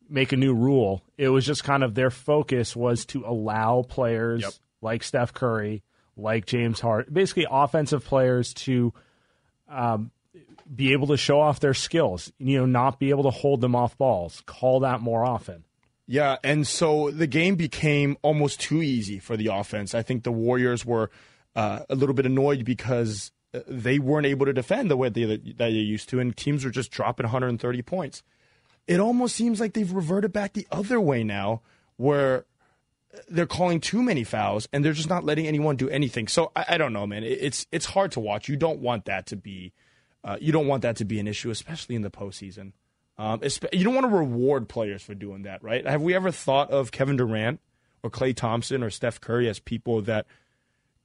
make 0.08 0.32
a 0.32 0.36
new 0.36 0.52
rule. 0.52 1.04
It 1.16 1.28
was 1.28 1.46
just 1.46 1.62
kind 1.62 1.84
of 1.84 1.94
their 1.94 2.10
focus 2.10 2.74
was 2.74 3.04
to 3.06 3.24
allow 3.24 3.82
players 3.88 4.42
Yep. 4.42 4.52
like 4.82 5.02
Steph 5.04 5.32
Curry, 5.32 5.84
like 6.16 6.46
James 6.46 6.80
Hart, 6.80 7.12
basically 7.14 7.46
offensive 7.48 8.04
players 8.04 8.52
to 8.54 8.92
um, 9.68 10.10
be 10.74 10.92
able 10.92 11.06
to 11.08 11.16
show 11.16 11.40
off 11.40 11.60
their 11.60 11.74
skills. 11.74 12.32
You 12.38 12.58
know, 12.58 12.66
not 12.66 12.98
be 12.98 13.10
able 13.10 13.22
to 13.22 13.30
hold 13.30 13.60
them 13.60 13.76
off 13.76 13.96
balls. 13.96 14.42
Call 14.46 14.80
that 14.80 15.00
more 15.00 15.24
often. 15.24 15.64
Yeah, 16.12 16.38
and 16.42 16.66
so 16.66 17.12
the 17.12 17.28
game 17.28 17.54
became 17.54 18.16
almost 18.22 18.58
too 18.60 18.82
easy 18.82 19.20
for 19.20 19.36
the 19.36 19.46
offense. 19.46 19.94
I 19.94 20.02
think 20.02 20.24
the 20.24 20.32
Warriors 20.32 20.84
were 20.84 21.08
uh, 21.54 21.84
a 21.88 21.94
little 21.94 22.16
bit 22.16 22.26
annoyed 22.26 22.64
because 22.64 23.30
uh, 23.54 23.60
they 23.68 24.00
weren't 24.00 24.26
able 24.26 24.44
to 24.46 24.52
defend 24.52 24.90
the 24.90 24.96
way 24.96 25.08
they, 25.08 25.24
that 25.24 25.56
they 25.58 25.70
used 25.70 26.08
to, 26.08 26.18
and 26.18 26.36
teams 26.36 26.64
were 26.64 26.72
just 26.72 26.90
dropping 26.90 27.26
130 27.26 27.82
points. 27.82 28.24
It 28.88 28.98
almost 28.98 29.36
seems 29.36 29.60
like 29.60 29.74
they've 29.74 29.92
reverted 29.92 30.32
back 30.32 30.54
the 30.54 30.66
other 30.72 31.00
way 31.00 31.22
now, 31.22 31.62
where 31.96 32.44
they're 33.28 33.46
calling 33.46 33.78
too 33.78 34.02
many 34.02 34.24
fouls 34.24 34.68
and 34.72 34.84
they're 34.84 34.92
just 34.92 35.08
not 35.08 35.22
letting 35.22 35.46
anyone 35.46 35.76
do 35.76 35.88
anything. 35.90 36.26
So 36.26 36.50
I, 36.56 36.64
I 36.70 36.78
don't 36.78 36.92
know, 36.92 37.06
man. 37.06 37.22
It- 37.22 37.38
It's 37.40 37.66
it's 37.70 37.86
hard 37.86 38.10
to 38.12 38.20
watch. 38.20 38.48
You 38.48 38.56
don't 38.56 38.80
want 38.80 39.04
that 39.04 39.26
to 39.26 39.36
be, 39.36 39.72
uh, 40.24 40.38
you 40.40 40.50
don't 40.50 40.66
want 40.66 40.82
that 40.82 40.96
to 40.96 41.04
be 41.04 41.20
an 41.20 41.28
issue, 41.28 41.50
especially 41.50 41.94
in 41.94 42.02
the 42.02 42.10
postseason. 42.10 42.72
Um, 43.20 43.42
you 43.74 43.84
don't 43.84 43.94
want 43.94 44.10
to 44.10 44.16
reward 44.16 44.66
players 44.66 45.02
for 45.02 45.14
doing 45.14 45.42
that, 45.42 45.62
right? 45.62 45.86
Have 45.86 46.00
we 46.00 46.14
ever 46.14 46.30
thought 46.30 46.70
of 46.70 46.90
Kevin 46.90 47.18
Durant 47.18 47.60
or 48.02 48.08
Klay 48.08 48.34
Thompson 48.34 48.82
or 48.82 48.88
Steph 48.88 49.20
Curry 49.20 49.46
as 49.46 49.58
people 49.58 50.00
that 50.02 50.24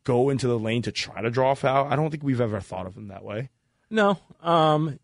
go 0.05 0.29
into 0.29 0.47
the 0.47 0.57
lane 0.57 0.81
to 0.83 0.93
try 0.93 1.21
to 1.21 1.29
draw 1.29 1.51
a 1.51 1.55
foul? 1.57 1.91
I 1.91 1.97
don't 1.97 2.11
think 2.11 2.23
we've 2.23 2.39
ever 2.39 2.61
thought 2.61 2.85
of 2.85 2.95
them 2.95 3.09
that 3.09 3.25
way. 3.25 3.49
No, 3.89 4.17
um, 4.41 4.97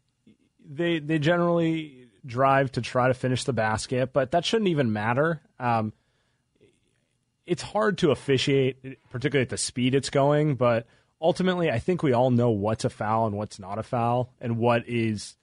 they 0.66 1.00
they 1.00 1.20
generally 1.20 2.08
drive 2.26 2.72
to 2.74 2.82
try 2.82 3.10
to 3.10 3.14
finish 3.14 3.44
the 3.44 3.52
basket, 3.52 4.14
but 4.14 4.32
that 4.32 4.46
shouldn't 4.46 4.70
even 4.70 4.94
matter. 4.94 5.42
Um, 5.60 5.92
it's 7.46 7.62
hard 7.62 7.98
to 7.98 8.12
officiate, 8.12 9.10
particularly 9.10 9.44
at 9.44 9.50
the 9.50 9.58
speed 9.58 9.96
it's 9.96 10.10
going. 10.10 10.56
But 10.56 10.88
ultimately, 11.22 11.70
I 11.70 11.80
think 11.80 12.04
we 12.04 12.14
all 12.14 12.32
know 12.32 12.52
what's 12.52 12.86
a 12.86 12.90
foul 12.90 13.28
and 13.28 13.36
what's 13.36 13.60
not 13.60 13.80
a 13.80 13.84
foul, 13.84 14.32
and 14.40 14.58
what 14.58 14.88
is 14.88 15.36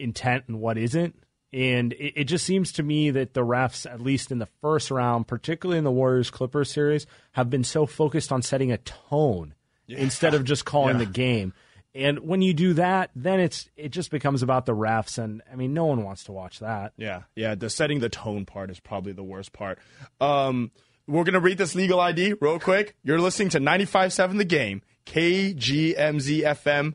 intent 0.00 0.44
and 0.48 0.60
what 0.60 0.78
isn't. 0.78 1.14
And 1.52 1.92
it, 1.94 2.20
it 2.20 2.24
just 2.24 2.44
seems 2.46 2.72
to 2.72 2.82
me 2.82 3.10
that 3.10 3.34
the 3.34 3.44
refs, 3.44 3.84
at 3.90 4.00
least 4.00 4.30
in 4.30 4.38
the 4.38 4.48
first 4.60 4.90
round, 4.90 5.26
particularly 5.26 5.78
in 5.78 5.84
the 5.84 5.90
Warriors 5.90 6.30
Clippers 6.30 6.70
series, 6.72 7.06
have 7.32 7.50
been 7.50 7.64
so 7.64 7.86
focused 7.86 8.30
on 8.32 8.40
setting 8.42 8.70
a 8.70 8.78
tone 8.78 9.54
instead 9.88 10.34
of 10.34 10.44
just 10.44 10.64
calling 10.64 10.98
Yeah. 11.00 11.04
the 11.04 11.10
game. 11.10 11.52
And 11.92 12.20
when 12.20 12.40
you 12.40 12.54
do 12.54 12.74
that, 12.74 13.10
then 13.16 13.40
it's 13.40 13.68
it 13.76 13.88
just 13.88 14.12
becomes 14.12 14.44
about 14.44 14.64
the 14.64 14.76
refs, 14.76 15.18
and 15.18 15.42
I 15.52 15.56
mean, 15.56 15.74
no 15.74 15.86
one 15.86 16.04
wants 16.04 16.22
to 16.24 16.32
watch 16.32 16.60
that. 16.60 16.92
Yeah, 16.96 17.22
yeah. 17.34 17.56
The 17.56 17.68
setting 17.68 17.98
the 17.98 18.08
tone 18.08 18.46
part 18.46 18.70
is 18.70 18.78
probably 18.78 19.10
the 19.10 19.24
worst 19.24 19.52
part. 19.52 19.80
Um, 20.20 20.70
we're 21.08 21.24
gonna 21.24 21.40
read 21.40 21.58
this 21.58 21.74
legal 21.74 21.98
ID 21.98 22.34
real 22.40 22.60
quick. 22.60 22.94
You're 23.02 23.18
listening 23.18 23.48
to 23.48 23.58
95.7 23.58 24.38
The 24.38 24.44
Game, 24.44 24.82
KGMZ 25.04 26.42
FM. 26.44 26.94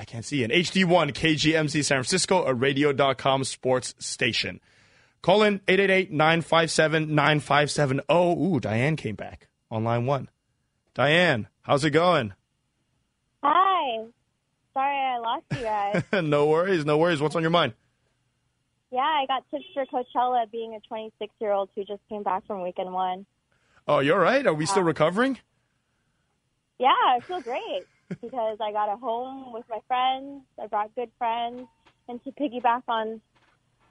I 0.00 0.04
can't 0.04 0.24
see 0.24 0.42
an 0.42 0.50
HD1 0.50 1.12
KGMZ 1.12 1.84
San 1.84 1.98
Francisco, 1.98 2.46
a 2.46 2.54
radio.com 2.54 3.44
sports 3.44 3.94
station. 3.98 4.58
Call 5.20 5.42
in 5.42 5.58
888-957-9570. 5.68 8.10
Ooh, 8.10 8.58
Diane 8.60 8.96
came 8.96 9.14
back 9.14 9.48
on 9.70 9.84
line 9.84 10.06
one. 10.06 10.30
Diane, 10.94 11.48
how's 11.60 11.84
it 11.84 11.90
going? 11.90 12.32
Hi. 13.42 14.06
Sorry 14.72 14.96
I 14.96 15.18
lost 15.18 15.44
you 15.50 15.58
guys. 15.58 16.02
no 16.24 16.46
worries, 16.46 16.86
no 16.86 16.96
worries. 16.96 17.20
What's 17.20 17.36
on 17.36 17.42
your 17.42 17.50
mind? 17.50 17.74
yeah, 18.90 19.00
I 19.00 19.26
got 19.28 19.44
tips 19.50 19.66
for 19.74 19.84
Coachella 19.84 20.50
being 20.50 20.74
a 20.74 20.80
26 20.88 21.30
year 21.42 21.52
old 21.52 21.68
who 21.74 21.84
just 21.84 22.00
came 22.08 22.22
back 22.22 22.46
from 22.46 22.62
weekend 22.62 22.94
one. 22.94 23.26
Oh, 23.86 23.98
you're 23.98 24.18
right? 24.18 24.46
Are 24.46 24.54
we 24.54 24.64
still 24.64 24.82
recovering? 24.82 25.36
Yeah, 26.78 26.88
I 26.88 27.20
feel 27.20 27.42
great 27.42 27.84
because 28.20 28.58
I 28.60 28.72
got 28.72 28.92
a 28.92 28.96
home 28.96 29.52
with 29.52 29.64
my 29.68 29.78
friends. 29.86 30.42
I 30.60 30.66
brought 30.66 30.94
good 30.94 31.10
friends. 31.18 31.66
And 32.08 32.22
to 32.24 32.32
piggyback 32.32 32.82
on 32.88 33.20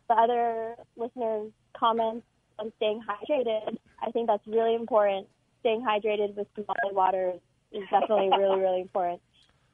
the 0.09 0.15
other 0.15 0.75
listeners' 0.97 1.51
comments 1.77 2.25
on 2.57 2.71
staying 2.77 3.01
hydrated, 3.07 3.77
I 4.01 4.11
think 4.11 4.27
that's 4.27 4.45
really 4.45 4.75
important. 4.75 5.27
Staying 5.61 5.81
hydrated 5.81 6.35
with 6.35 6.47
some 6.55 6.65
water 6.91 7.33
is 7.71 7.83
definitely 7.89 8.29
really, 8.37 8.59
really 8.59 8.81
important. 8.81 9.21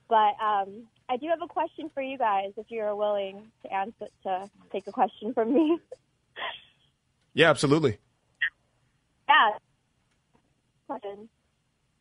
But 0.08 0.36
um, 0.44 0.88
I 1.10 1.18
do 1.18 1.28
have 1.28 1.42
a 1.42 1.48
question 1.48 1.90
for 1.94 2.02
you 2.02 2.18
guys 2.18 2.52
if 2.58 2.68
you're 2.70 2.96
willing 2.96 3.48
to 3.64 3.74
answer 3.74 4.08
to 4.24 4.50
take 4.72 4.88
a 4.88 4.92
question 4.92 5.34
from 5.34 5.54
me. 5.54 5.80
Yeah, 7.34 7.50
absolutely. 7.50 7.98
yeah. 9.28 9.52
Question. 10.88 11.30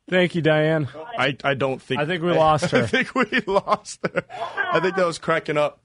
Thank 0.08 0.34
you, 0.34 0.42
Diane. 0.42 0.88
I, 1.18 1.36
I 1.42 1.54
don't 1.54 1.80
think 1.80 2.00
I 2.00 2.06
think 2.06 2.22
we 2.22 2.32
lost 2.32 2.70
her. 2.72 2.78
I 2.82 2.86
think 2.86 3.14
we 3.14 3.40
lost 3.46 4.00
her. 4.04 4.24
I 4.30 4.80
think 4.80 4.96
that 4.96 5.06
was 5.06 5.18
cracking 5.18 5.56
up. 5.56 5.80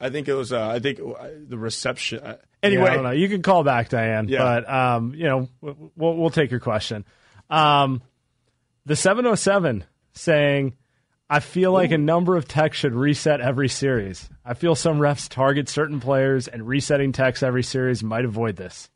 I 0.00 0.10
think 0.10 0.28
it 0.28 0.34
was. 0.34 0.52
Uh, 0.52 0.66
I 0.66 0.78
think 0.78 0.98
uh, 1.00 1.28
the 1.46 1.58
reception. 1.58 2.20
Uh, 2.20 2.36
anyway, 2.62 2.84
Yeah, 2.84 2.90
I 2.90 2.94
don't 2.94 3.04
know. 3.04 3.10
You 3.10 3.28
can 3.28 3.42
call 3.42 3.62
back, 3.64 3.90
Diane. 3.90 4.28
Yeah. 4.28 4.38
But 4.38 4.70
um, 4.72 5.14
you 5.14 5.24
know, 5.24 5.48
we'll 5.60 6.16
we'll 6.16 6.30
take 6.30 6.50
your 6.50 6.60
question. 6.60 7.04
Um, 7.50 8.02
the 8.86 8.96
seven 8.96 9.26
oh 9.26 9.34
seven 9.34 9.84
saying, 10.12 10.74
I 11.28 11.40
feel 11.40 11.72
like 11.72 11.90
a 11.92 11.98
number 11.98 12.36
of 12.36 12.48
techs 12.48 12.78
should 12.78 12.94
reset 12.94 13.40
every 13.40 13.68
series. 13.68 14.28
I 14.44 14.54
feel 14.54 14.74
some 14.74 14.98
refs 14.98 15.28
target 15.28 15.68
certain 15.68 16.00
players, 16.00 16.48
and 16.48 16.66
resetting 16.66 17.12
techs 17.12 17.42
every 17.42 17.62
series 17.62 18.02
might 18.02 18.24
avoid 18.24 18.56
this. 18.56 18.90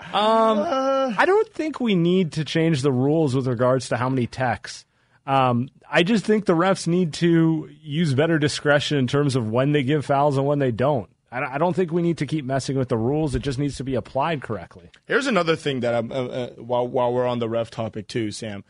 Um, 0.00 0.58
Uh, 0.58 1.12
I 1.16 1.24
don't 1.24 1.52
think 1.52 1.80
we 1.80 1.94
need 1.94 2.32
to 2.32 2.44
change 2.44 2.82
the 2.82 2.92
rules 2.92 3.34
with 3.34 3.46
regards 3.46 3.88
to 3.88 3.96
how 3.96 4.08
many 4.08 4.26
techs. 4.26 4.84
Um, 5.26 5.68
I 5.90 6.02
just 6.02 6.24
think 6.24 6.44
the 6.44 6.54
refs 6.54 6.86
need 6.86 7.12
to 7.14 7.68
use 7.82 8.14
better 8.14 8.38
discretion 8.38 8.98
in 8.98 9.06
terms 9.06 9.34
of 9.36 9.50
when 9.50 9.72
they 9.72 9.82
give 9.82 10.04
fouls 10.06 10.36
and 10.36 10.46
when 10.46 10.58
they 10.58 10.70
don't. 10.70 11.08
I 11.32 11.54
I 11.54 11.58
don't 11.58 11.74
think 11.74 11.92
we 11.92 12.02
need 12.02 12.18
to 12.18 12.26
keep 12.26 12.44
messing 12.44 12.78
with 12.78 12.88
the 12.88 12.96
rules. 12.96 13.34
It 13.34 13.42
just 13.42 13.58
needs 13.58 13.76
to 13.76 13.84
be 13.84 13.94
applied 13.96 14.42
correctly. 14.42 14.90
Here's 15.06 15.26
another 15.26 15.56
thing 15.56 15.80
that 15.80 15.94
I'm 15.94 16.12
uh, 16.12 16.14
uh, 16.14 16.50
while 16.56 16.86
while 16.86 17.12
we're 17.12 17.26
on 17.26 17.40
the 17.40 17.48
ref 17.48 17.70
topic 17.70 18.06
too, 18.06 18.30
Sam. 18.30 18.62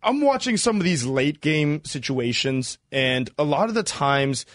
I'm 0.00 0.20
watching 0.20 0.56
some 0.56 0.76
of 0.76 0.84
these 0.84 1.04
late 1.04 1.40
game 1.40 1.82
situations, 1.84 2.78
and 2.92 3.28
a 3.36 3.42
lot 3.42 3.68
of 3.68 3.74
the 3.74 3.82
times 3.82 4.46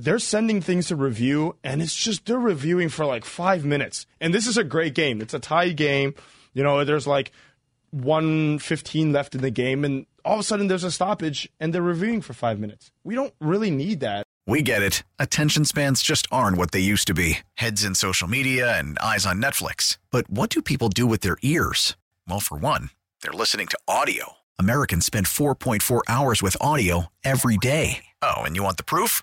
they're 0.00 0.18
sending 0.18 0.62
things 0.62 0.88
to 0.88 0.96
review, 0.96 1.56
and 1.62 1.82
it's 1.82 1.94
just 1.94 2.24
they're 2.24 2.38
reviewing 2.38 2.88
for 2.88 3.04
like 3.04 3.24
five 3.24 3.64
minutes. 3.64 4.06
And 4.20 4.32
this 4.32 4.46
is 4.46 4.56
a 4.56 4.64
great 4.64 4.94
game. 4.94 5.20
It's 5.20 5.34
a 5.34 5.38
tie 5.38 5.70
game. 5.70 6.14
You 6.54 6.62
know, 6.62 6.84
there's 6.84 7.06
like 7.06 7.32
115 7.90 9.12
left 9.12 9.34
in 9.34 9.42
the 9.42 9.50
game, 9.50 9.84
and 9.84 10.06
all 10.24 10.34
of 10.34 10.40
a 10.40 10.42
sudden 10.42 10.68
there's 10.68 10.84
a 10.84 10.90
stoppage, 10.90 11.50
and 11.60 11.74
they're 11.74 11.82
reviewing 11.82 12.22
for 12.22 12.32
five 12.32 12.58
minutes. 12.58 12.90
We 13.04 13.14
don't 13.14 13.34
really 13.40 13.70
need 13.70 14.00
that. 14.00 14.24
We 14.46 14.62
get 14.62 14.82
it. 14.82 15.02
Attention 15.18 15.64
spans 15.64 16.02
just 16.02 16.26
aren't 16.32 16.56
what 16.56 16.72
they 16.72 16.80
used 16.80 17.06
to 17.08 17.14
be 17.14 17.40
heads 17.54 17.84
in 17.84 17.94
social 17.94 18.26
media 18.26 18.78
and 18.78 18.98
eyes 18.98 19.26
on 19.26 19.40
Netflix. 19.40 19.98
But 20.10 20.28
what 20.30 20.50
do 20.50 20.62
people 20.62 20.88
do 20.88 21.06
with 21.06 21.20
their 21.20 21.36
ears? 21.42 21.96
Well, 22.26 22.40
for 22.40 22.56
one, 22.56 22.90
they're 23.22 23.32
listening 23.32 23.66
to 23.68 23.78
audio. 23.86 24.38
Americans 24.58 25.06
spend 25.06 25.26
4.4 25.26 26.00
hours 26.08 26.42
with 26.42 26.56
audio 26.60 27.06
every 27.22 27.58
day. 27.58 28.04
Oh, 28.22 28.42
and 28.42 28.56
you 28.56 28.62
want 28.62 28.76
the 28.76 28.82
proof? 28.82 29.22